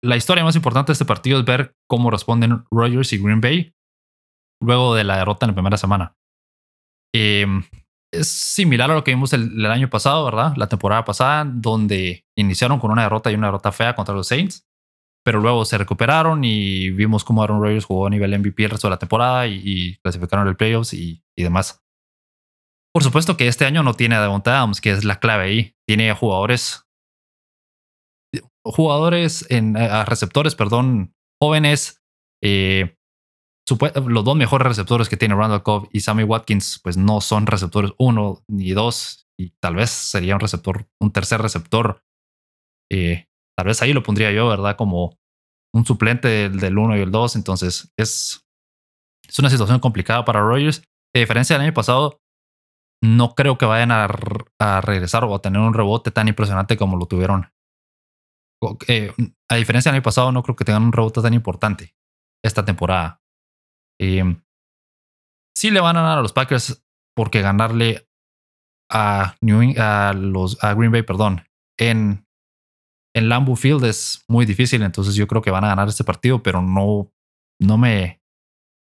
la 0.04 0.18
historia 0.18 0.44
más 0.44 0.56
importante 0.56 0.90
de 0.92 0.94
este 0.94 1.06
partido 1.06 1.40
es 1.40 1.46
ver 1.46 1.76
cómo 1.88 2.12
responden 2.12 2.66
Rogers 2.70 3.14
y 3.14 3.18
Green 3.18 3.42
Bay 3.42 3.74
luego 4.62 4.96
de 4.96 5.04
la 5.04 5.18
derrota 5.18 5.46
en 5.46 5.52
la 5.52 5.56
primera 5.56 5.78
semana. 5.78 6.16
Em, 7.14 7.64
es 8.12 8.28
similar 8.28 8.90
a 8.92 8.96
lo 8.96 9.04
que 9.04 9.12
vimos 9.12 9.34
el, 9.34 9.66
año 9.66 9.90
pasado, 9.90 10.26
¿verdad? 10.26 10.54
La 10.58 10.68
temporada 10.68 11.06
pasada, 11.06 11.46
donde 11.46 12.26
iniciaron 12.38 12.80
con 12.80 12.92
una 12.92 13.04
derrota 13.04 13.32
y 13.32 13.36
una 13.36 13.48
derrota 13.48 13.72
fea 13.72 13.96
contra 13.96 14.16
los 14.16 14.28
Saints, 14.28 14.68
pero 15.24 15.40
luego 15.40 15.66
se 15.66 15.78
recuperaron 15.78 16.44
y 16.44 16.90
vimos 16.92 17.24
cómo 17.24 17.44
Aaron 17.44 17.62
Rodgers 17.62 17.86
jugó 17.86 18.08
a 18.08 18.10
nivel 18.10 18.38
MVP 18.38 18.64
el 18.64 18.72
resto 18.72 18.88
de 18.88 18.92
la 18.92 19.00
temporada 19.00 19.48
y, 19.48 19.98
clasificaron 19.98 20.48
el 20.48 20.56
playoffs 20.56 20.94
y, 20.94 21.24
y, 21.38 21.44
demás. 21.44 21.84
Por 22.94 23.04
supuesto 23.04 23.38
que 23.38 23.48
este 23.48 23.66
año 23.66 23.84
no 23.84 23.94
tiene 23.94 24.16
a 24.16 24.22
Devonta 24.22 24.58
Adams, 24.58 24.82
que 24.82 24.92
es 24.92 25.04
la 25.04 25.20
clave 25.20 25.44
ahí. 25.44 25.76
Tiene 25.88 26.12
jugadores, 26.14 26.88
jugadores 28.66 29.46
en 29.52 29.76
receptores, 30.06 30.56
perdón, 30.56 31.14
jóvenes, 31.40 32.04
eh, 32.44 32.98
los 34.08 34.24
dos 34.24 34.36
mejores 34.36 34.68
receptores 34.68 35.10
que 35.10 35.18
tiene 35.18 35.36
Randall 35.36 35.64
Cobb 35.64 35.90
y 35.92 36.00
Sammy 36.02 36.24
Watkins, 36.24 36.80
pues 36.84 36.98
no 36.98 37.22
son 37.22 37.48
receptores 37.48 37.92
uno 37.98 38.44
ni 38.48 38.72
dos, 38.72 39.30
y 39.40 39.52
tal 39.62 39.76
vez 39.76 39.90
sería 39.90 40.36
un 40.36 40.42
receptor, 40.42 40.88
un 41.00 41.12
tercer 41.12 41.42
receptor. 41.42 42.04
Eh, 42.92 43.28
tal 43.58 43.68
vez 43.68 43.82
ahí 43.82 43.94
lo 43.94 44.04
pondría 44.04 44.32
yo, 44.32 44.50
¿verdad? 44.50 44.76
Como 44.76 45.18
un 45.74 45.86
suplente 45.86 46.50
del, 46.50 46.78
uno 46.78 46.98
y 46.98 47.00
el 47.00 47.12
dos. 47.12 47.38
Entonces 47.38 47.94
es, 47.98 48.46
es 49.26 49.40
una 49.40 49.50
situación 49.50 49.80
complicada 49.80 50.26
para 50.26 50.42
Rogers. 50.42 50.82
A 51.16 51.20
diferencia 51.20 51.56
del 51.56 51.68
año 51.68 51.74
pasado, 51.74 52.20
no 53.02 53.34
creo 53.34 53.58
que 53.58 53.66
vayan 53.66 53.92
a, 53.92 54.08
regresar 54.82 55.24
o 55.24 55.34
a 55.34 55.42
tener 55.42 55.62
un 55.62 55.74
rebote 55.74 56.12
tan 56.12 56.28
impresionante 56.28 56.76
como 56.76 56.98
lo 56.98 57.06
tuvieron. 57.06 57.50
Eh, 58.90 59.14
a 59.50 59.56
diferencia 59.56 59.90
del 59.90 60.00
año 60.00 60.04
pasado, 60.04 60.34
no 60.34 60.44
creo 60.44 60.58
que 60.58 60.66
tengan 60.66 60.84
un 60.84 60.92
rebote 60.92 61.22
tan 61.22 61.34
importante 61.34 61.96
esta 62.44 62.66
temporada. 62.66 63.22
Eh, 64.00 64.24
sí 65.56 65.72
le 65.72 65.82
van 65.82 65.98
a 65.98 66.02
ganar 66.02 66.20
a 66.20 66.22
los 66.22 66.34
Packers 66.34 66.84
porque 67.16 67.42
ganarle 67.42 68.08
a, 68.92 69.36
New, 69.42 69.60
Green 69.60 70.92
Bay, 70.92 71.04
perdón, 71.04 71.44
en, 71.78 72.26
en 73.16 73.30
Lambeau 73.30 73.56
Field 73.56 73.84
es 73.86 74.24
muy 74.28 74.46
difícil. 74.46 74.82
Entonces 74.84 75.16
yo 75.16 75.28
creo 75.28 75.42
que 75.42 75.52
van 75.52 75.66
a 75.66 75.70
ganar 75.70 75.88
este 75.90 76.04
partido, 76.04 76.42
pero 76.42 76.62
no, 76.62 77.12
no 77.62 77.78
me 77.78 78.22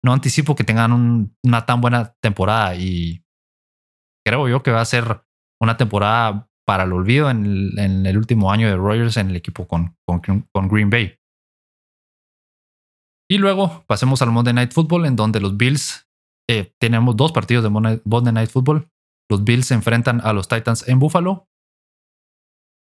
no 0.03 0.13
anticipo 0.13 0.55
que 0.55 0.63
tengan 0.63 1.33
una 1.43 1.65
tan 1.65 1.81
buena 1.81 2.15
temporada 2.21 2.75
y 2.75 3.21
creo 4.25 4.47
yo 4.47 4.63
que 4.63 4.71
va 4.71 4.79
a 4.79 4.85
ser 4.85 5.23
una 5.61 5.75
temporada 5.75 6.49
para 6.65 6.83
el 6.83 6.93
olvido 6.93 7.29
en 7.29 7.77
el, 7.77 8.17
último 8.17 8.51
año 8.51 8.69
de 8.69 8.77
Rogers 8.77 9.17
en 9.17 9.31
el 9.31 9.35
equipo 9.35 9.67
con, 9.67 9.97
con 10.05 10.67
Green 10.69 10.89
Bay. 10.89 11.18
Y 13.31 13.37
luego 13.37 13.83
pasemos 13.85 14.21
al 14.21 14.31
Monday 14.31 14.53
Night 14.53 14.73
Football, 14.73 15.05
en 15.05 15.15
donde 15.15 15.39
los 15.39 15.55
Bills 15.55 16.09
eh, 16.49 16.73
tenemos 16.79 17.15
dos 17.15 17.31
partidos 17.31 17.63
de 17.63 17.69
Monday 17.69 18.33
Night 18.33 18.49
Football. 18.49 18.89
Los 19.29 19.43
Bills 19.43 19.67
se 19.67 19.75
enfrentan 19.75 20.19
a 20.21 20.33
los 20.33 20.47
Titans 20.47 20.87
en 20.87 20.97
Buffalo. 20.97 21.47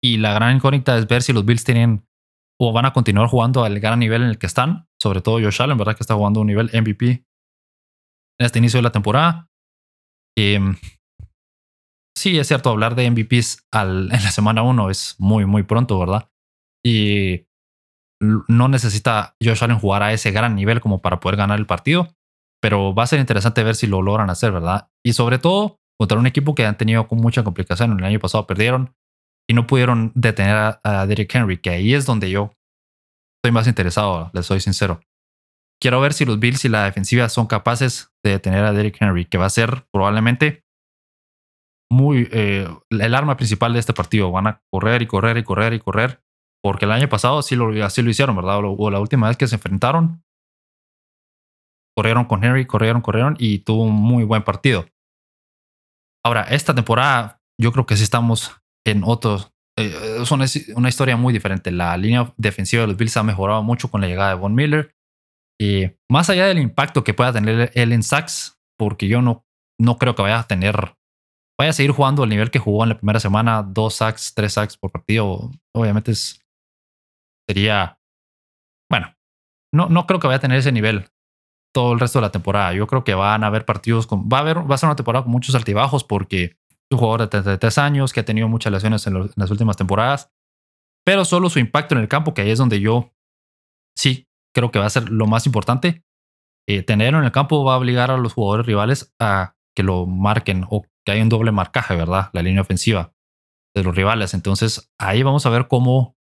Y 0.02 0.16
la 0.16 0.32
gran 0.32 0.56
incógnita 0.56 0.96
es 0.96 1.06
ver 1.06 1.22
si 1.22 1.34
los 1.34 1.44
Bills 1.44 1.64
tienen 1.64 2.08
o 2.58 2.72
van 2.72 2.86
a 2.86 2.92
continuar 2.94 3.28
jugando 3.28 3.64
al 3.64 3.80
gran 3.80 3.98
nivel 3.98 4.22
en 4.22 4.28
el 4.28 4.38
que 4.38 4.46
están. 4.46 4.88
Sobre 4.98 5.20
todo 5.20 5.40
Josh 5.40 5.60
Allen, 5.60 5.76
¿verdad? 5.76 5.94
Que 5.94 6.02
está 6.02 6.14
jugando 6.14 6.40
un 6.40 6.46
nivel 6.46 6.70
MVP 6.72 7.10
en 7.10 8.46
este 8.46 8.58
inicio 8.58 8.78
de 8.78 8.82
la 8.82 8.92
temporada. 8.92 9.50
Em, 10.38 10.76
sí, 12.16 12.38
es 12.38 12.48
cierto, 12.48 12.70
hablar 12.70 12.94
de 12.94 13.10
MVPs 13.10 13.66
en 13.72 14.08
la 14.08 14.30
semana 14.30 14.62
1 14.62 14.88
es 14.88 15.16
muy, 15.18 15.44
muy 15.44 15.64
pronto, 15.64 15.98
¿verdad? 15.98 16.30
Y 16.82 17.46
no 18.20 18.68
necesita 18.68 19.34
Josh 19.42 19.64
Allen 19.64 19.78
jugar 19.78 20.02
a 20.02 20.12
ese 20.12 20.30
gran 20.30 20.54
nivel 20.54 20.80
como 20.80 21.00
para 21.00 21.20
poder 21.20 21.36
ganar 21.36 21.58
el 21.58 21.66
partido, 21.66 22.08
pero 22.60 22.94
va 22.94 23.04
a 23.04 23.06
ser 23.06 23.18
interesante 23.18 23.64
ver 23.64 23.74
si 23.74 23.86
lo 23.86 24.02
logran 24.02 24.30
hacer, 24.30 24.52
¿verdad? 24.52 24.90
Y 25.04 25.14
sobre 25.14 25.38
todo 25.38 25.80
contra 25.98 26.18
un 26.18 26.26
equipo 26.26 26.54
que 26.54 26.66
han 26.66 26.76
tenido 26.76 27.06
mucha 27.10 27.44
complicación. 27.44 27.98
El 27.98 28.04
año 28.04 28.18
pasado 28.18 28.46
perdieron 28.46 28.94
y 29.48 29.54
no 29.54 29.66
pudieron 29.66 30.12
detener 30.14 30.78
a, 30.82 31.06
Derrick 31.06 31.34
Henry, 31.34 31.58
que 31.58 31.70
ahí 31.70 31.94
es 31.94 32.06
donde 32.06 32.30
yo 32.30 32.52
estoy 33.38 33.52
más 33.52 33.66
interesado, 33.66 34.30
les 34.32 34.46
soy 34.46 34.60
sincero. 34.60 35.00
Quiero 35.82 36.00
ver 36.00 36.12
si 36.12 36.26
los 36.26 36.38
Bills 36.38 36.64
y 36.66 36.68
la 36.68 36.84
defensiva 36.84 37.28
son 37.30 37.46
capaces 37.46 38.12
de 38.22 38.32
detener 38.32 38.64
a 38.64 38.72
Derrick 38.72 39.00
Henry, 39.00 39.24
que 39.24 39.38
va 39.38 39.46
a 39.46 39.50
ser 39.50 39.86
probablemente 39.92 40.62
muy 41.90 42.28
eh, 42.32 42.68
el 42.90 43.14
arma 43.14 43.36
principal 43.36 43.72
de 43.72 43.78
este 43.78 43.94
partido. 43.94 44.30
Van 44.30 44.46
a 44.46 44.62
correr 44.70 45.00
y 45.00 45.06
correr 45.06 45.38
y 45.38 45.42
correr 45.42 45.72
y 45.72 45.80
correr 45.80 46.22
porque 46.62 46.84
el 46.84 46.92
año 46.92 47.08
pasado 47.08 47.42
sí 47.42 47.56
lo, 47.56 47.84
así 47.84 48.02
lo 48.02 48.10
hicieron, 48.10 48.36
¿verdad? 48.36 48.60
O, 48.62 48.90
la 48.90 49.00
última 49.00 49.28
vez 49.28 49.36
que 49.36 49.46
se 49.46 49.56
enfrentaron, 49.56 50.22
corrieron 51.96 52.24
con 52.24 52.44
Henry, 52.44 52.66
corrieron, 52.66 53.02
corrieron 53.02 53.36
y 53.38 53.60
tuvo 53.60 53.84
un 53.84 53.94
muy 53.94 54.24
buen 54.24 54.42
partido. 54.42 54.86
Ahora, 56.24 56.42
esta 56.42 56.74
temporada 56.74 57.40
yo 57.58 57.72
creo 57.72 57.86
que 57.86 57.96
sí 57.96 58.02
estamos 58.02 58.56
en 58.86 59.02
otros. 59.04 59.52
Eh, 59.78 60.18
es 60.20 60.30
una, 60.30 60.44
historia 60.88 61.16
muy 61.16 61.32
diferente. 61.32 61.70
La 61.70 61.96
línea 61.96 62.32
defensiva 62.36 62.82
de 62.82 62.88
los 62.88 62.96
Bills 62.96 63.16
ha 63.16 63.22
mejorado 63.22 63.62
mucho 63.62 63.90
con 63.90 64.00
la 64.00 64.06
llegada 64.06 64.30
de 64.30 64.36
Von 64.36 64.54
Miller. 64.54 64.94
Y 65.58 65.90
más 66.10 66.30
allá 66.30 66.46
del 66.46 66.58
impacto 66.58 67.04
que 67.04 67.14
pueda 67.14 67.32
tener 67.32 67.70
él 67.74 67.92
en 67.92 68.02
sacks, 68.02 68.58
porque 68.78 69.08
yo 69.08 69.20
no, 69.22 69.44
no 69.78 69.98
creo 69.98 70.14
que 70.14 70.22
vaya 70.22 70.40
a 70.40 70.46
tener 70.46 70.96
vaya 71.60 71.70
a 71.70 71.74
seguir 71.74 71.90
jugando 71.90 72.22
al 72.22 72.30
nivel 72.30 72.50
que 72.50 72.58
jugó 72.58 72.84
en 72.84 72.88
la 72.88 72.96
primera 72.96 73.20
semana, 73.20 73.62
dos 73.62 73.96
sacks, 73.96 74.32
tres 74.32 74.54
sacks 74.54 74.78
por 74.78 74.90
partido. 74.90 75.50
Obviamente 75.74 76.12
es 76.12 76.40
sería, 77.50 77.98
bueno, 78.88 79.16
no, 79.74 79.88
no 79.88 80.06
creo 80.06 80.20
que 80.20 80.28
vaya 80.28 80.36
a 80.36 80.40
tener 80.40 80.58
ese 80.58 80.70
nivel 80.70 81.10
todo 81.74 81.92
el 81.92 81.98
resto 81.98 82.20
de 82.20 82.26
la 82.26 82.30
temporada. 82.30 82.72
Yo 82.74 82.86
creo 82.86 83.02
que 83.02 83.14
van 83.14 83.42
a 83.42 83.48
haber 83.48 83.64
partidos 83.64 84.06
con, 84.06 84.28
va 84.28 84.38
a 84.38 84.40
haber, 84.42 84.70
va 84.70 84.76
a 84.76 84.78
ser 84.78 84.88
una 84.88 84.94
temporada 84.94 85.24
con 85.24 85.32
muchos 85.32 85.56
altibajos 85.56 86.04
porque 86.04 86.44
es 86.44 86.92
un 86.92 86.98
jugador 86.98 87.22
de 87.22 87.26
33 87.26 87.78
años 87.78 88.12
que 88.12 88.20
ha 88.20 88.24
tenido 88.24 88.46
muchas 88.46 88.72
lesiones 88.72 89.04
en, 89.08 89.30
las 89.34 89.50
últimas 89.50 89.76
temporadas, 89.76 90.32
pero 91.04 91.24
solo 91.24 91.50
su 91.50 91.58
impacto 91.58 91.96
en 91.96 92.00
el 92.00 92.08
campo, 92.08 92.34
que 92.34 92.42
ahí 92.42 92.50
es 92.50 92.58
donde 92.58 92.78
yo 92.78 93.12
sí 93.96 94.28
creo 94.54 94.70
que 94.70 94.78
va 94.78 94.86
a 94.86 94.90
ser 94.90 95.10
lo 95.10 95.26
más 95.26 95.44
importante. 95.46 96.04
Eh, 96.68 96.84
tenerlo 96.84 97.18
en 97.18 97.24
el 97.24 97.32
campo 97.32 97.64
va 97.64 97.74
a 97.74 97.78
obligar 97.78 98.12
a 98.12 98.16
los 98.16 98.32
jugadores 98.32 98.66
rivales 98.66 99.12
a 99.18 99.56
que 99.74 99.82
lo 99.82 100.06
marquen 100.06 100.66
o 100.70 100.82
que 101.04 101.12
haya 101.12 101.22
un 101.22 101.28
doble 101.28 101.50
marcaje, 101.50 101.96
¿verdad? 101.96 102.30
La 102.32 102.42
línea 102.42 102.62
ofensiva 102.62 103.12
de 103.74 103.82
los 103.82 103.96
rivales. 103.96 104.34
Entonces 104.34 104.92
ahí 105.00 105.24
vamos 105.24 105.46
a 105.46 105.50
ver 105.50 105.66
cómo 105.66 106.19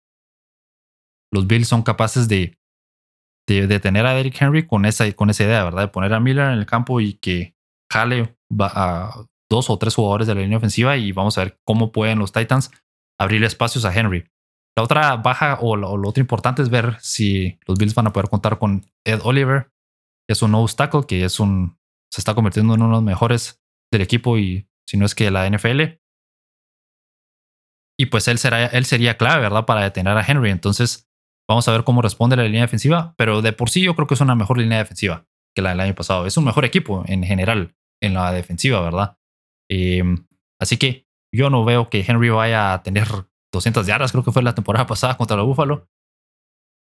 los 1.34 1.46
Bills 1.46 1.68
son 1.68 1.82
capaces 1.82 2.28
de 2.28 2.56
de, 3.46 3.80
tener 3.80 4.06
a 4.06 4.14
Derrick 4.14 4.40
Henry 4.40 4.66
con 4.66 4.84
esa, 4.86 5.06
idea, 5.06 5.64
¿verdad? 5.64 5.82
De 5.82 5.88
poner 5.88 6.12
a 6.14 6.20
Miller 6.20 6.46
en 6.46 6.58
el 6.58 6.66
campo 6.66 7.00
y 7.00 7.14
que 7.14 7.54
jale 7.92 8.36
a 8.60 9.26
dos 9.50 9.70
o 9.70 9.78
tres 9.78 9.94
jugadores 9.94 10.26
de 10.26 10.34
la 10.34 10.40
línea 10.40 10.58
ofensiva 10.58 10.96
y 10.96 11.12
vamos 11.12 11.36
a 11.36 11.44
ver 11.44 11.60
cómo 11.64 11.92
pueden 11.92 12.18
los 12.18 12.32
Titans 12.32 12.70
abrir 13.18 13.44
espacios 13.44 13.84
a 13.84 13.94
Henry. 13.94 14.30
La 14.76 14.82
otra 14.82 15.16
baja 15.16 15.58
o 15.60 15.76
lo, 15.76 15.92
otro 15.92 16.20
importante 16.20 16.62
es 16.62 16.70
ver 16.70 16.96
si 17.00 17.58
los 17.66 17.78
Bills 17.78 17.94
van 17.94 18.08
a 18.08 18.12
poder 18.12 18.28
contar 18.28 18.58
con 18.58 18.86
Ed 19.04 19.20
Oliver, 19.22 19.70
que 20.26 20.32
es 20.32 20.42
un 20.42 20.52
nose 20.52 20.74
tackle, 20.74 21.04
que 21.06 21.24
es 21.24 21.38
un, 21.38 21.78
se 22.10 22.20
está 22.20 22.34
convirtiendo 22.34 22.74
en 22.74 22.82
uno 22.82 22.88
de 22.88 22.96
los 22.96 23.02
mejores 23.04 23.62
del 23.92 24.02
equipo 24.02 24.38
y 24.38 24.68
si 24.88 24.96
no 24.96 25.06
es 25.06 25.14
que 25.14 25.30
la 25.30 25.48
NFL. 25.48 26.00
Y 27.96 28.06
pues 28.06 28.26
él, 28.26 28.38
será, 28.38 28.66
él 28.66 28.84
sería 28.86 29.16
clave, 29.16 29.42
¿verdad? 29.42 29.66
Para 29.66 29.82
detener 29.82 30.16
a 30.16 30.24
Henry. 30.26 30.50
Entonces, 30.50 31.08
vamos 31.48 31.66
a 31.68 31.72
ver 31.72 31.84
cómo 31.84 32.02
responde 32.02 32.36
la 32.36 32.44
línea 32.44 32.62
defensiva. 32.62 33.14
Pero 33.16 33.42
de 33.42 33.52
por 33.52 33.70
sí 33.70 33.82
yo 33.82 33.94
creo 33.94 34.06
que 34.06 34.14
es 34.14 34.20
una 34.20 34.34
mejor 34.34 34.58
línea 34.58 34.78
defensiva 34.78 35.26
que 35.54 35.62
la 35.62 35.70
del 35.70 35.80
año 35.80 35.94
pasado. 35.94 36.26
Es 36.26 36.36
un 36.36 36.44
mejor 36.44 36.64
equipo 36.64 37.04
en 37.06 37.22
general 37.22 37.74
en 38.02 38.14
la 38.14 38.32
defensiva, 38.32 38.80
¿verdad? 38.80 39.18
Em, 39.70 40.26
así 40.60 40.76
que 40.76 41.06
yo 41.32 41.50
no 41.50 41.64
veo 41.64 41.88
que 41.88 42.04
Henry 42.06 42.28
vaya 42.30 42.74
a 42.74 42.82
tener 42.82 43.06
200 43.52 43.86
yardas, 43.86 44.12
creo 44.12 44.24
que 44.24 44.32
fue 44.32 44.42
la 44.42 44.54
temporada 44.54 44.86
pasada 44.88 45.16
contra 45.16 45.36
los 45.36 45.46
Buffalo. 45.46 45.88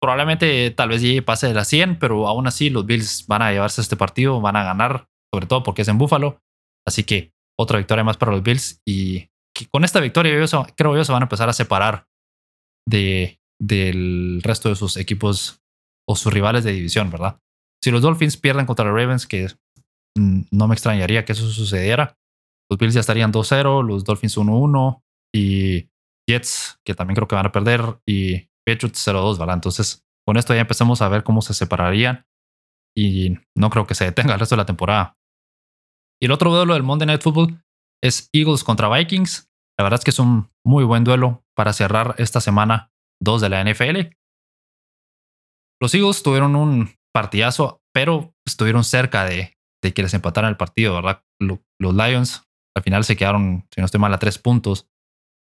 Probablemente 0.02 0.72
tal 0.72 0.90
vez 0.90 1.24
pase 1.24 1.48
de 1.48 1.54
las 1.54 1.68
100, 1.68 2.00
pero 2.00 2.28
aún 2.28 2.48
así 2.48 2.70
los 2.70 2.86
Bills 2.86 3.28
van 3.28 3.44
a 3.44 3.52
llevarse 3.52 3.82
este 3.82 3.96
partido, 3.96 4.42
van 4.42 4.56
a 4.56 4.64
ganar, 4.64 5.08
sobre 5.32 5.46
todo 5.46 5.62
porque 5.62 5.84
es 5.84 5.88
en 5.88 6.00
Buffalo. 6.00 6.42
Así 6.88 7.04
que 7.04 7.34
otra 7.60 7.78
victoria 7.78 8.04
más 8.04 8.18
para 8.18 8.32
los 8.32 8.42
Bills 8.42 8.82
y 8.84 9.30
con 9.72 9.84
esta 9.84 10.00
victoria 10.00 10.34
yo, 10.34 10.66
creo 10.76 10.96
yo 10.96 11.06
se 11.06 11.12
van 11.12 11.22
a 11.22 11.26
empezar 11.26 11.50
a 11.50 11.54
separar 11.54 12.08
de, 12.88 13.41
del 13.62 14.42
resto 14.44 14.70
de 14.70 14.76
sus 14.76 14.98
equipos 14.98 15.62
o 16.08 16.16
sus 16.16 16.34
rivales 16.34 16.64
de 16.64 16.72
división, 16.74 17.12
¿verdad? 17.12 17.40
Si 17.84 17.92
los 17.92 18.02
Dolphins 18.02 18.38
pierden 18.38 18.66
contra 18.66 18.86
los 18.86 18.96
Ravens, 18.96 19.28
que 19.28 19.48
no 20.18 20.68
me 20.68 20.74
extrañaría 20.74 21.26
que 21.26 21.34
eso 21.34 21.48
sucediera, 21.50 22.18
los 22.70 22.80
Bills 22.80 22.94
ya 22.94 23.00
estarían 23.02 23.32
2-0, 23.32 23.86
los 23.86 24.04
Dolphins 24.04 24.38
1-1 24.38 25.02
y 25.34 25.90
Jets, 26.28 26.80
que 26.86 26.96
también 26.96 27.16
creo 27.16 27.28
que 27.28 27.36
van 27.36 27.46
a 27.46 27.52
perder, 27.52 28.00
y 28.06 28.50
Patriots 28.66 29.08
0-2, 29.08 29.38
¿verdad? 29.38 29.56
Entonces, 29.56 30.06
con 30.26 30.38
esto 30.38 30.54
ya 30.54 30.62
empezamos 30.62 31.02
a 31.02 31.10
ver 31.10 31.24
cómo 31.24 31.42
se 31.42 31.54
separarían 31.54 32.26
y 32.96 33.38
no 33.56 33.70
creo 33.70 33.88
que 33.88 33.96
se 33.96 34.06
detenga 34.06 34.34
el 34.34 34.40
resto 34.40 34.56
de 34.56 34.62
la 34.62 34.66
temporada. 34.66 35.18
Y 36.22 36.26
el 36.26 36.32
otro 36.32 36.52
duelo 36.52 36.74
del 36.74 36.84
Monday 36.84 37.08
Night 37.08 37.22
Football 37.22 37.64
es 38.04 38.30
Eagles 38.34 38.64
contra 38.64 38.90
Vikings. 38.90 39.50
La 39.78 39.84
verdad 39.84 40.00
es 40.00 40.04
que 40.04 40.12
es 40.12 40.20
un 40.20 40.52
muy 40.64 40.84
buen 40.84 41.04
duelo 41.04 41.44
para 41.56 41.74
cerrar 41.74 42.16
esta 42.18 42.42
semana 42.42 42.91
2 43.22 43.42
de 43.42 43.50
la 43.50 43.64
NFL. 43.64 44.16
Los 45.82 45.94
Eagles 45.96 46.24
tuvieron 46.24 46.56
un 46.56 46.90
partidazo, 47.14 47.82
pero 47.94 48.34
estuvieron 48.46 48.84
cerca 48.84 49.26
de, 49.26 49.58
de 49.84 49.94
que 49.94 50.04
les 50.04 50.14
empataran 50.14 50.50
el 50.50 50.58
partido, 50.58 50.96
¿verdad? 50.96 51.24
Los 51.40 51.96
Lions 51.96 52.48
al 52.76 52.84
final 52.84 53.04
se 53.04 53.18
quedaron, 53.18 53.68
si 53.74 53.82
no 53.82 53.86
estoy 53.86 54.00
mal, 54.00 54.14
a 54.14 54.20
tres 54.20 54.38
puntos 54.38 54.88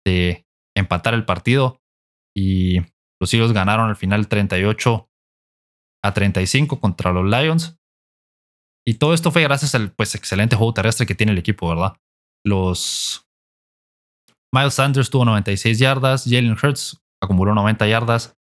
de 0.06 0.46
empatar 0.76 1.14
el 1.14 1.26
partido 1.26 1.82
y 2.36 2.80
los 3.20 3.34
Eagles 3.34 3.54
ganaron 3.54 3.90
al 3.90 3.96
final 3.96 4.28
38 4.28 5.10
a 6.04 6.14
35 6.14 6.80
contra 6.80 7.12
los 7.12 7.26
Lions. 7.26 7.78
Y 8.86 8.96
todo 8.96 9.14
esto 9.14 9.32
fue 9.32 9.44
gracias 9.44 9.76
al 9.76 9.92
pues, 9.92 10.16
excelente 10.16 10.56
juego 10.56 10.74
terrestre 10.74 11.06
que 11.06 11.16
tiene 11.16 11.32
el 11.32 11.38
equipo, 11.40 11.68
¿verdad? 11.68 11.98
Los 12.46 13.28
Miles 14.54 14.76
Sanders 14.76 15.10
tuvo 15.10 15.26
96 15.26 15.80
yardas, 15.80 16.26
Jalen 16.26 16.56
Hurts 16.62 17.02
acumuló 17.22 17.54
90 17.56 17.88
yardas, 17.88 18.38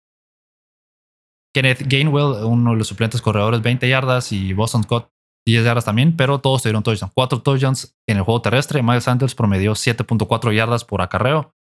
Kenneth 1.55 1.83
Gainwell, 1.87 2.45
uno 2.45 2.73
de 2.73 2.77
los 2.77 2.87
suplentes 2.87 3.21
corredores, 3.21 3.61
20 3.63 3.89
yardas 3.89 4.33
y 4.33 4.53
Boston 4.53 4.85
Scott 4.85 5.11
10 5.47 5.65
yardas 5.65 5.85
también, 5.85 6.17
pero 6.17 6.41
todos 6.41 6.63
tuvieron 6.63 6.83
touchdowns. 6.83 7.13
4 7.15 7.43
touchdowns 7.43 7.97
en 8.07 8.19
el 8.19 8.23
juego 8.23 8.43
terrestre. 8.43 8.83
Miles 8.83 9.05
Sanders 9.05 9.35
promedió 9.35 9.73
7.4 9.73 10.55
yardas 10.55 10.85
por 10.85 11.03
acarreo 11.03 11.55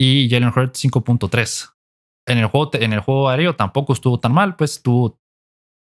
y 0.00 0.28
Jalen 0.30 0.48
Hurts 0.48 0.84
5.3. 0.84 1.70
En 2.26 2.38
el, 2.38 2.46
juego, 2.46 2.70
en 2.74 2.92
el 2.92 3.00
juego 3.00 3.28
aéreo 3.28 3.54
tampoco 3.54 3.92
estuvo 3.92 4.18
tan 4.18 4.32
mal, 4.32 4.56
pues 4.56 4.82
tuvo 4.82 5.20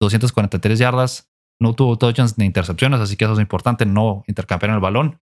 243 0.02 0.80
yardas, 0.80 1.32
no 1.62 1.74
tuvo 1.74 1.98
touchdowns 1.98 2.38
ni 2.40 2.46
intercepciones, 2.46 3.00
así 3.00 3.16
que 3.16 3.26
eso 3.26 3.36
es 3.36 3.40
importante, 3.40 3.86
no 3.86 4.24
intercambiar 4.28 4.72
el 4.72 4.80
balón. 4.80 5.22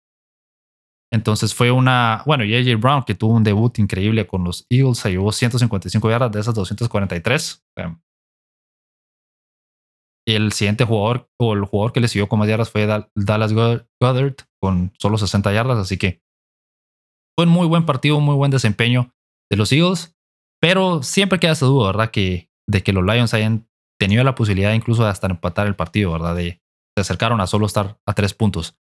Entonces 1.12 1.56
fue 1.56 1.72
una, 1.72 2.24
bueno, 2.26 2.44
AJ 2.44 2.80
Brown, 2.80 3.04
que 3.04 3.16
tuvo 3.16 3.34
un 3.34 3.44
debut 3.44 3.78
increíble 3.80 4.28
con 4.28 4.44
los 4.44 4.66
Eagles, 4.70 5.00
se 5.00 5.10
llevó 5.10 5.32
155 5.32 6.10
yardas 6.10 6.32
de 6.32 6.40
esas 6.40 6.54
243. 6.54 7.66
El 10.28 10.52
siguiente 10.52 10.86
jugador 10.86 11.28
o 11.40 11.54
el 11.54 11.66
jugador 11.66 11.92
que 11.92 12.00
le 12.00 12.08
siguió 12.08 12.30
con 12.30 12.38
más 12.38 12.48
yardas 12.48 12.70
fue 12.70 12.86
Dallas 12.86 13.54
Goddard 13.54 14.36
con 14.62 14.94
solo 15.00 15.18
60 15.18 15.52
yardas, 15.52 15.80
así 15.80 15.98
que 15.98 16.22
fue 17.36 17.46
un 17.46 17.52
muy 17.52 17.68
buen 17.68 17.86
partido, 17.86 18.20
muy 18.20 18.36
buen 18.36 18.52
desempeño 18.52 19.16
de 19.50 19.58
los 19.58 19.72
Eagles, 19.72 20.16
pero 20.62 21.02
siempre 21.02 21.40
queda 21.40 21.54
esa 21.54 21.66
duda, 21.66 21.88
¿verdad? 21.88 22.12
Que, 22.12 22.52
de 22.68 22.84
que 22.84 22.94
los 22.94 23.04
Lions 23.04 23.34
hayan 23.34 23.68
tenido 24.00 24.24
la 24.24 24.36
posibilidad 24.36 24.74
incluso 24.74 25.04
de 25.04 25.10
hasta 25.10 25.28
empatar 25.28 25.66
el 25.66 25.76
partido, 25.76 26.12
¿verdad? 26.12 26.36
De, 26.36 26.62
se 26.96 27.02
acercaron 27.02 27.42
a 27.42 27.48
solo 27.48 27.66
estar 27.66 28.00
a 28.06 28.14
tres 28.14 28.34
puntos. 28.34 28.78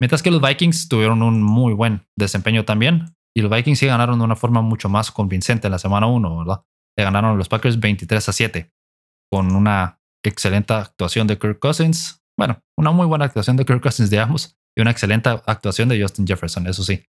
Mientras 0.00 0.22
que 0.22 0.30
los 0.30 0.40
Vikings 0.40 0.88
tuvieron 0.88 1.22
un 1.22 1.42
muy 1.42 1.74
buen 1.74 2.06
desempeño 2.16 2.64
también, 2.64 3.16
y 3.36 3.42
los 3.42 3.50
Vikings 3.50 3.78
sí 3.78 3.86
ganaron 3.86 4.18
de 4.18 4.24
una 4.24 4.36
forma 4.36 4.62
mucho 4.62 4.88
más 4.88 5.10
convincente 5.10 5.68
en 5.68 5.72
la 5.72 5.78
semana 5.78 6.06
1, 6.06 6.38
¿verdad? 6.38 6.64
Le 6.96 7.04
ganaron 7.04 7.32
a 7.32 7.34
los 7.34 7.48
Packers 7.48 7.78
23 7.78 8.28
a 8.28 8.32
7, 8.32 8.72
con 9.30 9.54
una 9.54 10.00
excelente 10.24 10.74
actuación 10.74 11.26
de 11.26 11.38
Kirk 11.38 11.58
Cousins. 11.58 12.22
Bueno, 12.36 12.62
una 12.76 12.90
muy 12.90 13.06
buena 13.06 13.24
actuación 13.24 13.56
de 13.56 13.64
Kirk 13.64 13.82
Cousins, 13.82 14.10
digamos, 14.10 14.58
y 14.76 14.80
una 14.80 14.90
excelente 14.90 15.28
actuación 15.28 15.88
de 15.88 16.00
Justin 16.00 16.26
Jefferson, 16.26 16.66
eso 16.66 16.82
sí. 16.82 17.04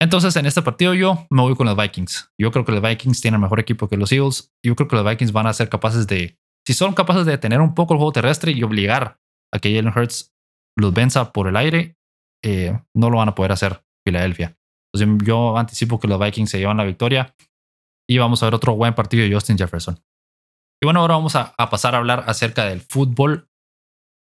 Entonces, 0.00 0.36
en 0.36 0.46
este 0.46 0.62
partido 0.62 0.94
yo 0.94 1.26
me 1.28 1.42
voy 1.42 1.56
con 1.56 1.66
los 1.66 1.76
Vikings. 1.76 2.32
Yo 2.38 2.52
creo 2.52 2.64
que 2.64 2.72
los 2.72 2.82
Vikings 2.82 3.20
tienen 3.20 3.40
mejor 3.40 3.58
equipo 3.58 3.88
que 3.88 3.96
los 3.96 4.12
Eagles. 4.12 4.52
Yo 4.64 4.76
creo 4.76 4.86
que 4.86 4.96
los 4.96 5.04
Vikings 5.04 5.32
van 5.32 5.48
a 5.48 5.52
ser 5.52 5.68
capaces 5.68 6.06
de, 6.06 6.38
si 6.66 6.72
son 6.72 6.94
capaces 6.94 7.26
de 7.26 7.36
tener 7.36 7.60
un 7.60 7.74
poco 7.74 7.94
el 7.94 7.98
juego 7.98 8.12
terrestre 8.12 8.52
y 8.52 8.62
obligar 8.62 9.18
a 9.52 9.58
que 9.58 9.74
Jalen 9.74 9.92
Hurts 9.96 10.32
los 10.78 10.94
venza 10.94 11.32
por 11.32 11.48
el 11.48 11.56
aire, 11.56 11.96
eh, 12.44 12.78
no 12.94 13.10
lo 13.10 13.18
van 13.18 13.28
a 13.28 13.34
poder 13.34 13.52
hacer 13.52 13.82
Filadelfia. 14.06 14.56
Entonces, 14.92 15.26
yo 15.26 15.58
anticipo 15.58 16.00
que 16.00 16.08
los 16.08 16.18
Vikings 16.18 16.50
se 16.50 16.58
llevan 16.58 16.76
la 16.76 16.84
victoria 16.84 17.34
y 18.08 18.18
vamos 18.18 18.42
a 18.42 18.46
ver 18.46 18.54
otro 18.54 18.74
buen 18.74 18.94
partido 18.94 19.24
de 19.24 19.32
Justin 19.32 19.58
Jefferson. 19.58 20.00
Y 20.80 20.86
bueno, 20.86 21.00
ahora 21.00 21.16
vamos 21.16 21.34
a, 21.34 21.54
pasar 21.70 21.94
a 21.94 21.98
hablar 21.98 22.24
acerca 22.26 22.64
del 22.64 22.80
fútbol 22.80 23.48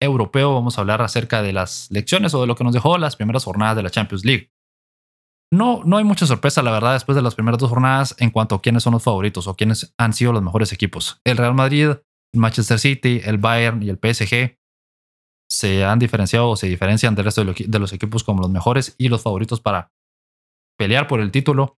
europeo. 0.02 0.54
Vamos 0.54 0.78
a 0.78 0.82
hablar 0.82 1.02
acerca 1.02 1.42
de 1.42 1.54
las 1.54 1.90
lecciones 1.92 2.34
o 2.34 2.42
de 2.42 2.48
lo 2.48 2.56
que 2.56 2.64
nos 2.64 2.74
dejó 2.74 2.98
las 2.98 3.16
primeras 3.16 3.46
jornadas 3.46 3.76
de 3.76 3.84
la 3.84 3.90
Champions 3.90 4.26
League. 4.26 4.52
No, 5.52 5.82
no 5.84 5.98
hay 5.98 6.04
mucha 6.04 6.26
sorpresa, 6.26 6.62
la 6.62 6.72
verdad, 6.72 6.94
después 6.94 7.16
de 7.16 7.22
las 7.22 7.36
primeras 7.36 7.60
dos 7.60 7.70
jornadas 7.70 8.16
en 8.20 8.30
cuanto 8.30 8.56
a 8.56 8.62
quiénes 8.62 8.84
son 8.84 8.94
los 8.94 9.04
favoritos 9.04 9.48
o 9.48 9.56
quiénes 9.56 9.94
han 9.98 10.14
sido 10.14 10.34
los 10.34 10.44
mejores 10.44 10.74
equipos. 10.74 11.22
El 11.24 11.38
Real 11.38 11.56
Madrid, 11.56 11.90
el 11.90 12.40
Manchester 12.40 12.80
City, 12.80 13.22
el 13.24 13.38
Bayern 13.38 13.82
y 13.82 13.90
el 13.90 13.98
PSG 13.98 14.59
se 15.50 15.84
han 15.84 16.00
diferenciado 16.00 16.50
o 16.50 16.56
se 16.56 16.68
diferencian 16.68 17.16
del 17.16 17.26
resto 17.26 17.44
de 17.44 17.80
los 17.80 17.94
equipos 17.94 18.24
como 18.24 18.42
los 18.42 18.52
mejores 18.52 18.96
y 18.98 19.10
los 19.10 19.24
favoritos 19.24 19.62
para 19.62 19.92
pelear 20.78 21.08
por 21.08 21.20
el 21.20 21.32
título. 21.32 21.78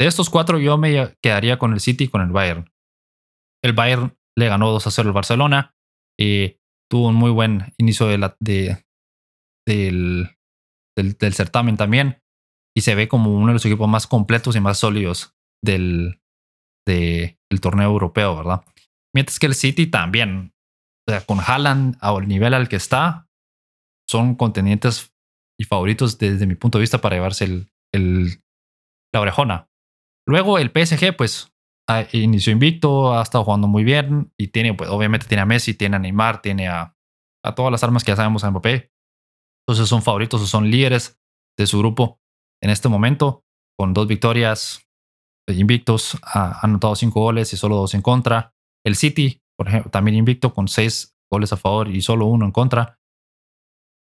De 0.00 0.06
estos 0.06 0.30
cuatro, 0.30 0.58
yo 0.58 0.78
me 0.78 1.16
quedaría 1.22 1.58
con 1.58 1.72
el 1.72 1.80
City 1.80 2.04
y 2.04 2.08
con 2.08 2.22
el 2.22 2.30
Bayern. 2.30 2.70
El 3.62 3.72
Bayern 3.72 4.16
le 4.36 4.48
ganó 4.48 4.70
2 4.70 4.86
a 4.86 4.90
0 4.90 5.08
al 5.08 5.14
Barcelona. 5.14 5.74
y 6.18 6.58
tuvo 6.88 7.08
un 7.08 7.16
muy 7.16 7.32
buen 7.32 7.74
inicio 7.78 8.06
de 8.06 8.18
la, 8.18 8.36
de, 8.38 8.84
del, 9.66 10.36
del, 10.96 11.34
certamen 11.34 11.76
también. 11.76 12.22
Y 12.76 12.82
se 12.82 12.94
ve 12.94 13.08
como 13.08 13.34
uno 13.34 13.48
de 13.48 13.52
los 13.54 13.66
equipos 13.66 13.88
más 13.88 14.06
completos 14.06 14.54
y 14.54 14.60
más 14.60 14.78
sólidos 14.78 15.34
del, 15.64 16.20
del 16.86 17.60
torneo 17.60 17.90
europeo, 17.90 18.36
¿verdad? 18.36 18.64
Mientras 19.14 19.38
que 19.38 19.46
el 19.46 19.54
City 19.54 19.86
también, 19.86 20.54
o 21.08 21.12
sea, 21.12 21.20
con 21.24 21.40
Haaland 21.40 21.96
al 22.00 22.26
nivel 22.26 22.54
al 22.54 22.68
que 22.68 22.76
está, 22.76 23.28
son 24.08 24.34
contendientes 24.34 25.14
y 25.58 25.64
favoritos 25.64 26.18
desde 26.18 26.46
mi 26.46 26.54
punto 26.54 26.78
de 26.78 26.82
vista 26.82 27.00
para 27.00 27.16
llevarse 27.16 27.44
el, 27.92 28.42
la 29.12 29.20
orejona. 29.20 29.68
Luego 30.26 30.58
el 30.58 30.70
PSG, 30.70 31.16
pues 31.16 31.52
inició 32.12 32.52
invicto, 32.52 33.16
ha 33.16 33.22
estado 33.22 33.44
jugando 33.44 33.68
muy 33.68 33.84
bien 33.84 34.32
y 34.36 34.48
tiene, 34.48 34.74
pues 34.74 34.90
obviamente 34.90 35.26
tiene 35.26 35.42
a 35.42 35.46
Messi, 35.46 35.74
tiene 35.74 35.96
a 35.96 35.98
Neymar, 36.00 36.42
tiene 36.42 36.68
a, 36.68 36.96
a 37.44 37.54
todas 37.54 37.70
las 37.70 37.84
armas 37.84 38.02
que 38.02 38.12
ya 38.12 38.16
sabemos 38.16 38.44
a 38.44 38.50
Mbappé. 38.50 38.92
Entonces 39.66 39.88
son 39.88 40.02
favoritos 40.02 40.42
o 40.42 40.46
son 40.46 40.70
líderes 40.70 41.20
de 41.56 41.66
su 41.66 41.78
grupo 41.78 42.20
en 42.62 42.70
este 42.70 42.88
momento, 42.88 43.44
con 43.78 43.94
dos 43.94 44.06
victorias 44.06 44.82
invictos, 45.48 46.18
ha 46.22 46.64
anotado 46.64 46.96
cinco 46.96 47.20
goles 47.20 47.52
y 47.52 47.56
solo 47.56 47.76
dos 47.76 47.94
en 47.94 48.02
contra. 48.02 48.54
El 48.84 48.96
City, 48.96 49.42
por 49.56 49.68
ejemplo, 49.68 49.90
también 49.90 50.16
invicto 50.16 50.52
con 50.52 50.68
seis 50.68 51.16
goles 51.30 51.52
a 51.52 51.56
favor 51.56 51.88
y 51.88 52.00
solo 52.02 52.26
uno 52.26 52.44
en 52.44 52.52
contra. 52.52 52.98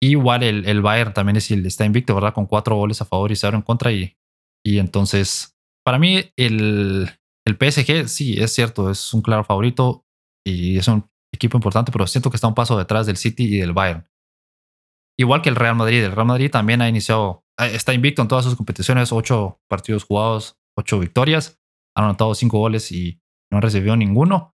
igual 0.02 0.42
el, 0.42 0.66
el 0.66 0.80
Bayern 0.82 1.12
también 1.12 1.36
es, 1.36 1.50
está 1.50 1.84
invicto, 1.84 2.14
¿verdad? 2.14 2.32
Con 2.32 2.46
cuatro 2.46 2.76
goles 2.76 3.00
a 3.02 3.04
favor 3.04 3.30
y 3.32 3.36
cero 3.36 3.56
en 3.56 3.62
contra. 3.62 3.92
Y, 3.92 4.16
y 4.64 4.78
entonces, 4.78 5.56
para 5.84 5.98
mí, 5.98 6.22
el, 6.36 7.10
el 7.46 7.56
PSG 7.56 8.08
sí, 8.08 8.38
es 8.38 8.52
cierto, 8.52 8.90
es 8.90 9.12
un 9.12 9.22
claro 9.22 9.44
favorito 9.44 10.04
y 10.46 10.78
es 10.78 10.88
un 10.88 11.08
equipo 11.34 11.56
importante, 11.58 11.92
pero 11.92 12.06
siento 12.06 12.30
que 12.30 12.36
está 12.36 12.48
un 12.48 12.54
paso 12.54 12.78
detrás 12.78 13.06
del 13.06 13.16
City 13.16 13.44
y 13.44 13.58
del 13.58 13.72
Bayern. 13.72 14.06
Igual 15.18 15.42
que 15.42 15.50
el 15.50 15.56
Real 15.56 15.76
Madrid. 15.76 16.02
El 16.02 16.12
Real 16.12 16.26
Madrid 16.26 16.50
también 16.50 16.80
ha 16.80 16.88
iniciado, 16.88 17.44
está 17.58 17.92
invicto 17.92 18.22
en 18.22 18.28
todas 18.28 18.44
sus 18.44 18.56
competiciones, 18.56 19.12
ocho 19.12 19.60
partidos 19.68 20.04
jugados, 20.04 20.56
ocho 20.78 20.98
victorias, 20.98 21.60
han 21.94 22.04
anotado 22.04 22.34
cinco 22.34 22.58
goles 22.58 22.90
y 22.90 23.20
no 23.52 23.58
han 23.58 23.62
recibido 23.62 23.96
ninguno. 23.96 24.54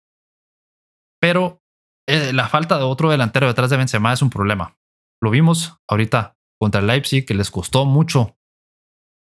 Pero 1.24 1.64
eh, 2.06 2.34
la 2.34 2.50
falta 2.50 2.78
de 2.78 2.84
otro 2.84 3.10
delantero 3.10 3.48
detrás 3.48 3.70
de 3.70 3.78
Benzema 3.78 4.12
es 4.12 4.22
un 4.22 4.30
problema. 4.30 4.78
Lo 5.22 5.30
vimos 5.30 5.80
ahorita 5.90 6.36
contra 6.60 6.82
el 6.82 6.88
Leipzig, 6.88 7.26
que 7.26 7.34
les 7.34 7.50
costó 7.50 7.86
mucho 7.86 8.38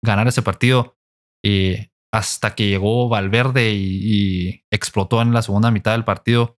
ganar 0.03 0.27
ese 0.27 0.41
partido 0.41 0.97
y 1.45 1.91
hasta 2.11 2.55
que 2.55 2.67
llegó 2.67 3.07
Valverde 3.07 3.73
y, 3.75 4.63
explotó 4.71 5.21
en 5.21 5.31
la 5.31 5.43
segunda 5.43 5.69
mitad 5.69 5.91
del 5.91 6.03
partido 6.03 6.57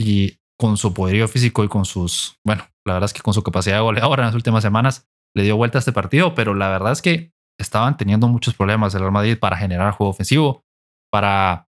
y 0.00 0.38
con 0.58 0.78
su 0.78 0.94
poderío 0.94 1.28
físico 1.28 1.62
y 1.62 1.68
con 1.68 1.84
sus, 1.84 2.40
bueno, 2.46 2.66
la 2.86 2.94
verdad 2.94 3.10
es 3.10 3.12
que 3.12 3.20
con 3.20 3.34
su 3.34 3.42
capacidad 3.42 3.76
de 3.76 3.82
goleador 3.82 4.20
en 4.20 4.24
las 4.24 4.34
últimas 4.34 4.62
semanas 4.62 5.06
le 5.36 5.42
dio 5.42 5.58
vuelta 5.58 5.76
a 5.76 5.80
este 5.80 5.92
partido, 5.92 6.34
pero 6.34 6.54
la 6.54 6.70
verdad 6.70 6.92
es 6.92 7.02
que 7.02 7.34
estaban 7.60 7.98
teniendo 7.98 8.26
muchos 8.28 8.54
problemas 8.54 8.94
el 8.94 9.00
Real 9.00 9.12
Madrid 9.12 9.38
para 9.38 9.58
generar 9.58 9.92
juego 9.92 10.12
ofensivo, 10.12 10.64
para 11.12 11.68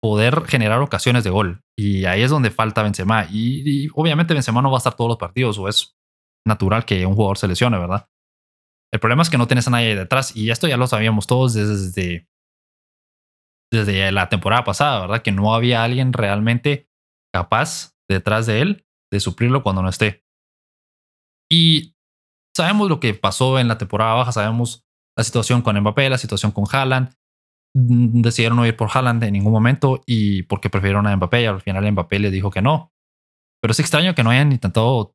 poder 0.00 0.44
generar 0.46 0.80
ocasiones 0.80 1.24
de 1.24 1.30
gol. 1.30 1.62
Y 1.76 2.04
ahí 2.04 2.22
es 2.22 2.30
donde 2.30 2.50
falta 2.50 2.82
Benzema. 2.82 3.26
Y, 3.30 3.62
y, 3.64 3.88
obviamente 3.94 4.34
Benzema 4.34 4.62
no 4.62 4.70
va 4.70 4.76
a 4.76 4.78
estar 4.78 4.94
todos 4.94 5.08
los 5.08 5.18
partidos 5.18 5.58
o 5.58 5.68
es 5.68 5.96
natural 6.46 6.84
que 6.84 7.04
un 7.06 7.14
jugador 7.14 7.38
se 7.38 7.48
lesione, 7.48 7.78
¿verdad? 7.78 8.08
El 8.92 9.00
problema 9.00 9.22
es 9.22 9.30
que 9.30 9.38
no 9.38 9.46
tienes 9.46 9.68
a 9.68 9.70
nadie 9.70 9.94
detrás 9.94 10.34
y 10.34 10.50
esto 10.50 10.66
ya 10.66 10.76
lo 10.76 10.86
sabíamos 10.86 11.26
todos 11.26 11.52
desde, 11.52 12.26
desde 13.70 14.12
la 14.12 14.28
temporada 14.28 14.64
pasada, 14.64 15.00
¿verdad? 15.00 15.22
Que 15.22 15.32
no 15.32 15.54
había 15.54 15.84
alguien 15.84 16.12
realmente 16.12 16.88
capaz 17.34 17.94
detrás 18.08 18.46
de 18.46 18.62
él 18.62 18.86
de 19.12 19.20
suplirlo 19.20 19.62
cuando 19.62 19.82
no 19.82 19.88
esté. 19.88 20.24
Y 21.50 21.94
sabemos 22.56 22.88
lo 22.88 23.00
que 23.00 23.14
pasó 23.14 23.58
en 23.58 23.68
la 23.68 23.78
temporada 23.78 24.14
baja, 24.14 24.32
sabemos 24.32 24.86
la 25.16 25.24
situación 25.24 25.62
con 25.62 25.78
Mbappé, 25.78 26.08
la 26.08 26.18
situación 26.18 26.52
con 26.52 26.64
Haaland. 26.70 27.14
Mm, 27.74 28.22
decidieron 28.22 28.56
no 28.56 28.66
ir 28.66 28.76
por 28.76 28.88
Haaland 28.92 29.22
en 29.24 29.32
ningún 29.32 29.52
momento 29.52 30.00
y 30.06 30.42
porque 30.44 30.70
prefirieron 30.70 31.06
a 31.06 31.16
Mbappé 31.16 31.42
y 31.42 31.46
al 31.46 31.60
final 31.60 31.90
Mbappé 31.92 32.18
le 32.18 32.30
dijo 32.30 32.50
que 32.50 32.62
no. 32.62 32.92
Pero 33.60 33.72
es 33.72 33.80
extraño 33.80 34.14
que 34.14 34.22
no 34.22 34.30
hayan 34.30 34.52
intentado 34.52 35.14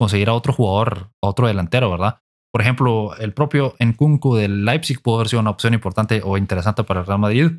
conseguir 0.00 0.28
a 0.28 0.34
otro 0.34 0.52
jugador, 0.52 1.10
a 1.22 1.28
otro 1.28 1.46
delantero, 1.46 1.90
¿verdad? 1.90 2.20
Por 2.52 2.62
ejemplo, 2.62 3.14
el 3.16 3.34
propio 3.34 3.74
Nkunku 3.78 4.36
del 4.36 4.64
Leipzig 4.64 5.02
pudo 5.02 5.16
haber 5.16 5.28
sido 5.28 5.40
una 5.40 5.50
opción 5.50 5.74
importante 5.74 6.22
o 6.24 6.38
interesante 6.38 6.84
para 6.84 7.00
el 7.00 7.06
Real 7.06 7.18
Madrid. 7.18 7.50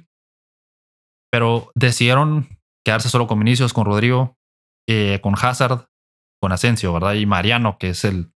Pero 1.31 1.71
decidieron 1.75 2.59
quedarse 2.83 3.09
solo 3.09 3.27
con 3.27 3.39
Vinicius, 3.39 3.73
con 3.73 3.85
Rodrigo, 3.85 4.35
eh, 4.87 5.19
con 5.21 5.35
Hazard, 5.39 5.85
con 6.41 6.51
Asensio, 6.51 6.91
¿verdad? 6.93 7.13
Y 7.13 7.25
Mariano, 7.27 7.77
que 7.77 7.89
es 7.89 8.03
el 8.03 8.31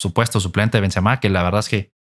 supuesto 0.00 0.38
suplente 0.38 0.76
de 0.78 0.82
Benzema, 0.82 1.18
que 1.18 1.28
la 1.28 1.42
verdad 1.42 1.60
es 1.60 1.68
que 1.68 1.92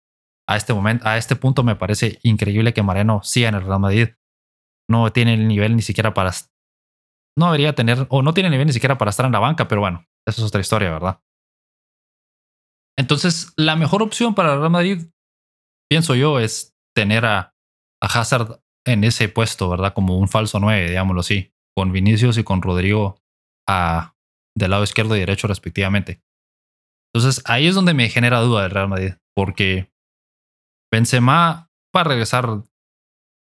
a 0.49 0.57
este 0.57 0.73
momento, 0.73 1.07
a 1.07 1.19
este 1.19 1.37
punto 1.37 1.63
me 1.63 1.77
parece 1.77 2.19
increíble 2.23 2.73
que 2.73 2.83
Mariano 2.83 3.23
siga 3.23 3.51
en 3.51 3.55
el 3.55 3.67
Real 3.67 3.81
Madrid. 3.81 4.09
No 4.89 5.13
tiene 5.13 5.35
el 5.35 5.47
nivel 5.47 5.77
ni 5.77 5.83
siquiera 5.83 6.15
para... 6.15 6.33
No 7.37 7.47
debería 7.47 7.75
tener, 7.75 8.07
o 8.09 8.23
no 8.23 8.33
tiene 8.33 8.49
nivel 8.49 8.67
ni 8.67 8.73
siquiera 8.73 8.97
para 8.97 9.11
estar 9.11 9.27
en 9.27 9.33
la 9.33 9.41
banca, 9.41 9.69
pero 9.69 9.83
bueno, 9.83 10.07
eso 10.27 10.41
es 10.41 10.49
otra 10.49 10.63
historia, 10.63 10.91
¿verdad? 10.91 11.21
Entonces, 12.99 13.53
la 13.57 13.77
mejor 13.77 14.03
opción 14.03 14.35
para 14.35 14.55
el 14.55 14.59
Real 14.61 14.71
Madrid, 14.71 15.07
pienso 15.89 16.15
yo, 16.15 16.41
es 16.41 16.75
tener 16.97 17.27
a, 17.27 17.55
Hazard 18.01 18.61
en 18.87 19.05
ese 19.05 19.29
puesto, 19.29 19.69
¿verdad? 19.69 19.93
Como 19.93 20.19
un 20.19 20.29
falso 20.29 20.59
9, 20.61 20.89
digámoslo 20.89 21.21
así, 21.21 21.53
con 21.77 21.93
Vinicius 21.93 22.39
y 22.39 22.45
con 22.45 22.63
Rodrigo 22.63 23.21
a, 23.69 24.15
del 24.57 24.71
lado 24.71 24.85
izquierdo 24.85 25.15
y 25.15 25.21
derecho 25.21 25.47
respectivamente. 25.47 26.23
Entonces, 27.13 27.43
ahí 27.45 27.67
es 27.67 27.75
donde 27.75 27.93
me 27.93 28.09
genera 28.09 28.41
duda 28.41 28.65
el 28.65 28.71
Real 28.71 28.89
Madrid, 28.89 29.15
porque 29.37 29.93
Benzema 30.93 31.71
va 31.97 32.01
a 32.01 32.05
regresar 32.05 32.65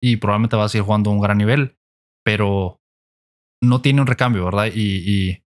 y 0.02 0.18
probablemente 0.18 0.58
va 0.58 0.66
a 0.66 0.70
seguir 0.70 0.86
jugando 0.86 1.10
a 1.10 1.14
un 1.14 1.22
gran 1.22 1.38
nivel, 1.38 1.78
pero 2.24 2.82
no 3.62 3.82
tiene 3.82 4.02
un 4.02 4.08
recambio, 4.08 4.46
¿verdad? 4.46 4.68
Y, 4.74 5.04
y, 5.06 5.44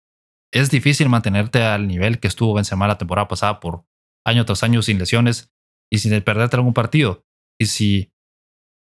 es 0.53 0.69
difícil 0.69 1.09
mantenerte 1.09 1.63
al 1.63 1.87
nivel 1.87 2.19
que 2.19 2.27
estuvo 2.27 2.53
Benzema 2.53 2.87
la 2.87 2.97
temporada 2.97 3.27
pasada 3.27 3.59
por 3.59 3.85
año 4.25 4.45
tras 4.45 4.63
año 4.63 4.81
sin 4.81 4.99
lesiones 4.99 5.51
y 5.91 5.97
sin 5.97 6.19
perderte 6.21 6.55
algún 6.55 6.73
partido. 6.73 7.25
Y 7.59 7.65
si 7.65 8.13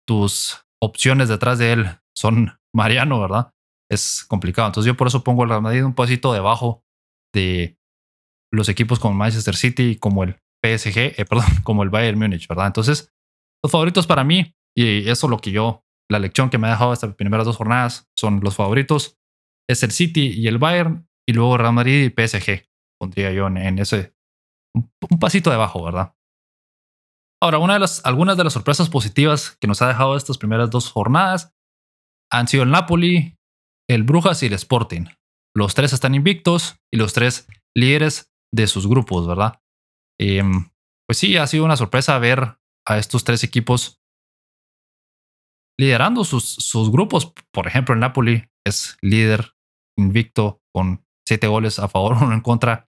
tus 0.06 0.66
opciones 0.82 1.28
detrás 1.28 1.58
de 1.58 1.72
él 1.72 1.86
son 2.14 2.58
Mariano, 2.74 3.20
¿verdad? 3.20 3.54
Es 3.90 4.24
complicado. 4.24 4.68
Entonces 4.68 4.88
yo 4.88 4.96
por 4.96 5.06
eso 5.06 5.24
pongo 5.24 5.44
el 5.44 5.50
Real 5.50 5.62
Madrid 5.62 5.84
un 5.84 5.94
pasito 5.94 6.32
debajo 6.32 6.84
de 7.32 7.78
los 8.52 8.68
equipos 8.68 8.98
como 8.98 9.14
Manchester 9.14 9.56
City, 9.56 9.96
como 9.96 10.24
el 10.24 10.41
PSG, 10.62 11.20
eh, 11.20 11.24
perdón, 11.28 11.46
como 11.64 11.82
el 11.82 11.90
Bayern 11.90 12.18
Múnich, 12.18 12.48
¿verdad? 12.48 12.66
Entonces, 12.66 13.12
los 13.62 13.70
favoritos 13.70 14.06
para 14.06 14.24
mí, 14.24 14.54
y 14.76 15.08
eso 15.08 15.26
es 15.26 15.30
lo 15.30 15.38
que 15.38 15.50
yo, 15.50 15.84
la 16.10 16.18
lección 16.18 16.50
que 16.50 16.58
me 16.58 16.66
ha 16.66 16.70
dejado 16.70 16.92
estas 16.92 17.14
primeras 17.14 17.46
dos 17.46 17.56
jornadas, 17.56 18.08
son 18.16 18.40
los 18.42 18.56
favoritos, 18.56 19.18
es 19.68 19.82
el 19.82 19.92
City 19.92 20.32
y 20.34 20.46
el 20.48 20.58
Bayern, 20.58 21.08
y 21.28 21.32
luego 21.32 21.56
Real 21.56 21.72
Madrid 21.72 22.04
y 22.04 22.10
PSG, 22.10 22.68
pondría 22.98 23.32
yo 23.32 23.46
en 23.46 23.78
ese 23.78 24.14
un 24.74 25.18
pasito 25.18 25.50
debajo, 25.50 25.84
¿verdad? 25.84 26.14
Ahora, 27.42 27.58
una 27.58 27.74
de 27.74 27.80
las, 27.80 28.04
algunas 28.04 28.36
de 28.36 28.44
las 28.44 28.52
sorpresas 28.52 28.88
positivas 28.88 29.56
que 29.60 29.66
nos 29.66 29.82
ha 29.82 29.88
dejado 29.88 30.16
estas 30.16 30.38
primeras 30.38 30.70
dos 30.70 30.90
jornadas 30.90 31.52
han 32.30 32.48
sido 32.48 32.62
el 32.62 32.70
Napoli, 32.70 33.36
el 33.90 34.04
Brujas 34.04 34.42
y 34.42 34.46
el 34.46 34.52
Sporting. 34.54 35.06
Los 35.54 35.74
tres 35.74 35.92
están 35.92 36.14
invictos 36.14 36.76
y 36.92 36.96
los 36.96 37.12
tres 37.12 37.48
líderes 37.76 38.32
de 38.54 38.66
sus 38.66 38.86
grupos, 38.86 39.26
¿verdad? 39.26 39.60
Em, 40.20 40.70
pues 41.06 41.18
sí, 41.18 41.36
ha 41.36 41.46
sido 41.46 41.64
una 41.64 41.76
sorpresa 41.76 42.18
ver 42.18 42.58
a 42.86 42.98
estos 42.98 43.24
tres 43.24 43.44
equipos 43.44 44.02
liderando 45.78 46.24
sus, 46.24 46.90
grupos. 46.90 47.32
Por 47.52 47.66
ejemplo, 47.66 47.94
el 47.94 48.00
Napoli 48.00 48.44
es 48.66 48.96
líder 49.00 49.54
invicto 49.98 50.60
con 50.72 51.04
siete 51.26 51.46
goles 51.46 51.78
a 51.78 51.88
favor, 51.88 52.16
uno 52.22 52.32
en 52.32 52.40
contra 52.40 52.88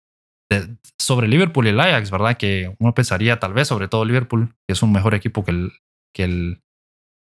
sobre 1.00 1.26
Liverpool 1.26 1.66
y 1.66 1.70
el 1.70 1.80
Ajax, 1.80 2.10
¿verdad? 2.10 2.36
Que 2.36 2.74
uno 2.78 2.94
pensaría 2.94 3.40
tal 3.40 3.54
vez, 3.54 3.68
sobre 3.68 3.88
todo 3.88 4.04
Liverpool, 4.04 4.54
que 4.68 4.72
es 4.72 4.82
un 4.82 4.92
mejor 4.92 5.14
equipo 5.14 5.44
que 5.44 5.50
el, 5.50 5.72
que 6.14 6.24
el, 6.24 6.62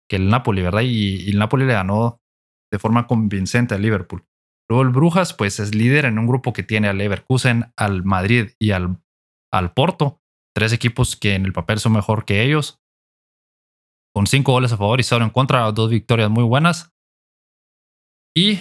que 0.10 0.15
el 0.15 0.30
Napoli, 0.30 0.62
¿verdad? 0.62 0.82
Y, 0.84 1.30
el 1.30 1.38
Napoli 1.38 1.65
le 1.65 1.73
ganó 1.73 2.21
de 2.71 2.80
forma 2.80 3.08
convincente 3.08 3.75
al 3.75 3.82
Liverpool. 3.82 4.25
Luego 4.69 4.84
el 4.84 4.89
Brujas, 4.89 5.34
pues 5.34 5.60
es 5.60 5.75
líder 5.75 6.06
en 6.06 6.19
un 6.19 6.28
grupo 6.28 6.54
que 6.54 6.63
tiene 6.63 6.88
al 6.88 6.97
Leverkusen, 6.97 7.71
al 7.75 8.04
Madrid 8.04 8.52
y 8.60 8.71
al, 8.71 8.99
al 9.51 9.73
Porto, 9.73 10.21
tres 10.55 10.73
equipos 10.73 11.15
que 11.15 11.35
en 11.35 11.45
el 11.45 11.53
papel 11.53 11.79
son 11.79 11.93
mejor 11.93 12.25
que 12.25 12.43
ellos, 12.43 12.81
con 14.13 14.27
cinco 14.27 14.53
goles 14.53 14.71
a 14.73 14.77
favor 14.77 14.99
y 14.99 15.03
cero 15.03 15.23
en 15.23 15.29
contra, 15.29 15.71
dos 15.71 15.89
victorias 15.89 16.29
muy 16.29 16.43
buenas. 16.43 16.93
Y 18.35 18.59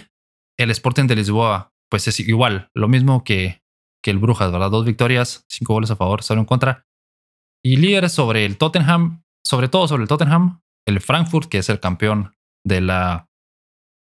el 0.58 0.70
Sporting 0.70 1.06
de 1.06 1.16
Lisboa, 1.16 1.72
pues 1.90 2.08
es 2.08 2.20
igual, 2.20 2.70
lo 2.74 2.88
mismo 2.88 3.24
que, 3.24 3.62
que 4.02 4.10
el 4.10 4.18
Brujas, 4.18 4.52
¿verdad? 4.52 4.70
Dos 4.70 4.84
victorias, 4.84 5.44
cinco 5.48 5.74
goles 5.74 5.90
a 5.90 5.96
favor, 5.96 6.22
solo 6.22 6.40
en 6.40 6.46
contra. 6.46 6.86
Y 7.64 7.76
líderes 7.76 8.12
sobre 8.12 8.44
el 8.44 8.58
Tottenham, 8.58 9.24
sobre 9.44 9.68
todo 9.68 9.88
sobre 9.88 10.02
el 10.02 10.08
Tottenham, 10.08 10.62
el 10.86 11.00
Frankfurt, 11.00 11.48
que 11.48 11.58
es 11.58 11.68
el 11.68 11.80
campeón 11.80 12.34
de 12.64 12.80
la 12.80 13.28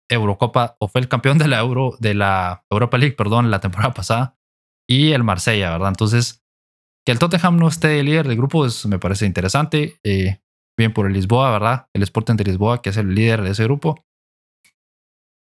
Eurocopa, 0.08 0.76
o 0.80 0.88
fue 0.88 1.00
el 1.00 1.08
campeón 1.08 1.38
de 1.38 1.48
la 1.48 1.60
Euro, 1.60 1.96
de 1.98 2.14
la 2.14 2.64
Europa 2.70 2.98
League, 2.98 3.16
perdón, 3.16 3.50
la 3.50 3.60
temporada 3.60 3.94
pasada, 3.94 4.38
y 4.88 5.12
el 5.12 5.24
Marsella, 5.24 5.70
¿verdad? 5.70 5.88
Entonces, 5.88 6.43
que 7.06 7.12
el 7.12 7.18
Tottenham 7.18 7.58
no 7.58 7.68
esté 7.68 8.02
líder 8.02 8.28
del 8.28 8.36
grupo 8.36 8.66
es, 8.66 8.86
me 8.86 8.98
parece 8.98 9.26
interesante. 9.26 9.98
Eh, 10.04 10.40
bien 10.76 10.92
por 10.92 11.06
el 11.06 11.12
Lisboa, 11.12 11.52
¿verdad? 11.52 11.86
El 11.94 12.02
Sporting 12.02 12.34
de 12.34 12.44
Lisboa, 12.44 12.82
que 12.82 12.90
es 12.90 12.96
el 12.96 13.14
líder 13.14 13.42
de 13.42 13.50
ese 13.50 13.64
grupo 13.64 14.04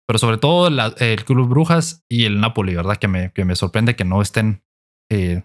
pero 0.07 0.19
sobre 0.19 0.37
todo 0.37 0.67
el 0.67 1.25
Club 1.25 1.49
Brujas 1.49 2.05
y 2.09 2.23
el 2.23 2.39
Napoli, 2.39 2.75
¿verdad? 2.75 2.95
Que 2.95 3.09
me, 3.09 3.31
que 3.33 3.43
me 3.43 3.55
sorprende 3.55 3.97
que 3.97 4.05
no 4.05 4.21
estén 4.21 4.63
eh, 5.11 5.43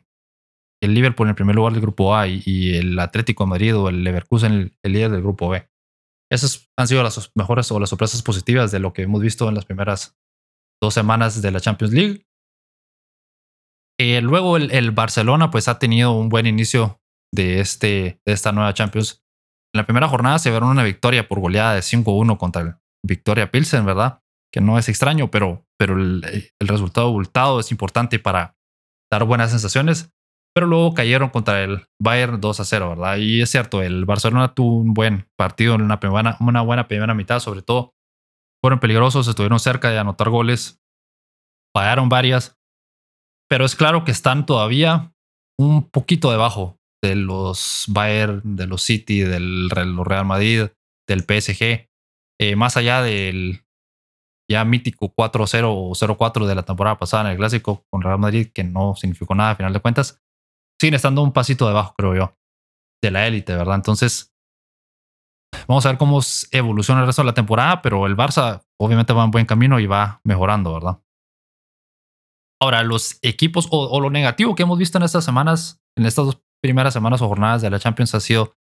el 0.81 0.95
Liverpool 0.95 1.27
en 1.27 1.31
el 1.31 1.35
primer 1.35 1.57
lugar 1.57 1.72
del 1.72 1.83
grupo 1.83 2.14
A 2.14 2.29
y, 2.29 2.74
el 2.77 2.99
Atlético 2.99 3.45
de 3.45 3.51
Madrid 3.51 3.77
o 3.77 3.89
el 3.89 4.05
Leverkusen 4.05 4.53
el, 4.53 4.79
el, 4.85 4.93
líder 4.93 5.11
del 5.11 5.22
grupo 5.22 5.49
B. 5.49 5.68
Esas 6.31 6.70
han 6.79 6.87
sido 6.87 7.03
las 7.03 7.33
mejores 7.35 7.70
o 7.72 7.81
las 7.81 7.91
sorpresas 7.91 8.22
positivas 8.22 8.70
de 8.70 8.79
lo 8.79 8.93
que 8.93 9.03
hemos 9.03 9.20
visto 9.20 9.49
en 9.49 9.57
las 9.57 9.64
primeras 9.64 10.16
dos 10.81 10.95
semanas 10.95 11.43
de 11.43 11.51
la 11.51 11.61
Champions 11.61 11.93
League. 11.93 12.27
Eh, 13.99 14.20
luego 14.20 14.57
el, 14.57 14.70
el, 14.70 14.90
Barcelona 14.90 15.51
pues 15.51 15.68
ha 15.68 15.78
tenido 15.78 16.12
un 16.12 16.28
buen 16.28 16.47
inicio 16.47 17.01
de, 17.32 17.61
este, 17.61 18.20
de 18.26 18.32
esta 18.32 18.53
nueva 18.53 18.74
Champions. 18.74 19.22
En 19.74 19.78
la 19.78 19.86
primera 19.86 20.09
jornada 20.09 20.38
se 20.38 20.51
vieron 20.51 20.70
una 20.70 20.82
victoria 20.82 21.28
por 21.28 21.40
goleada 21.40 21.74
de 21.74 21.80
5-1 21.80 22.36
contra 22.36 22.62
el 22.62 22.74
Victoria 23.05 23.51
Pilsen, 23.51 23.84
¿verdad? 23.84 24.22
que 24.53 24.61
no 24.61 24.78
es 24.78 24.88
extraño, 24.88 25.30
pero, 25.30 25.66
pero 25.78 25.95
el, 25.97 26.53
resultado 26.61 27.09
abultado 27.09 27.59
es 27.59 27.70
importante 27.70 28.18
para 28.18 28.55
dar 29.11 29.24
buenas 29.24 29.51
sensaciones. 29.51 30.12
pero 30.55 30.66
luego 30.66 30.93
cayeron 30.93 31.30
contra 31.30 31.64
el 31.64 31.86
Bayern 31.99 32.38
2 32.38 32.61
a 32.61 32.64
0, 32.64 32.90
¿verdad? 32.90 33.16
Y 33.16 33.40
es 33.40 33.51
cierto, 33.51 33.82
el 33.82 34.05
Barcelona 34.05 34.55
tuvo 34.55 34.76
un 34.76 34.93
buen 34.93 35.26
partido 35.38 35.74
en 35.74 35.80
una, 35.80 35.99
primera, 35.99 36.36
una 36.40 36.61
buena 36.61 36.88
primera 36.88 37.14
mitad, 37.14 37.40
sobre 37.40 37.62
todo. 37.62 37.95
Fueron 38.62 38.78
peligrosos, 38.78 39.26
estuvieron 39.26 39.59
cerca 39.59 39.90
de 39.90 39.99
anotar 39.99 40.28
goles, 40.28 40.78
pagaron 41.74 42.11
varias, 42.11 42.59
pero 43.53 43.67
es 43.67 43.77
claro 43.77 44.03
que 44.03 44.13
están 44.13 44.47
todavía 44.47 45.13
un 45.61 45.87
poquito 45.91 46.31
debajo 46.31 46.79
de 47.05 47.17
los 47.17 47.85
Bayern, 47.87 48.41
de 48.57 48.67
los 48.67 48.81
City, 48.81 49.21
del 49.21 49.69
Real 49.69 50.25
Madrid, 50.25 50.69
del 51.07 51.21
PSG, 51.21 51.87
eh, 52.41 52.57
más 52.57 52.79
allá 52.79 53.03
del 53.03 53.67
ya 54.51 54.65
mítico 54.65 55.13
4-0 55.15 55.65
o 55.67 55.95
0-4 55.95 56.47
de 56.47 56.55
la 56.55 56.63
temporada 56.63 56.97
pasada 56.97 57.25
en 57.25 57.33
el 57.33 57.37
clásico 57.37 57.85
con 57.91 58.01
Real 58.01 58.19
Madrid, 58.19 58.49
que 58.55 58.65
no 58.65 58.95
significó 58.97 59.35
nada 59.35 59.51
a 59.51 59.57
final 59.57 59.75
de 59.75 59.81
cuentas 59.81 60.19
siguen 60.81 60.95
estando 60.95 61.23
un 61.23 61.35
pasito 61.35 61.69
debajo, 61.69 61.93
creo 61.95 62.15
yo, 62.15 62.39
de 63.05 63.11
la 63.11 63.27
élite, 63.27 63.55
¿verdad? 63.55 63.75
Entonces, 63.75 64.33
vamos 65.69 65.85
a 65.85 65.91
ver 65.91 65.99
cómo 65.99 66.21
evoluciona 66.53 67.03
el 67.03 67.07
resto 67.07 67.21
de 67.21 67.27
la 67.27 67.35
temporada, 67.35 67.83
pero 67.83 68.07
el 68.07 68.17
Barça 68.17 68.65
obviamente 68.81 69.13
va 69.13 69.25
en 69.25 69.31
buen 69.31 69.45
camino 69.45 69.79
y 69.79 69.85
va 69.85 70.23
mejorando, 70.25 70.73
¿verdad? 70.73 71.03
Ahora, 72.63 72.85
los 72.85 73.19
equipos 73.23 73.67
o, 73.73 74.01
lo 74.01 74.09
negativo 74.09 74.55
que 74.55 74.63
hemos 74.63 74.79
visto 74.79 74.97
en 74.97 75.03
estas 75.03 75.25
semanas, 75.25 75.83
en 75.99 76.07
estas 76.07 76.27
dos 76.27 76.43
primeras 76.63 76.95
semanas 76.95 77.21
o 77.21 77.27
jornadas 77.27 77.61
de 77.61 77.69
la 77.71 77.81
Champions 77.81 78.15
ha 78.15 78.21
sido 78.21 78.55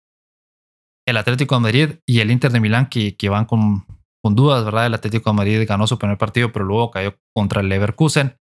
el 1.08 1.18
Atlético 1.18 1.54
de 1.54 1.62
Madrid 1.62 1.90
y 2.08 2.22
el 2.22 2.32
Inter 2.32 2.52
de 2.52 2.60
Milán 2.60 2.90
que, 2.90 3.30
van 3.30 3.46
con, 3.46 3.86
con 4.24 4.34
dudas, 4.34 4.66
¿verdad? 4.66 4.88
El 4.88 4.96
Atlético 4.96 5.30
de 5.30 5.36
Madrid 5.36 5.68
ganó 5.70 5.86
su 5.86 6.00
primer 6.00 6.18
partido, 6.18 6.52
pero 6.52 6.66
luego 6.66 6.90
cayó 6.90 7.16
contra 7.32 7.62
el 7.62 7.70
Leverkusen. 7.70 8.40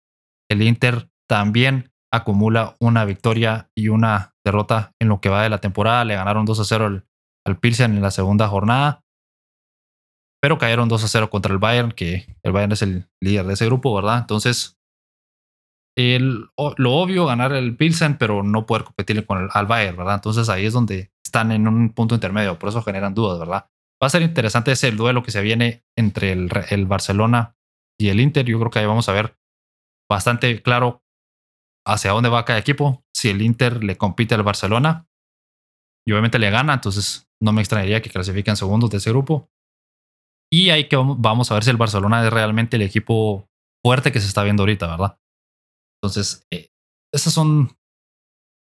El 0.49 0.61
Inter 0.61 1.09
también 1.27 1.91
acumula 2.09 2.77
una 2.79 3.03
victoria 3.03 3.69
y 3.75 3.89
una 3.89 4.35
derrota 4.45 4.93
en 4.97 5.09
lo 5.09 5.19
que 5.19 5.27
va 5.27 5.43
de 5.43 5.49
la 5.49 5.57
temporada. 5.57 6.05
Le 6.05 6.15
ganaron 6.15 6.45
2 6.45 6.57
a 6.57 6.63
0 6.63 6.85
al, 6.85 7.05
al 7.45 7.59
Pilsen 7.59 7.97
en 7.97 8.01
la 8.01 8.11
segunda 8.11 8.47
jornada, 8.47 9.03
pero 10.41 10.57
cayeron 10.57 10.87
2 10.87 11.03
a 11.03 11.07
0 11.09 11.29
contra 11.29 11.51
el 11.51 11.59
Bayern, 11.59 11.91
que 11.91 12.33
el 12.43 12.53
Bayern 12.53 12.71
es 12.71 12.81
el 12.81 13.09
líder 13.21 13.45
de 13.45 13.55
ese 13.55 13.65
grupo, 13.65 13.93
¿verdad? 13.93 14.19
Entonces, 14.19 14.78
lo 16.19 16.93
obvio, 16.93 17.25
ganar 17.25 17.53
el 17.53 17.75
Pilsen, 17.75 18.17
pero 18.17 18.43
no 18.43 18.65
poder 18.65 18.83
competir 18.85 19.25
con 19.25 19.39
el 19.39 19.49
al 19.51 19.67
¿verdad? 19.67 20.15
Entonces 20.15 20.47
ahí 20.49 20.65
es 20.65 20.73
donde 20.73 21.11
están 21.23 21.51
en 21.51 21.67
un 21.67 21.89
punto 21.89 22.15
intermedio, 22.15 22.57
por 22.57 22.69
eso 22.69 22.81
generan 22.81 23.13
dudas, 23.13 23.39
¿verdad? 23.39 23.69
Va 24.01 24.07
a 24.07 24.09
ser 24.09 24.21
interesante 24.21 24.71
ese 24.71 24.91
duelo 24.91 25.23
que 25.23 25.31
se 25.31 25.41
viene 25.41 25.83
entre 25.97 26.31
el, 26.31 26.49
el 26.69 26.85
Barcelona 26.85 27.57
y 27.99 28.09
el 28.09 28.19
Inter. 28.19 28.45
Yo 28.45 28.57
creo 28.59 28.71
que 28.71 28.79
ahí 28.79 28.85
vamos 28.85 29.09
a 29.09 29.13
ver 29.13 29.37
bastante 30.09 30.61
claro 30.61 31.03
hacia 31.85 32.11
dónde 32.11 32.29
va 32.29 32.45
cada 32.45 32.59
equipo. 32.59 33.03
Si 33.13 33.29
el 33.29 33.41
Inter 33.41 33.83
le 33.83 33.97
compite 33.97 34.35
al 34.35 34.43
Barcelona 34.43 35.07
y 36.07 36.13
obviamente 36.13 36.39
le 36.39 36.49
gana, 36.49 36.75
entonces 36.75 37.29
no 37.41 37.51
me 37.51 37.61
extrañaría 37.61 38.01
que 38.01 38.09
clasifiquen 38.09 38.55
segundos 38.55 38.89
de 38.89 38.97
ese 38.97 39.09
grupo. 39.09 39.49
Y 40.51 40.69
ahí 40.69 40.87
que 40.87 40.95
vamos 40.95 41.51
a 41.51 41.55
ver 41.55 41.63
si 41.63 41.69
el 41.69 41.77
Barcelona 41.77 42.25
es 42.25 42.31
realmente 42.31 42.77
el 42.77 42.83
equipo 42.83 43.49
fuerte 43.83 44.11
que 44.11 44.19
se 44.19 44.27
está 44.27 44.43
viendo 44.43 44.63
ahorita, 44.63 44.87
¿verdad? 44.87 45.18
Entonces, 46.01 46.47
eh, 46.51 46.69
esos 47.13 47.33
son 47.33 47.77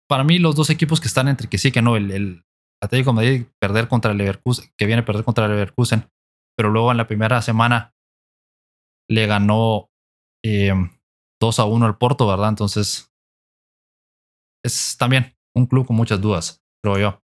para 0.09 0.25
mí 0.25 0.39
los 0.39 0.57
dos 0.57 0.71
equipos 0.71 1.01
que 1.01 1.09
están 1.09 1.29
entre 1.29 1.49
que 1.49 1.59
sí 1.59 1.71
que 1.71 1.83
no. 1.83 1.97
El, 1.97 2.45
Atlético 2.81 3.13
Madrid 3.13 3.47
perder 3.61 3.89
contra 3.89 4.13
el 4.13 4.19
Leverkusen, 4.19 4.71
que 4.77 4.87
viene 4.87 5.03
a 5.03 5.05
perder 5.05 5.25
contra 5.25 5.47
el 5.47 5.51
Leverkusen, 5.51 6.09
pero 6.57 6.71
luego 6.71 6.93
en 6.93 6.97
la 6.97 7.09
primera 7.09 7.43
semana 7.43 7.93
le 9.11 9.27
ganó 9.27 9.91
eh, 10.45 10.73
2 11.41 11.59
a 11.59 11.65
1 11.65 11.87
al 11.87 11.99
Porto, 11.99 12.29
¿verdad? 12.29 12.51
Entonces, 12.51 13.13
es 14.65 14.97
también 14.97 15.37
un 15.57 15.67
club 15.67 15.89
con 15.89 15.97
muchas 15.97 16.21
dudas, 16.21 16.63
creo 16.81 16.99
yo. 16.99 17.23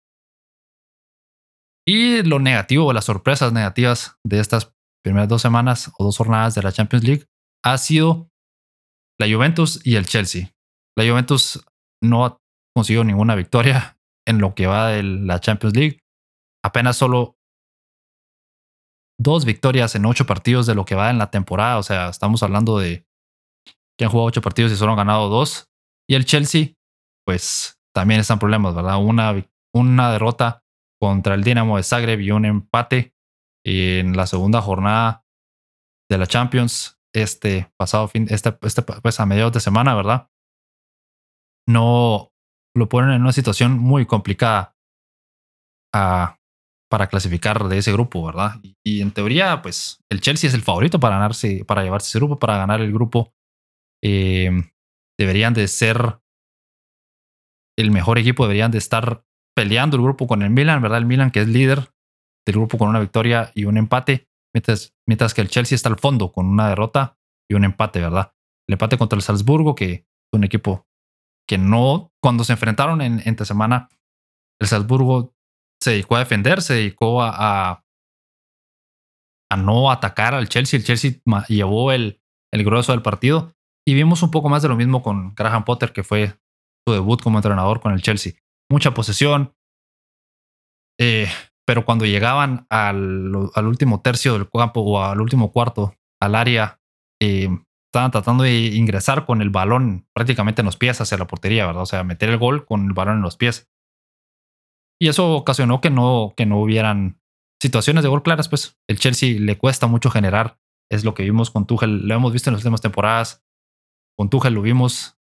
Y 1.87 2.23
lo 2.23 2.39
negativo, 2.39 2.93
las 2.93 3.05
sorpresas 3.05 3.53
negativas 3.53 4.19
de 4.25 4.41
estas 4.41 4.75
primeras 5.05 5.29
dos 5.29 5.43
semanas 5.43 5.93
o 5.99 6.05
dos 6.05 6.17
jornadas 6.17 6.55
de 6.55 6.63
la 6.63 6.73
Champions 6.73 7.05
League 7.05 7.27
ha 7.63 7.79
sido 7.79 8.31
la 9.19 9.27
Juventus 9.29 9.81
y 9.85 9.97
el 9.97 10.07
Chelsea. 10.07 10.53
La 10.97 11.09
Juventus 11.09 11.65
no 12.03 12.25
ha 12.25 12.39
conseguido 12.75 13.05
ninguna 13.05 13.35
victoria 13.35 13.99
en 14.27 14.39
lo 14.39 14.55
que 14.55 14.67
va 14.67 14.89
de 14.89 15.03
la 15.03 15.41
Champions 15.41 15.77
League. 15.77 16.01
Apenas 16.65 16.97
solo 16.97 17.37
dos 19.19 19.45
victorias 19.45 19.95
en 19.95 20.07
ocho 20.07 20.27
partidos 20.27 20.67
de 20.67 20.75
lo 20.75 20.85
que 20.85 20.95
va 20.95 21.11
en 21.11 21.19
la 21.19 21.31
temporada. 21.31 21.79
O 21.79 21.83
sea, 21.83 22.09
estamos 22.09 22.43
hablando 22.43 22.79
de 22.79 23.07
que 23.99 24.05
han 24.05 24.11
jugado 24.11 24.29
ocho 24.29 24.43
partidos 24.43 24.73
y 24.73 24.77
solo 24.77 24.93
han 24.93 24.99
ganado 24.99 25.29
dos. 25.29 25.71
Y 26.09 26.15
el 26.15 26.25
Chelsea, 26.25 26.75
pues 27.27 27.79
también 27.95 28.21
están 28.21 28.39
problemas, 28.39 28.75
¿verdad? 28.75 29.03
Una, 29.03 29.35
una 29.75 30.13
derrota 30.13 30.65
contra 31.01 31.35
el 31.35 31.45
Dinamo 31.45 31.77
de 31.77 31.83
Zagreb 31.83 32.21
y 32.21 32.31
un 32.31 32.45
empate 32.45 33.15
en 33.65 34.17
la 34.17 34.27
segunda 34.27 34.61
jornada 34.61 35.25
de 36.11 36.19
la 36.19 36.27
Champions 36.27 36.94
este 37.15 37.73
pasado 37.77 38.09
fin, 38.09 38.27
este, 38.29 38.57
este 38.63 38.83
pues 38.83 39.21
a 39.21 39.27
mediados 39.27 39.53
de 39.53 39.61
semana, 39.61 39.95
¿verdad? 39.95 40.29
No 41.67 42.33
lo 42.77 42.89
ponen 42.89 43.13
en 43.13 43.23
una 43.23 43.33
situación 43.33 43.79
muy 43.79 44.05
complicada 44.05 44.77
ah, 45.95 46.39
para 46.91 47.07
clasificar 47.07 47.69
de 47.69 47.79
ese 47.79 47.93
grupo, 47.93 48.25
¿verdad? 48.27 48.61
Y, 48.83 49.01
en 49.01 49.13
teoría, 49.13 49.63
pues 49.63 50.03
el 50.11 50.21
Chelsea 50.21 50.49
es 50.49 50.55
el 50.55 50.63
favorito 50.63 51.01
para 51.01 51.17
ganarse, 51.17 51.65
para 51.65 51.83
llevarse 51.83 52.09
ese 52.09 52.19
grupo, 52.19 52.39
para 52.39 52.57
ganar 52.59 52.81
el 52.81 52.93
grupo 52.93 53.33
eh, 54.03 54.51
deberían 55.19 55.55
de 55.55 55.67
ser 55.69 56.21
el 57.79 57.91
mejor 57.91 58.19
equipo, 58.19 58.45
deberían 58.45 58.71
de 58.71 58.79
estar 58.79 59.25
peleando 59.57 59.97
el 59.97 60.03
grupo 60.03 60.27
con 60.27 60.43
el 60.43 60.51
Milan, 60.51 60.83
¿verdad? 60.83 60.99
El 60.99 61.07
Milan 61.07 61.31
que 61.31 61.41
es 61.41 61.49
líder 61.49 61.91
del 62.47 62.57
grupo 62.57 62.77
con 62.77 62.89
una 62.89 63.01
victoria 63.01 63.51
y 63.55 63.65
un 63.65 63.77
empate, 63.77 64.29
mientras, 64.55 65.35
que 65.35 65.41
el 65.41 65.49
Chelsea 65.49 65.77
está 65.77 65.89
al 65.89 65.99
fondo 65.99 66.33
con 66.33 66.47
una 66.47 66.69
derrota 66.69 67.19
y 67.51 67.55
un 67.55 67.65
empate, 67.65 68.01
¿verdad? 68.01 68.33
El 68.69 68.75
empate 68.75 68.97
contra 68.97 69.17
el 69.17 69.23
Salzburgo, 69.23 69.75
que 69.75 69.93
es 69.93 70.07
un 70.33 70.45
equipo 70.45 70.87
que 71.47 71.59
no, 71.59 72.13
cuando 72.23 72.45
se 72.45 72.53
enfrentaron 72.53 73.03
en 73.03 73.21
entre 73.27 73.45
semana, 73.45 73.89
el 74.61 74.69
Salzburgo 74.69 75.35
se 75.83 75.91
dedicó 75.91 76.17
a 76.17 76.21
defender, 76.21 76.63
se 76.63 76.75
dedicó 76.75 77.23
a, 77.23 77.33
a, 77.35 77.85
a 79.51 79.57
no 79.57 79.91
atacar 79.91 80.35
al 80.35 80.49
Chelsea. 80.49 80.79
El 80.79 80.87
Chelsea 80.87 81.21
llevó 81.49 81.93
el, 81.93 82.23
el 82.53 82.65
grueso 82.65 82.93
del 82.93 83.03
partido 83.03 83.55
y 83.87 83.95
vimos 83.95 84.23
un 84.23 84.31
poco 84.31 84.49
más 84.49 84.63
de 84.63 84.69
lo 84.69 84.77
mismo 84.77 85.03
con 85.03 85.35
Graham 85.35 85.65
Potter, 85.65 85.93
que 85.93 86.03
fue 86.03 86.39
su 86.87 86.95
debut 86.95 87.21
como 87.23 87.39
entrenador 87.39 87.81
con 87.81 87.93
el 87.93 88.01
Chelsea. 88.01 88.35
Mucha 88.71 88.95
posesión, 88.95 89.55
eh, 90.99 91.29
pero 91.67 91.85
cuando 91.85 92.05
llegaban 92.05 92.67
al, 92.69 93.35
último 93.35 94.01
tercio 94.01 94.35
del 94.35 94.49
campo 94.51 94.81
o 94.81 95.03
al 95.03 95.21
último 95.21 95.53
cuarto, 95.53 95.95
al 96.21 96.35
área, 96.35 96.81
eh, 97.21 97.49
estaban 97.95 98.11
tratando 98.11 98.45
de 98.45 98.67
ingresar 98.75 99.25
con 99.25 99.41
el 99.41 99.51
balón 99.51 100.07
prácticamente 100.13 100.63
en 100.63 100.67
los 100.67 100.77
pies 100.77 101.01
hacia 101.01 101.17
la 101.17 101.27
portería, 101.27 101.67
¿verdad? 101.67 101.83
O 101.83 101.87
sea, 101.87 102.05
meter 102.05 102.29
el 102.29 102.39
gol 102.39 102.67
con 102.67 102.87
el 102.87 102.93
balón 102.93 103.17
en 103.17 103.23
los 103.23 103.37
pies. 103.37 103.71
Y 105.01 105.09
eso 105.09 105.33
ocasionó 105.33 105.81
que 105.81 105.91
no, 105.91 106.35
que 106.37 106.47
no 106.47 106.61
hubieran 106.61 107.21
situaciones 107.63 108.03
de 108.03 108.09
gol 108.09 108.23
claras, 108.23 108.49
pues 108.49 108.79
el 108.89 108.99
Chelsea 108.99 109.39
le 109.41 109.57
cuesta 109.57 109.87
mucho 109.87 110.11
generar. 110.11 110.59
Es 110.91 111.05
lo 111.05 111.15
que 111.15 111.23
vimos 111.23 111.51
con 111.51 111.67
Tuchel, 111.67 112.07
lo 112.07 112.15
hemos 112.15 112.33
visto 112.33 112.51
en 112.51 112.55
las 112.55 112.63
últimas 112.63 112.83
temporadas. 112.83 113.45
Con 114.19 114.29
Tuchel 114.29 114.55
lo 114.55 114.63
vimos 114.63 115.19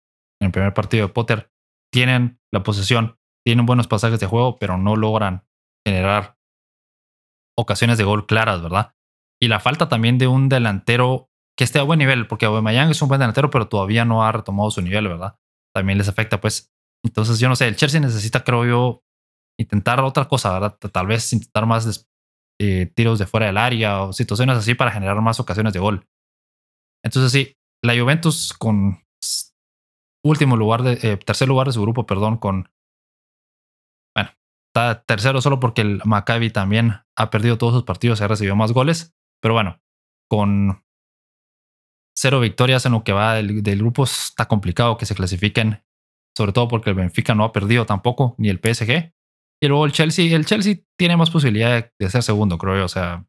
en 0.40 0.46
el 0.46 0.52
primer 0.52 0.74
partido 0.74 1.06
de 1.06 1.12
Potter. 1.12 1.50
Tienen 1.90 2.40
la 2.52 2.62
posesión, 2.62 3.18
tienen 3.44 3.64
buenos 3.64 3.86
pasajes 3.86 4.20
de 4.20 4.26
juego, 4.26 4.58
pero 4.58 4.76
no 4.76 4.96
logran 4.96 5.45
generar 5.86 6.36
ocasiones 7.56 7.96
de 7.96 8.04
gol 8.04 8.26
claras, 8.26 8.62
¿verdad? 8.62 8.92
Y 9.40 9.48
la 9.48 9.60
falta 9.60 9.88
también 9.88 10.18
de 10.18 10.26
un 10.26 10.48
delantero 10.48 11.30
que 11.56 11.64
esté 11.64 11.78
a 11.78 11.84
buen 11.84 11.98
nivel, 11.98 12.26
porque 12.26 12.46
Aubameyang 12.46 12.90
es 12.90 13.00
un 13.00 13.08
buen 13.08 13.20
delantero, 13.20 13.50
pero 13.50 13.68
todavía 13.68 14.04
no 14.04 14.24
ha 14.24 14.32
retomado 14.32 14.70
su 14.70 14.82
nivel, 14.82 15.08
¿verdad? 15.08 15.36
También 15.74 15.98
les 15.98 16.08
afecta, 16.08 16.40
pues. 16.40 16.72
Entonces, 17.04 17.38
yo 17.38 17.48
no 17.48 17.56
sé, 17.56 17.68
el 17.68 17.76
Chelsea 17.76 18.00
necesita, 18.00 18.42
creo 18.42 18.66
yo, 18.66 19.04
intentar 19.58 20.00
otra 20.00 20.26
cosa, 20.26 20.52
¿verdad? 20.52 20.76
Tal 20.76 21.06
vez 21.06 21.32
intentar 21.32 21.66
más 21.66 22.06
eh, 22.60 22.90
tiros 22.94 23.18
de 23.18 23.26
fuera 23.26 23.46
del 23.46 23.58
área 23.58 24.02
o 24.02 24.12
situaciones 24.12 24.56
así 24.58 24.74
para 24.74 24.90
generar 24.90 25.20
más 25.20 25.38
ocasiones 25.38 25.72
de 25.72 25.78
gol. 25.78 26.06
Entonces, 27.04 27.30
sí, 27.30 27.56
la 27.84 27.98
Juventus 27.98 28.52
con 28.52 29.02
último 30.24 30.56
lugar 30.56 30.82
de 30.82 30.98
eh, 31.02 31.16
tercer 31.16 31.46
lugar 31.46 31.68
de 31.68 31.72
su 31.72 31.82
grupo, 31.82 32.06
perdón, 32.06 32.38
con 32.38 32.68
está 34.76 35.02
tercero 35.04 35.40
solo 35.40 35.58
porque 35.58 35.80
el 35.80 36.02
Maccabi 36.04 36.50
también 36.50 37.00
ha 37.16 37.30
perdido 37.30 37.56
todos 37.56 37.72
sus 37.72 37.84
partidos, 37.84 38.20
y 38.20 38.24
ha 38.24 38.28
recibido 38.28 38.56
más 38.56 38.72
goles, 38.72 39.16
pero 39.40 39.54
bueno, 39.54 39.80
con 40.28 40.84
cero 42.14 42.40
victorias 42.40 42.84
en 42.84 42.92
lo 42.92 43.02
que 43.02 43.12
va 43.12 43.34
del, 43.34 43.78
grupo 43.78 44.04
está 44.04 44.46
complicado 44.46 44.98
que 44.98 45.06
se 45.06 45.14
clasifiquen, 45.14 45.82
sobre 46.36 46.52
todo 46.52 46.68
porque 46.68 46.90
el 46.90 46.96
Benfica 46.96 47.34
no 47.34 47.44
ha 47.44 47.52
perdido 47.52 47.86
tampoco, 47.86 48.34
ni 48.36 48.50
el 48.50 48.58
PSG. 48.58 49.14
Y 49.62 49.68
luego 49.68 49.86
el 49.86 49.92
Chelsea, 49.92 50.36
el 50.36 50.44
Chelsea 50.44 50.76
tiene 50.98 51.16
más 51.16 51.30
posibilidad 51.30 51.90
de 51.98 52.10
ser 52.10 52.22
segundo, 52.22 52.58
creo 52.58 52.76
yo. 52.76 52.84
O 52.84 52.88
sea, 52.88 53.26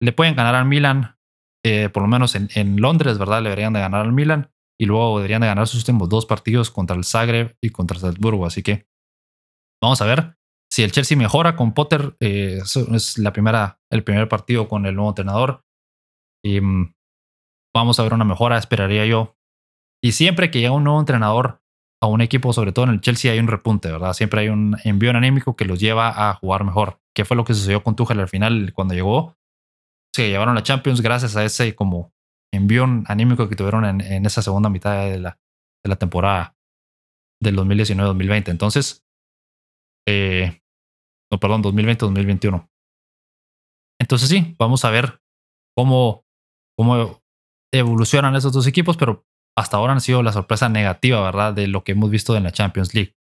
le 0.00 0.12
pueden 0.12 0.34
ganar 0.34 0.56
al 0.56 0.66
Milan, 0.66 1.16
eh, 1.64 1.88
por 1.88 2.02
lo 2.02 2.08
menos 2.08 2.34
en, 2.34 2.48
en, 2.56 2.80
Londres, 2.80 3.18
¿verdad? 3.18 3.40
Le 3.40 3.50
deberían 3.50 3.72
de 3.72 3.78
ganar 3.78 4.00
al 4.00 4.12
Milan. 4.12 4.50
y 4.80 4.86
luego 4.86 5.18
deberían 5.18 5.42
de 5.42 5.46
ganar 5.46 5.68
sus 5.68 5.80
últimos 5.82 6.08
dos 6.08 6.26
partidos 6.26 6.72
contra 6.72 6.96
el 6.96 7.04
Zagreb 7.04 7.56
y 7.60 7.70
contra 7.70 8.00
Salzburgo. 8.00 8.46
Así 8.46 8.64
que 8.64 8.88
vamos 9.82 10.00
a 10.00 10.06
ver 10.06 10.36
si 10.70 10.82
el 10.82 10.92
Chelsea 10.92 11.18
mejora 11.18 11.54
con 11.56 11.74
Potter. 11.74 12.16
Eh, 12.20 12.60
es 12.62 13.18
la 13.18 13.32
primera, 13.32 13.80
el 13.90 14.04
primer 14.04 14.28
partido 14.28 14.68
con 14.68 14.86
el 14.86 14.94
nuevo 14.94 15.10
entrenador. 15.10 15.64
Y 16.42 16.60
mm, 16.60 16.94
vamos 17.74 17.98
a 17.98 18.02
ver 18.04 18.14
una 18.14 18.24
mejora, 18.24 18.56
esperaría 18.56 19.04
yo. 19.04 19.36
Y 20.02 20.12
siempre 20.12 20.50
que 20.50 20.60
llega 20.60 20.72
un 20.72 20.84
nuevo 20.84 20.98
entrenador 20.98 21.60
a 22.00 22.06
un 22.06 22.20
equipo, 22.20 22.52
sobre 22.52 22.72
todo 22.72 22.86
en 22.86 22.92
el 22.92 23.00
Chelsea, 23.00 23.30
hay 23.30 23.38
un 23.38 23.48
repunte, 23.48 23.92
¿verdad? 23.92 24.12
Siempre 24.14 24.40
hay 24.40 24.48
un 24.48 24.76
envío 24.84 25.10
anímico 25.10 25.56
que 25.56 25.64
los 25.64 25.78
lleva 25.78 26.30
a 26.30 26.34
jugar 26.34 26.64
mejor. 26.64 27.00
¿Qué 27.14 27.24
fue 27.24 27.36
lo 27.36 27.44
que 27.44 27.54
sucedió 27.54 27.84
con 27.84 27.94
Tuchel 27.94 28.18
al 28.18 28.28
final 28.28 28.72
cuando 28.72 28.94
llegó? 28.94 29.36
Se 30.14 30.28
llevaron 30.28 30.54
la 30.54 30.62
Champions 30.62 31.00
gracias 31.00 31.36
a 31.36 31.44
ese 31.44 31.74
como 31.74 32.12
envío 32.52 32.84
anímico 33.06 33.48
que 33.48 33.56
tuvieron 33.56 33.84
en, 34.00 34.26
esa 34.26 34.42
segunda 34.42 34.68
mitad 34.68 35.04
de 35.04 35.18
la, 35.18 35.38
de 35.84 35.88
la 35.88 35.96
temporada 35.96 36.56
del 37.40 37.56
2019-2020. 37.56 38.48
Entonces, 38.48 39.04
eh, 40.06 40.60
no, 41.30 41.38
perdón, 41.38 41.62
2020-2021. 41.62 42.68
Entonces 44.00 44.28
sí, 44.28 44.54
vamos 44.58 44.84
a 44.84 44.90
ver 44.90 45.20
cómo, 45.76 46.24
cómo 46.76 47.22
evolucionan 47.72 48.36
esos 48.36 48.52
dos 48.52 48.66
equipos, 48.66 48.96
pero 48.96 49.24
hasta 49.56 49.76
ahora 49.76 49.92
han 49.92 50.00
sido 50.00 50.22
la 50.22 50.32
sorpresa 50.32 50.68
negativa, 50.68 51.22
¿verdad? 51.22 51.54
De 51.54 51.68
lo 51.68 51.84
que 51.84 51.92
hemos 51.92 52.10
visto 52.10 52.36
en 52.36 52.44
la 52.44 52.52
Champions 52.52 52.94
League. 52.94 53.16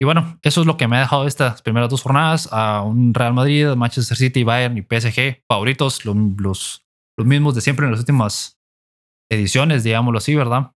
Y 0.00 0.04
bueno, 0.04 0.38
eso 0.42 0.62
es 0.62 0.66
lo 0.66 0.76
que 0.76 0.88
me 0.88 0.96
ha 0.96 1.00
dejado 1.00 1.28
estas 1.28 1.62
primeras 1.62 1.88
dos 1.88 2.02
jornadas 2.02 2.48
a 2.50 2.82
un 2.82 3.14
Real 3.14 3.34
Madrid, 3.34 3.68
Manchester 3.76 4.16
City, 4.16 4.42
Bayern 4.42 4.76
y 4.76 4.82
PSG, 4.82 5.44
favoritos, 5.48 6.04
los, 6.04 6.16
los, 6.38 6.84
mismos 7.24 7.54
de 7.54 7.60
siempre 7.60 7.86
en 7.86 7.92
las 7.92 8.00
últimas 8.00 8.58
ediciones, 9.30 9.84
digámoslo 9.84 10.18
así, 10.18 10.34
¿verdad? 10.34 10.72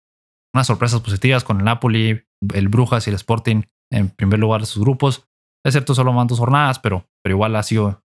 Unas 0.54 0.68
sorpresas 0.68 1.02
positivas 1.02 1.44
con 1.44 1.58
el 1.58 1.66
Napoli, 1.66 2.24
el 2.54 2.68
Brujas 2.68 3.08
y 3.08 3.10
el 3.10 3.16
Sporting 3.16 3.64
en 3.92 4.10
primer 4.10 4.40
lugar 4.40 4.62
de 4.62 4.68
sus 4.68 4.84
grupos. 4.84 5.28
Es 5.66 5.74
cierto, 5.74 5.96
solo 5.96 6.14
van 6.14 6.28
dos 6.28 6.40
jornadas, 6.40 6.80
pero, 6.80 7.08
pero 7.24 7.36
igual 7.36 7.56
ha 7.56 7.64
sido 7.64 8.04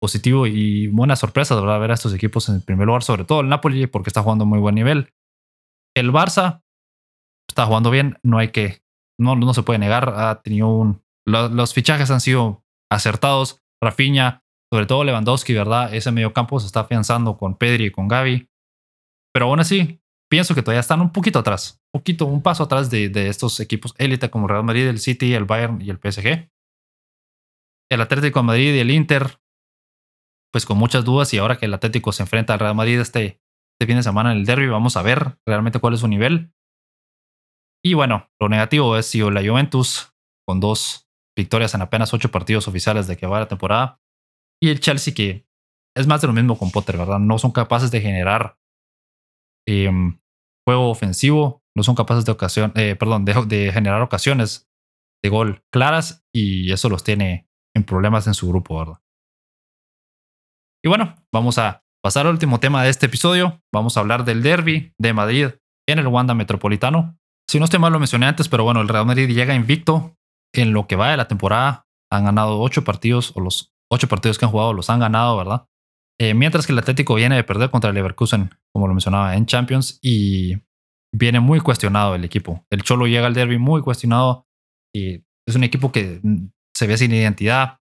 positivo 0.00 0.46
y 0.46 0.88
buena 0.88 1.16
sorpresa, 1.16 1.54
¿verdad? 1.54 1.80
Ver 1.80 1.90
a 1.90 1.94
estos 1.94 2.12
equipos 2.14 2.48
en 2.48 2.60
primer 2.60 2.86
lugar, 2.86 3.02
sobre 3.02 3.24
todo 3.24 3.40
el 3.40 3.48
Napoli, 3.48 3.86
porque 3.86 4.10
está 4.10 4.22
jugando 4.22 4.44
muy 4.44 4.58
buen 4.58 4.74
nivel. 4.74 5.12
El 5.96 6.12
Barça 6.12 6.62
está 7.48 7.64
jugando 7.64 7.90
bien, 7.90 8.18
no 8.22 8.38
hay 8.38 8.48
que, 8.48 8.82
no, 9.18 9.36
no 9.36 9.54
se 9.54 9.62
puede 9.62 9.78
negar, 9.78 10.12
ha 10.16 10.42
tenido 10.42 10.68
un, 10.68 11.06
los, 11.26 11.74
fichajes 11.74 12.10
han 12.10 12.20
sido 12.20 12.64
acertados. 12.90 13.62
Rafinha, 13.82 14.42
sobre 14.72 14.86
todo 14.86 15.04
Lewandowski, 15.04 15.52
¿verdad? 15.52 15.92
Ese 15.94 16.12
medio 16.12 16.32
campo 16.32 16.58
se 16.60 16.66
está 16.66 16.80
afianzando 16.80 17.36
con 17.36 17.56
Pedri 17.56 17.86
y 17.86 17.90
con 17.90 18.08
Gaby. 18.08 18.48
Pero 19.34 19.46
aún 19.46 19.60
así, 19.60 20.00
pienso 20.28 20.54
que 20.54 20.62
todavía 20.62 20.80
están 20.80 21.00
un 21.00 21.12
poquito 21.12 21.38
atrás, 21.38 21.80
un 21.92 22.00
poquito, 22.00 22.26
un 22.26 22.42
paso 22.42 22.64
atrás 22.64 22.90
de, 22.90 23.10
estos 23.28 23.60
equipos 23.60 23.94
élite 23.98 24.30
como 24.30 24.48
Real 24.48 24.64
Madrid, 24.64 24.86
el 24.86 24.98
City, 24.98 25.34
el 25.34 25.44
Bayern 25.44 25.80
y 25.80 25.90
el 25.90 25.98
PSG. 25.98 26.50
El 27.90 28.00
Atlético 28.00 28.40
de 28.40 28.46
Madrid 28.46 28.74
y 28.74 28.78
el 28.80 28.90
Inter, 28.90 29.40
pues 30.52 30.66
con 30.66 30.78
muchas 30.78 31.04
dudas 31.04 31.32
y 31.32 31.38
ahora 31.38 31.56
que 31.56 31.66
el 31.66 31.74
Atlético 31.74 32.12
se 32.12 32.24
enfrenta 32.24 32.54
al 32.54 32.60
Real 32.60 32.74
Madrid 32.74 32.98
este, 32.98 33.40
este 33.78 33.86
fin 33.86 33.96
de 33.96 34.02
semana 34.02 34.32
en 34.32 34.38
el 34.38 34.44
derby. 34.44 34.66
Vamos 34.66 34.96
a 34.96 35.02
ver 35.02 35.38
realmente 35.46 35.78
cuál 35.78 35.94
es 35.94 36.00
su 36.00 36.08
nivel. 36.08 36.52
Y 37.84 37.94
bueno, 37.94 38.28
lo 38.40 38.48
negativo 38.48 38.96
es 38.96 39.06
si 39.06 39.20
la 39.20 39.46
Juventus, 39.46 40.12
con 40.44 40.58
dos 40.58 41.08
victorias 41.36 41.74
en 41.74 41.82
apenas 41.82 42.12
ocho 42.14 42.30
partidos 42.30 42.66
oficiales 42.66 43.06
de 43.06 43.16
que 43.16 43.26
va 43.26 43.38
la 43.38 43.48
temporada, 43.48 44.00
y 44.60 44.70
el 44.70 44.80
Chelsea, 44.80 45.14
que 45.14 45.46
es 45.96 46.06
más 46.06 46.20
de 46.20 46.26
lo 46.26 46.32
mismo 46.32 46.58
con 46.58 46.70
Potter, 46.72 46.96
¿verdad? 46.96 47.18
No 47.18 47.38
son 47.38 47.52
capaces 47.52 47.90
de 47.90 48.00
generar 48.00 48.58
em, 49.66 50.18
juego 50.66 50.90
ofensivo, 50.90 51.62
no 51.76 51.82
son 51.82 51.94
capaces 51.94 52.24
de 52.24 52.32
ocasión, 52.32 52.72
eh, 52.74 52.96
perdón, 52.96 53.24
de, 53.24 53.70
generar 53.72 54.02
ocasiones 54.02 54.68
de 55.22 55.30
gol 55.30 55.62
claras 55.72 56.24
y 56.34 56.72
eso 56.72 56.88
los 56.88 57.04
tiene 57.04 57.48
en 57.74 57.84
problemas 57.84 58.26
en 58.26 58.34
su 58.34 58.48
grupo, 58.48 58.78
¿verdad? 58.78 59.00
Y 60.84 60.88
bueno, 60.88 61.14
vamos 61.32 61.58
a 61.58 61.84
pasar 62.02 62.26
al 62.26 62.32
último 62.32 62.60
tema 62.60 62.82
de 62.82 62.90
este 62.90 63.06
episodio, 63.06 63.60
vamos 63.72 63.96
a 63.96 64.00
hablar 64.00 64.24
del 64.24 64.42
derby 64.42 64.94
de 64.98 65.12
Madrid 65.12 65.48
en 65.88 65.98
el 65.98 66.06
Wanda 66.06 66.34
Metropolitano. 66.34 67.18
Si 67.48 67.58
no 67.58 67.64
estoy 67.64 67.78
mal, 67.78 67.92
lo 67.92 67.98
mencioné 67.98 68.26
antes, 68.26 68.48
pero 68.48 68.64
bueno, 68.64 68.80
el 68.80 68.88
Real 68.88 69.06
Madrid 69.06 69.28
llega 69.28 69.54
invicto 69.54 70.16
en 70.54 70.72
lo 70.72 70.86
que 70.86 70.96
va 70.96 71.10
de 71.10 71.16
la 71.16 71.28
temporada. 71.28 71.86
Han 72.10 72.24
ganado 72.24 72.60
ocho 72.60 72.84
partidos, 72.84 73.32
o 73.36 73.40
los 73.40 73.74
ocho 73.90 74.08
partidos 74.08 74.38
que 74.38 74.44
han 74.44 74.50
jugado 74.50 74.72
los 74.72 74.90
han 74.90 75.00
ganado, 75.00 75.36
¿verdad? 75.36 75.66
Eh, 76.18 76.34
mientras 76.34 76.66
que 76.66 76.72
el 76.72 76.78
Atlético 76.78 77.14
viene 77.14 77.36
de 77.36 77.44
perder 77.44 77.70
contra 77.70 77.90
el 77.90 77.94
Leverkusen, 77.94 78.50
como 78.72 78.88
lo 78.88 78.94
mencionaba, 78.94 79.36
en 79.36 79.46
Champions, 79.46 79.98
y 80.02 80.54
viene 81.14 81.40
muy 81.40 81.60
cuestionado 81.60 82.14
el 82.14 82.24
equipo. 82.24 82.64
El 82.70 82.82
Cholo 82.82 83.06
llega 83.06 83.26
al 83.26 83.34
derby 83.34 83.58
muy 83.58 83.82
cuestionado 83.82 84.46
y 84.94 85.24
es 85.46 85.54
un 85.54 85.64
equipo 85.64 85.92
que 85.92 86.20
se 86.74 86.86
ve 86.86 86.96
sin 86.96 87.12
identidad, 87.12 87.78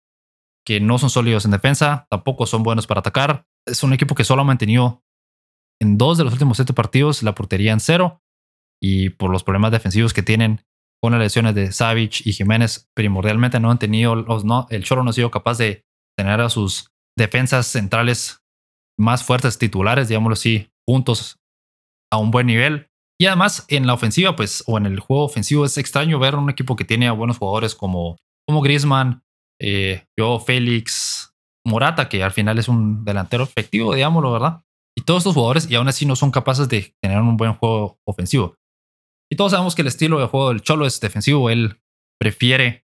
que 0.67 0.81
no 0.81 0.99
son 0.99 1.11
sólidos 1.11 1.45
en 1.45 1.51
defensa, 1.51 2.07
tampoco 2.11 2.47
son 2.47 2.63
buenos 2.63 2.87
para 2.87 3.01
atacar, 3.01 3.47
es 3.67 3.83
un 3.83 3.93
equipo 3.93 4.15
que 4.15 4.25
solo 4.25 4.43
ha 4.43 4.45
mantenido 4.45 5.03
en 5.81 5.97
dos 5.97 6.19
de 6.19 6.25
los 6.25 6.33
últimos 6.33 6.57
siete 6.57 6.73
partidos 6.73 7.23
la 7.23 7.35
portería 7.35 7.73
en 7.73 7.81
cero 7.81 8.23
y 8.83 9.11
por 9.11 9.31
los 9.31 9.45
problemas 9.45 9.73
defensivos 9.73 10.13
que 10.13 10.23
tienen 10.23 10.65
con 11.01 11.13
las 11.13 11.21
lesiones 11.21 11.55
de 11.55 11.71
Savage 11.71 12.23
y 12.25 12.33
Jiménez, 12.33 12.91
primordialmente 12.95 13.61
no 13.61 13.71
han 13.71 13.79
tenido, 13.79 14.17
los, 14.17 14.45
no, 14.45 14.67
el 14.71 14.83
Cholo 14.83 15.05
no 15.05 15.11
ha 15.11 15.13
sido 15.13 15.31
capaz 15.31 15.59
de 15.59 15.85
tener 16.17 16.41
a 16.41 16.49
sus 16.49 16.93
defensas 17.19 17.67
centrales 17.67 18.43
más 18.99 19.23
fuertes, 19.23 19.59
titulares, 19.59 20.09
digámoslo 20.09 20.33
así, 20.33 20.71
juntos 20.87 21.39
a 22.11 22.17
un 22.17 22.31
buen 22.31 22.47
nivel. 22.47 22.89
Y 23.21 23.27
además 23.27 23.67
en 23.69 23.87
la 23.87 23.95
ofensiva, 23.95 24.37
pues, 24.37 24.65
o 24.67 24.79
en 24.79 24.87
el 24.87 25.01
juego 25.01 25.25
ofensivo, 25.25 25.65
es 25.65 25.77
extraño 25.77 26.19
ver 26.19 26.37
un 26.37 26.49
equipo 26.49 26.77
que 26.77 26.85
tiene 26.85 27.09
a 27.09 27.13
buenos 27.13 27.39
jugadores 27.39 27.75
como, 27.75 28.17
como 28.47 28.63
Griezmann, 28.63 29.23
eh, 29.61 30.05
yo, 30.17 30.39
Félix, 30.39 31.35
Morata, 31.67 32.09
que 32.09 32.23
al 32.23 32.33
final 32.33 32.59
es 32.59 32.69
un 32.69 33.05
delantero 33.05 33.45
efectivo, 33.45 33.95
digámoslo, 33.95 34.33
¿verdad? 34.33 34.63
Y 34.97 35.03
todos 35.03 35.21
estos 35.21 35.35
jugadores, 35.35 35.71
y 35.71 35.75
aún 35.75 35.89
así 35.89 36.07
no 36.07 36.17
son 36.17 36.31
capaces 36.31 36.69
de 36.69 36.95
tener 37.03 37.19
un 37.19 37.37
buen 37.37 37.55
juego 37.55 37.99
ofensivo. 38.07 38.55
Y 39.31 39.37
todos 39.37 39.53
sabemos 39.53 39.75
que 39.75 39.83
el 39.83 39.89
estilo 39.89 40.19
de 40.19 40.27
juego 40.27 40.49
del 40.49 40.63
Cholo 40.63 40.87
es 40.87 41.01
defensivo. 41.01 41.51
Él 41.51 41.81
prefiere 42.19 42.87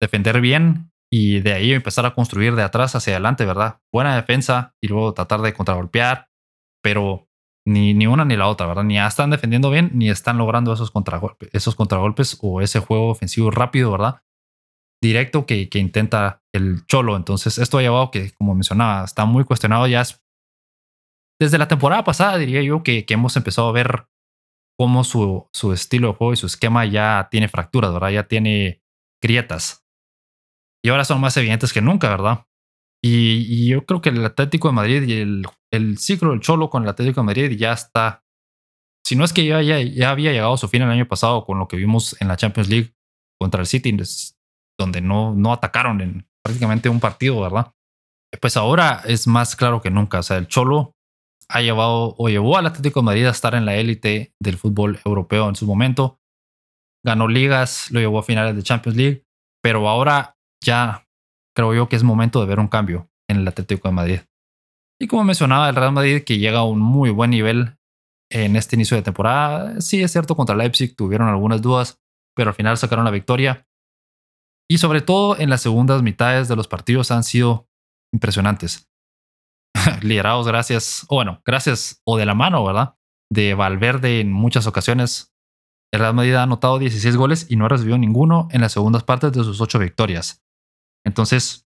defender 0.00 0.40
bien 0.40 0.91
y 1.12 1.40
de 1.40 1.52
ahí 1.52 1.72
empezar 1.72 2.06
a 2.06 2.14
construir 2.14 2.54
de 2.54 2.62
atrás 2.62 2.96
hacia 2.96 3.14
adelante, 3.14 3.44
¿verdad? 3.44 3.80
Buena 3.92 4.16
defensa 4.16 4.74
y 4.80 4.88
luego 4.88 5.12
tratar 5.12 5.42
de 5.42 5.52
contragolpear, 5.52 6.28
pero 6.82 7.28
ni, 7.66 7.92
ni 7.94 8.06
una 8.06 8.24
ni 8.24 8.36
la 8.36 8.48
otra, 8.48 8.66
¿verdad? 8.66 8.84
Ni 8.84 8.98
están 8.98 9.30
defendiendo 9.30 9.70
bien 9.70 9.90
ni 9.94 10.10
están 10.10 10.38
logrando 10.38 10.72
esos, 10.72 10.92
esos 11.52 11.74
contragolpes 11.76 12.38
o 12.40 12.60
ese 12.60 12.80
juego 12.80 13.10
ofensivo 13.10 13.50
rápido, 13.50 13.92
¿verdad? 13.92 14.22
directo 15.02 15.44
que, 15.46 15.68
que, 15.68 15.80
intenta 15.80 16.42
el 16.54 16.86
Cholo. 16.86 17.16
Entonces, 17.16 17.58
esto 17.58 17.76
ha 17.76 17.82
llevado 17.82 18.10
que, 18.10 18.30
como 18.32 18.54
mencionaba, 18.54 19.04
está 19.04 19.24
muy 19.24 19.44
cuestionado 19.44 19.86
ya. 19.88 20.04
desde 21.40 21.58
la 21.58 21.68
temporada 21.68 22.04
pasada, 22.04 22.38
diría 22.38 22.62
yo, 22.62 22.82
que, 22.82 23.04
que 23.04 23.14
hemos 23.14 23.36
empezado 23.36 23.68
a 23.68 23.72
ver 23.72 24.06
cómo 24.78 25.02
su, 25.04 25.48
su, 25.52 25.72
estilo 25.72 26.08
de 26.08 26.14
juego 26.14 26.32
y 26.32 26.36
su 26.36 26.46
esquema 26.46 26.86
ya 26.86 27.28
tiene 27.30 27.48
fracturas, 27.48 27.92
¿verdad? 27.92 28.10
Ya 28.10 28.28
tiene 28.28 28.80
grietas. 29.20 29.81
Y 30.84 30.88
ahora 30.88 31.04
son 31.04 31.20
más 31.20 31.36
evidentes 31.36 31.72
que 31.72 31.80
nunca, 31.80 32.08
¿verdad? 32.08 32.46
Y, 33.04 33.68
yo 33.68 33.84
creo 33.84 34.00
que 34.00 34.10
el 34.10 34.24
Atlético 34.24 34.68
de 34.68 34.74
Madrid 34.74 35.02
y 35.02 35.12
el, 35.14 35.46
el, 35.72 35.98
ciclo 35.98 36.30
del 36.30 36.40
Cholo 36.40 36.70
con 36.70 36.84
el 36.84 36.88
Atlético 36.88 37.20
de 37.20 37.26
Madrid 37.26 37.56
ya 37.58 37.72
está. 37.72 38.24
Si 39.04 39.16
no 39.16 39.24
es 39.24 39.32
que 39.32 39.44
ya, 39.44 39.60
ya, 39.62 39.80
ya 39.80 40.10
había 40.10 40.32
llegado 40.32 40.54
a 40.54 40.58
su 40.58 40.68
fin 40.68 40.82
el 40.82 40.90
año 40.90 41.08
pasado 41.08 41.44
con 41.44 41.58
lo 41.58 41.66
que 41.66 41.76
vimos 41.76 42.16
en 42.20 42.28
la 42.28 42.36
Champions 42.36 42.68
League 42.68 42.94
contra 43.40 43.60
el 43.60 43.66
City, 43.66 43.96
donde 44.78 45.00
no, 45.00 45.34
no 45.34 45.52
atacaron 45.52 46.00
en 46.00 46.28
prácticamente 46.44 46.88
un 46.88 47.00
partido, 47.00 47.40
¿verdad? 47.40 47.72
Pues 48.40 48.56
ahora 48.56 49.02
es 49.04 49.26
más 49.26 49.56
claro 49.56 49.80
que 49.80 49.90
nunca. 49.90 50.20
O 50.20 50.22
sea, 50.22 50.36
el 50.36 50.46
Cholo 50.46 50.94
ha 51.48 51.60
llevado 51.60 52.14
o 52.16 52.28
llevó 52.28 52.56
al 52.56 52.66
Atlético 52.66 53.00
de 53.00 53.04
Madrid 53.04 53.26
a 53.26 53.30
estar 53.30 53.54
en 53.54 53.66
la 53.66 53.74
élite 53.76 54.32
del 54.40 54.56
fútbol 54.56 55.00
europeo 55.04 55.48
en 55.48 55.56
su 55.56 55.66
momento. 55.66 56.20
Ganó 57.04 57.26
ligas, 57.26 57.90
lo 57.90 57.98
llevó 57.98 58.20
a 58.20 58.22
finales 58.22 58.54
de 58.54 58.62
Champions 58.62 58.96
League, 58.96 59.24
pero 59.60 59.88
ahora 59.88 60.36
ya 60.62 61.06
creo 61.54 61.74
yo 61.74 61.88
que 61.88 61.96
es 61.96 62.02
momento 62.02 62.40
de 62.40 62.46
ver 62.46 62.60
un 62.60 62.68
cambio 62.68 63.10
en 63.28 63.38
el 63.38 63.48
Atlético 63.48 63.88
de 63.88 63.94
Madrid. 63.94 64.20
Y 65.00 65.06
como 65.08 65.24
mencionaba, 65.24 65.68
el 65.68 65.76
Real 65.76 65.92
Madrid 65.92 66.22
que 66.24 66.38
llega 66.38 66.60
a 66.60 66.64
un 66.64 66.78
muy 66.78 67.10
buen 67.10 67.30
nivel 67.30 67.76
en 68.30 68.56
este 68.56 68.76
inicio 68.76 68.96
de 68.96 69.02
temporada. 69.02 69.80
Sí, 69.80 70.02
es 70.02 70.12
cierto, 70.12 70.36
contra 70.36 70.56
Leipzig 70.56 70.96
tuvieron 70.96 71.28
algunas 71.28 71.60
dudas, 71.60 72.00
pero 72.34 72.50
al 72.50 72.54
final 72.54 72.78
sacaron 72.78 73.04
la 73.04 73.10
victoria. 73.10 73.66
Y 74.70 74.78
sobre 74.78 75.02
todo 75.02 75.38
en 75.38 75.50
las 75.50 75.60
segundas 75.60 76.02
mitades 76.02 76.48
de 76.48 76.56
los 76.56 76.68
partidos 76.68 77.10
han 77.10 77.24
sido 77.24 77.68
impresionantes. 78.12 78.88
Liderados 80.02 80.46
gracias, 80.46 81.04
o 81.08 81.16
bueno, 81.16 81.42
gracias 81.44 82.00
o 82.04 82.16
de 82.16 82.26
la 82.26 82.34
mano, 82.34 82.64
¿verdad? 82.64 82.94
De 83.30 83.54
Valverde 83.54 84.20
en 84.20 84.32
muchas 84.32 84.66
ocasiones. 84.66 85.34
El 85.92 86.00
Real 86.00 86.14
Madrid 86.14 86.34
ha 86.34 86.44
anotado 86.44 86.78
16 86.78 87.16
goles 87.16 87.46
y 87.50 87.56
no 87.56 87.66
ha 87.66 87.68
recibido 87.68 87.98
ninguno 87.98 88.48
en 88.50 88.62
las 88.62 88.72
segundas 88.72 89.04
partes 89.04 89.32
de 89.32 89.44
sus 89.44 89.60
ocho 89.60 89.78
victorias. 89.78 90.41
Entonces, 91.04 91.66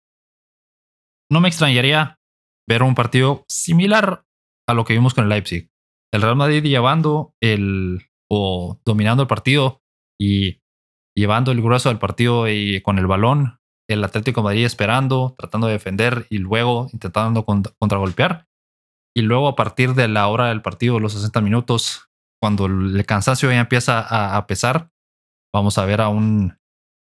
no 1.31 1.41
me 1.41 1.47
extrañaría 1.47 2.19
ver 2.67 2.83
un 2.83 2.95
partido 2.95 3.45
similar 3.47 4.23
a 4.67 4.73
lo 4.73 4.85
que 4.85 4.93
vimos 4.93 5.13
con 5.13 5.23
el 5.23 5.29
Leipzig. 5.29 5.69
el 6.13 6.21
Real 6.21 6.35
Madrid 6.35 6.63
llevando 6.63 7.33
el 7.41 8.07
o 8.29 8.79
dominando 8.85 9.23
el 9.23 9.27
partido 9.27 9.81
y 10.19 10.61
llevando 11.15 11.51
el 11.51 11.61
grueso 11.61 11.89
del 11.89 11.99
partido 11.99 12.47
y 12.49 12.81
con 12.81 12.99
el 12.99 13.07
balón, 13.07 13.59
el 13.89 14.03
Atlético 14.03 14.43
Madrid 14.43 14.65
esperando, 14.65 15.35
tratando 15.37 15.67
de 15.67 15.73
defender 15.73 16.27
y 16.29 16.39
luego 16.39 16.89
intentando 16.91 17.45
contragolpear. 17.45 18.47
Y 19.15 19.21
luego 19.21 19.47
a 19.47 19.55
partir 19.55 19.95
de 19.95 20.07
la 20.07 20.27
hora 20.27 20.49
del 20.49 20.61
partido, 20.61 20.99
los 20.99 21.13
60 21.13 21.41
minutos, 21.41 22.09
cuando 22.39 22.67
el 22.67 23.03
cansancio 23.05 23.49
ya 23.49 23.59
empieza 23.59 24.35
a, 24.37 24.45
pesar, 24.45 24.91
vamos 25.53 25.77
a 25.77 25.85
ver 25.85 26.01
a 26.01 26.09
un 26.09 26.59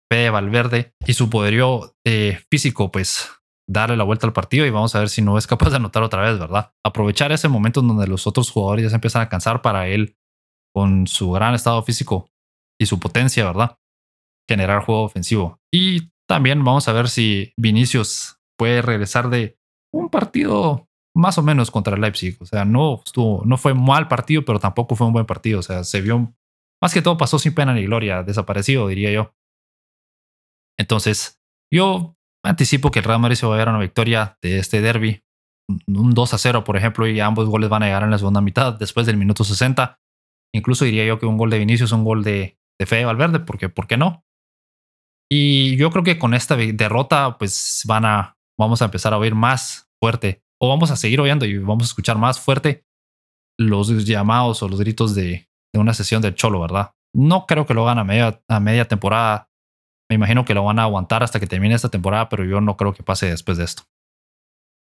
P. 0.09 0.29
Valverde 0.29 0.93
y 1.05 1.13
su 1.13 1.29
poderío 1.29 1.95
eh, 2.05 2.39
físico, 2.49 2.91
pues 2.91 3.29
darle 3.69 3.97
la 3.97 4.03
vuelta 4.03 4.25
al 4.25 4.33
partido 4.33 4.65
y 4.65 4.69
vamos 4.69 4.95
a 4.95 4.99
ver 4.99 5.09
si 5.09 5.21
no 5.21 5.37
es 5.37 5.45
capaz 5.45 5.69
de 5.71 5.75
anotar 5.75 6.03
otra 6.03 6.21
vez, 6.21 6.39
¿verdad? 6.39 6.73
Aprovechar 6.85 7.31
ese 7.31 7.49
momento 7.49 7.81
en 7.81 7.89
donde 7.89 8.07
los 8.07 8.25
otros 8.25 8.49
jugadores 8.49 8.83
ya 8.83 8.89
se 8.89 8.95
empiezan 8.95 9.21
a 9.21 9.29
cansar 9.29 9.61
para 9.61 9.87
él, 9.87 10.17
con 10.73 11.07
su 11.07 11.31
gran 11.31 11.53
estado 11.53 11.81
físico 11.83 12.29
y 12.79 12.85
su 12.85 12.99
potencia, 12.99 13.45
¿verdad? 13.45 13.77
Generar 14.49 14.83
juego 14.83 15.03
ofensivo. 15.03 15.59
Y 15.73 16.11
también 16.27 16.63
vamos 16.63 16.87
a 16.87 16.93
ver 16.93 17.09
si 17.09 17.53
Vinicius 17.57 18.39
puede 18.57 18.81
regresar 18.81 19.29
de 19.29 19.57
un 19.93 20.09
partido 20.09 20.87
más 21.15 21.37
o 21.37 21.43
menos 21.43 21.71
contra 21.71 21.95
el 21.95 22.01
Leipzig. 22.01 22.37
O 22.39 22.45
sea, 22.45 22.63
no 22.63 23.01
estuvo, 23.03 23.43
no 23.45 23.57
fue 23.57 23.73
mal 23.73 24.07
partido, 24.07 24.45
pero 24.45 24.59
tampoco 24.59 24.95
fue 24.95 25.07
un 25.07 25.13
buen 25.13 25.25
partido. 25.25 25.59
O 25.59 25.63
sea, 25.63 25.83
se 25.83 26.01
vio 26.01 26.33
más 26.81 26.93
que 26.93 27.01
todo 27.01 27.17
pasó 27.17 27.39
sin 27.39 27.55
pena 27.55 27.73
ni 27.73 27.85
gloria, 27.85 28.23
desaparecido, 28.23 28.87
diría 28.87 29.11
yo. 29.11 29.33
Entonces, 30.79 31.39
yo 31.73 32.15
anticipo 32.43 32.91
que 32.91 32.99
el 32.99 33.05
Real 33.05 33.19
Madrid 33.19 33.35
se 33.35 33.45
va 33.45 33.55
a 33.55 33.57
dar 33.57 33.69
una 33.69 33.79
victoria 33.79 34.37
de 34.41 34.59
este 34.59 34.81
derby, 34.81 35.23
un 35.87 36.13
2 36.13 36.33
a 36.33 36.37
0, 36.37 36.63
por 36.63 36.77
ejemplo, 36.77 37.07
y 37.07 37.19
ambos 37.19 37.47
goles 37.47 37.69
van 37.69 37.83
a 37.83 37.87
llegar 37.87 38.03
en 38.03 38.11
la 38.11 38.17
segunda 38.17 38.41
mitad, 38.41 38.73
después 38.73 39.05
del 39.05 39.17
minuto 39.17 39.43
60. 39.43 39.99
Incluso 40.53 40.85
diría 40.85 41.05
yo 41.05 41.19
que 41.19 41.25
un 41.25 41.37
gol 41.37 41.49
de 41.49 41.59
Vinicius 41.59 41.89
es 41.89 41.93
un 41.93 42.03
gol 42.03 42.23
de, 42.23 42.57
de 42.79 42.85
Fede 42.85 43.05
Valverde, 43.05 43.39
porque 43.39 43.69
¿por 43.69 43.87
qué 43.87 43.97
no? 43.97 44.23
Y 45.29 45.75
yo 45.75 45.91
creo 45.91 46.03
que 46.03 46.17
con 46.17 46.33
esta 46.33 46.55
derrota, 46.55 47.37
pues 47.37 47.83
van 47.85 48.05
a, 48.05 48.37
vamos 48.57 48.81
a 48.81 48.85
empezar 48.85 49.13
a 49.13 49.17
oír 49.17 49.35
más 49.35 49.89
fuerte 50.01 50.41
o 50.59 50.69
vamos 50.69 50.89
a 50.91 50.95
seguir 50.95 51.19
oyendo 51.19 51.45
y 51.45 51.57
vamos 51.57 51.83
a 51.83 51.91
escuchar 51.91 52.17
más 52.17 52.39
fuerte 52.39 52.85
los 53.59 54.05
llamados 54.05 54.61
o 54.63 54.69
los 54.69 54.79
gritos 54.79 55.15
de, 55.15 55.49
una 55.73 55.93
sesión 55.93 56.23
del 56.23 56.33
Cholo, 56.33 56.59
¿verdad? 56.59 56.93
No 57.13 57.45
creo 57.45 57.67
que 57.67 57.75
lo 57.75 57.83
hagan 57.83 57.99
a 57.99 58.03
media, 58.03 58.41
a 58.47 58.59
media 58.59 58.87
temporada. 58.87 59.49
Me 60.09 60.15
imagino 60.15 60.45
que 60.45 60.53
lo 60.53 60.63
van 60.63 60.79
a 60.79 60.83
aguantar 60.83 61.23
hasta 61.23 61.39
que 61.39 61.47
termine 61.47 61.75
esta 61.75 61.89
temporada, 61.89 62.29
pero 62.29 62.45
yo 62.45 62.61
no 62.61 62.77
creo 62.77 62.93
que 62.93 63.03
pase 63.03 63.27
después 63.27 63.57
de 63.57 63.65
esto. 63.65 63.83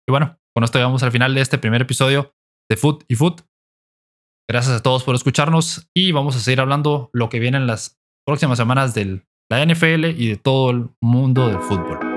Y 0.07 0.11
bueno, 0.11 0.39
con 0.55 0.63
esto 0.63 0.77
llegamos 0.77 1.03
al 1.03 1.11
final 1.11 1.33
de 1.35 1.41
este 1.41 1.57
primer 1.57 1.81
episodio 1.81 2.33
de 2.69 2.77
Foot 2.77 3.03
y 3.07 3.15
Foot. 3.15 3.41
Gracias 4.49 4.79
a 4.79 4.83
todos 4.83 5.03
por 5.03 5.15
escucharnos 5.15 5.89
y 5.93 6.11
vamos 6.11 6.35
a 6.35 6.39
seguir 6.39 6.61
hablando 6.61 7.09
lo 7.13 7.29
que 7.29 7.39
viene 7.39 7.57
en 7.57 7.67
las 7.67 7.99
próximas 8.25 8.57
semanas 8.57 8.93
de 8.93 9.25
la 9.49 9.65
NFL 9.65 10.05
y 10.05 10.29
de 10.29 10.37
todo 10.37 10.69
el 10.71 10.89
mundo 11.01 11.47
del 11.47 11.59
fútbol. 11.59 12.16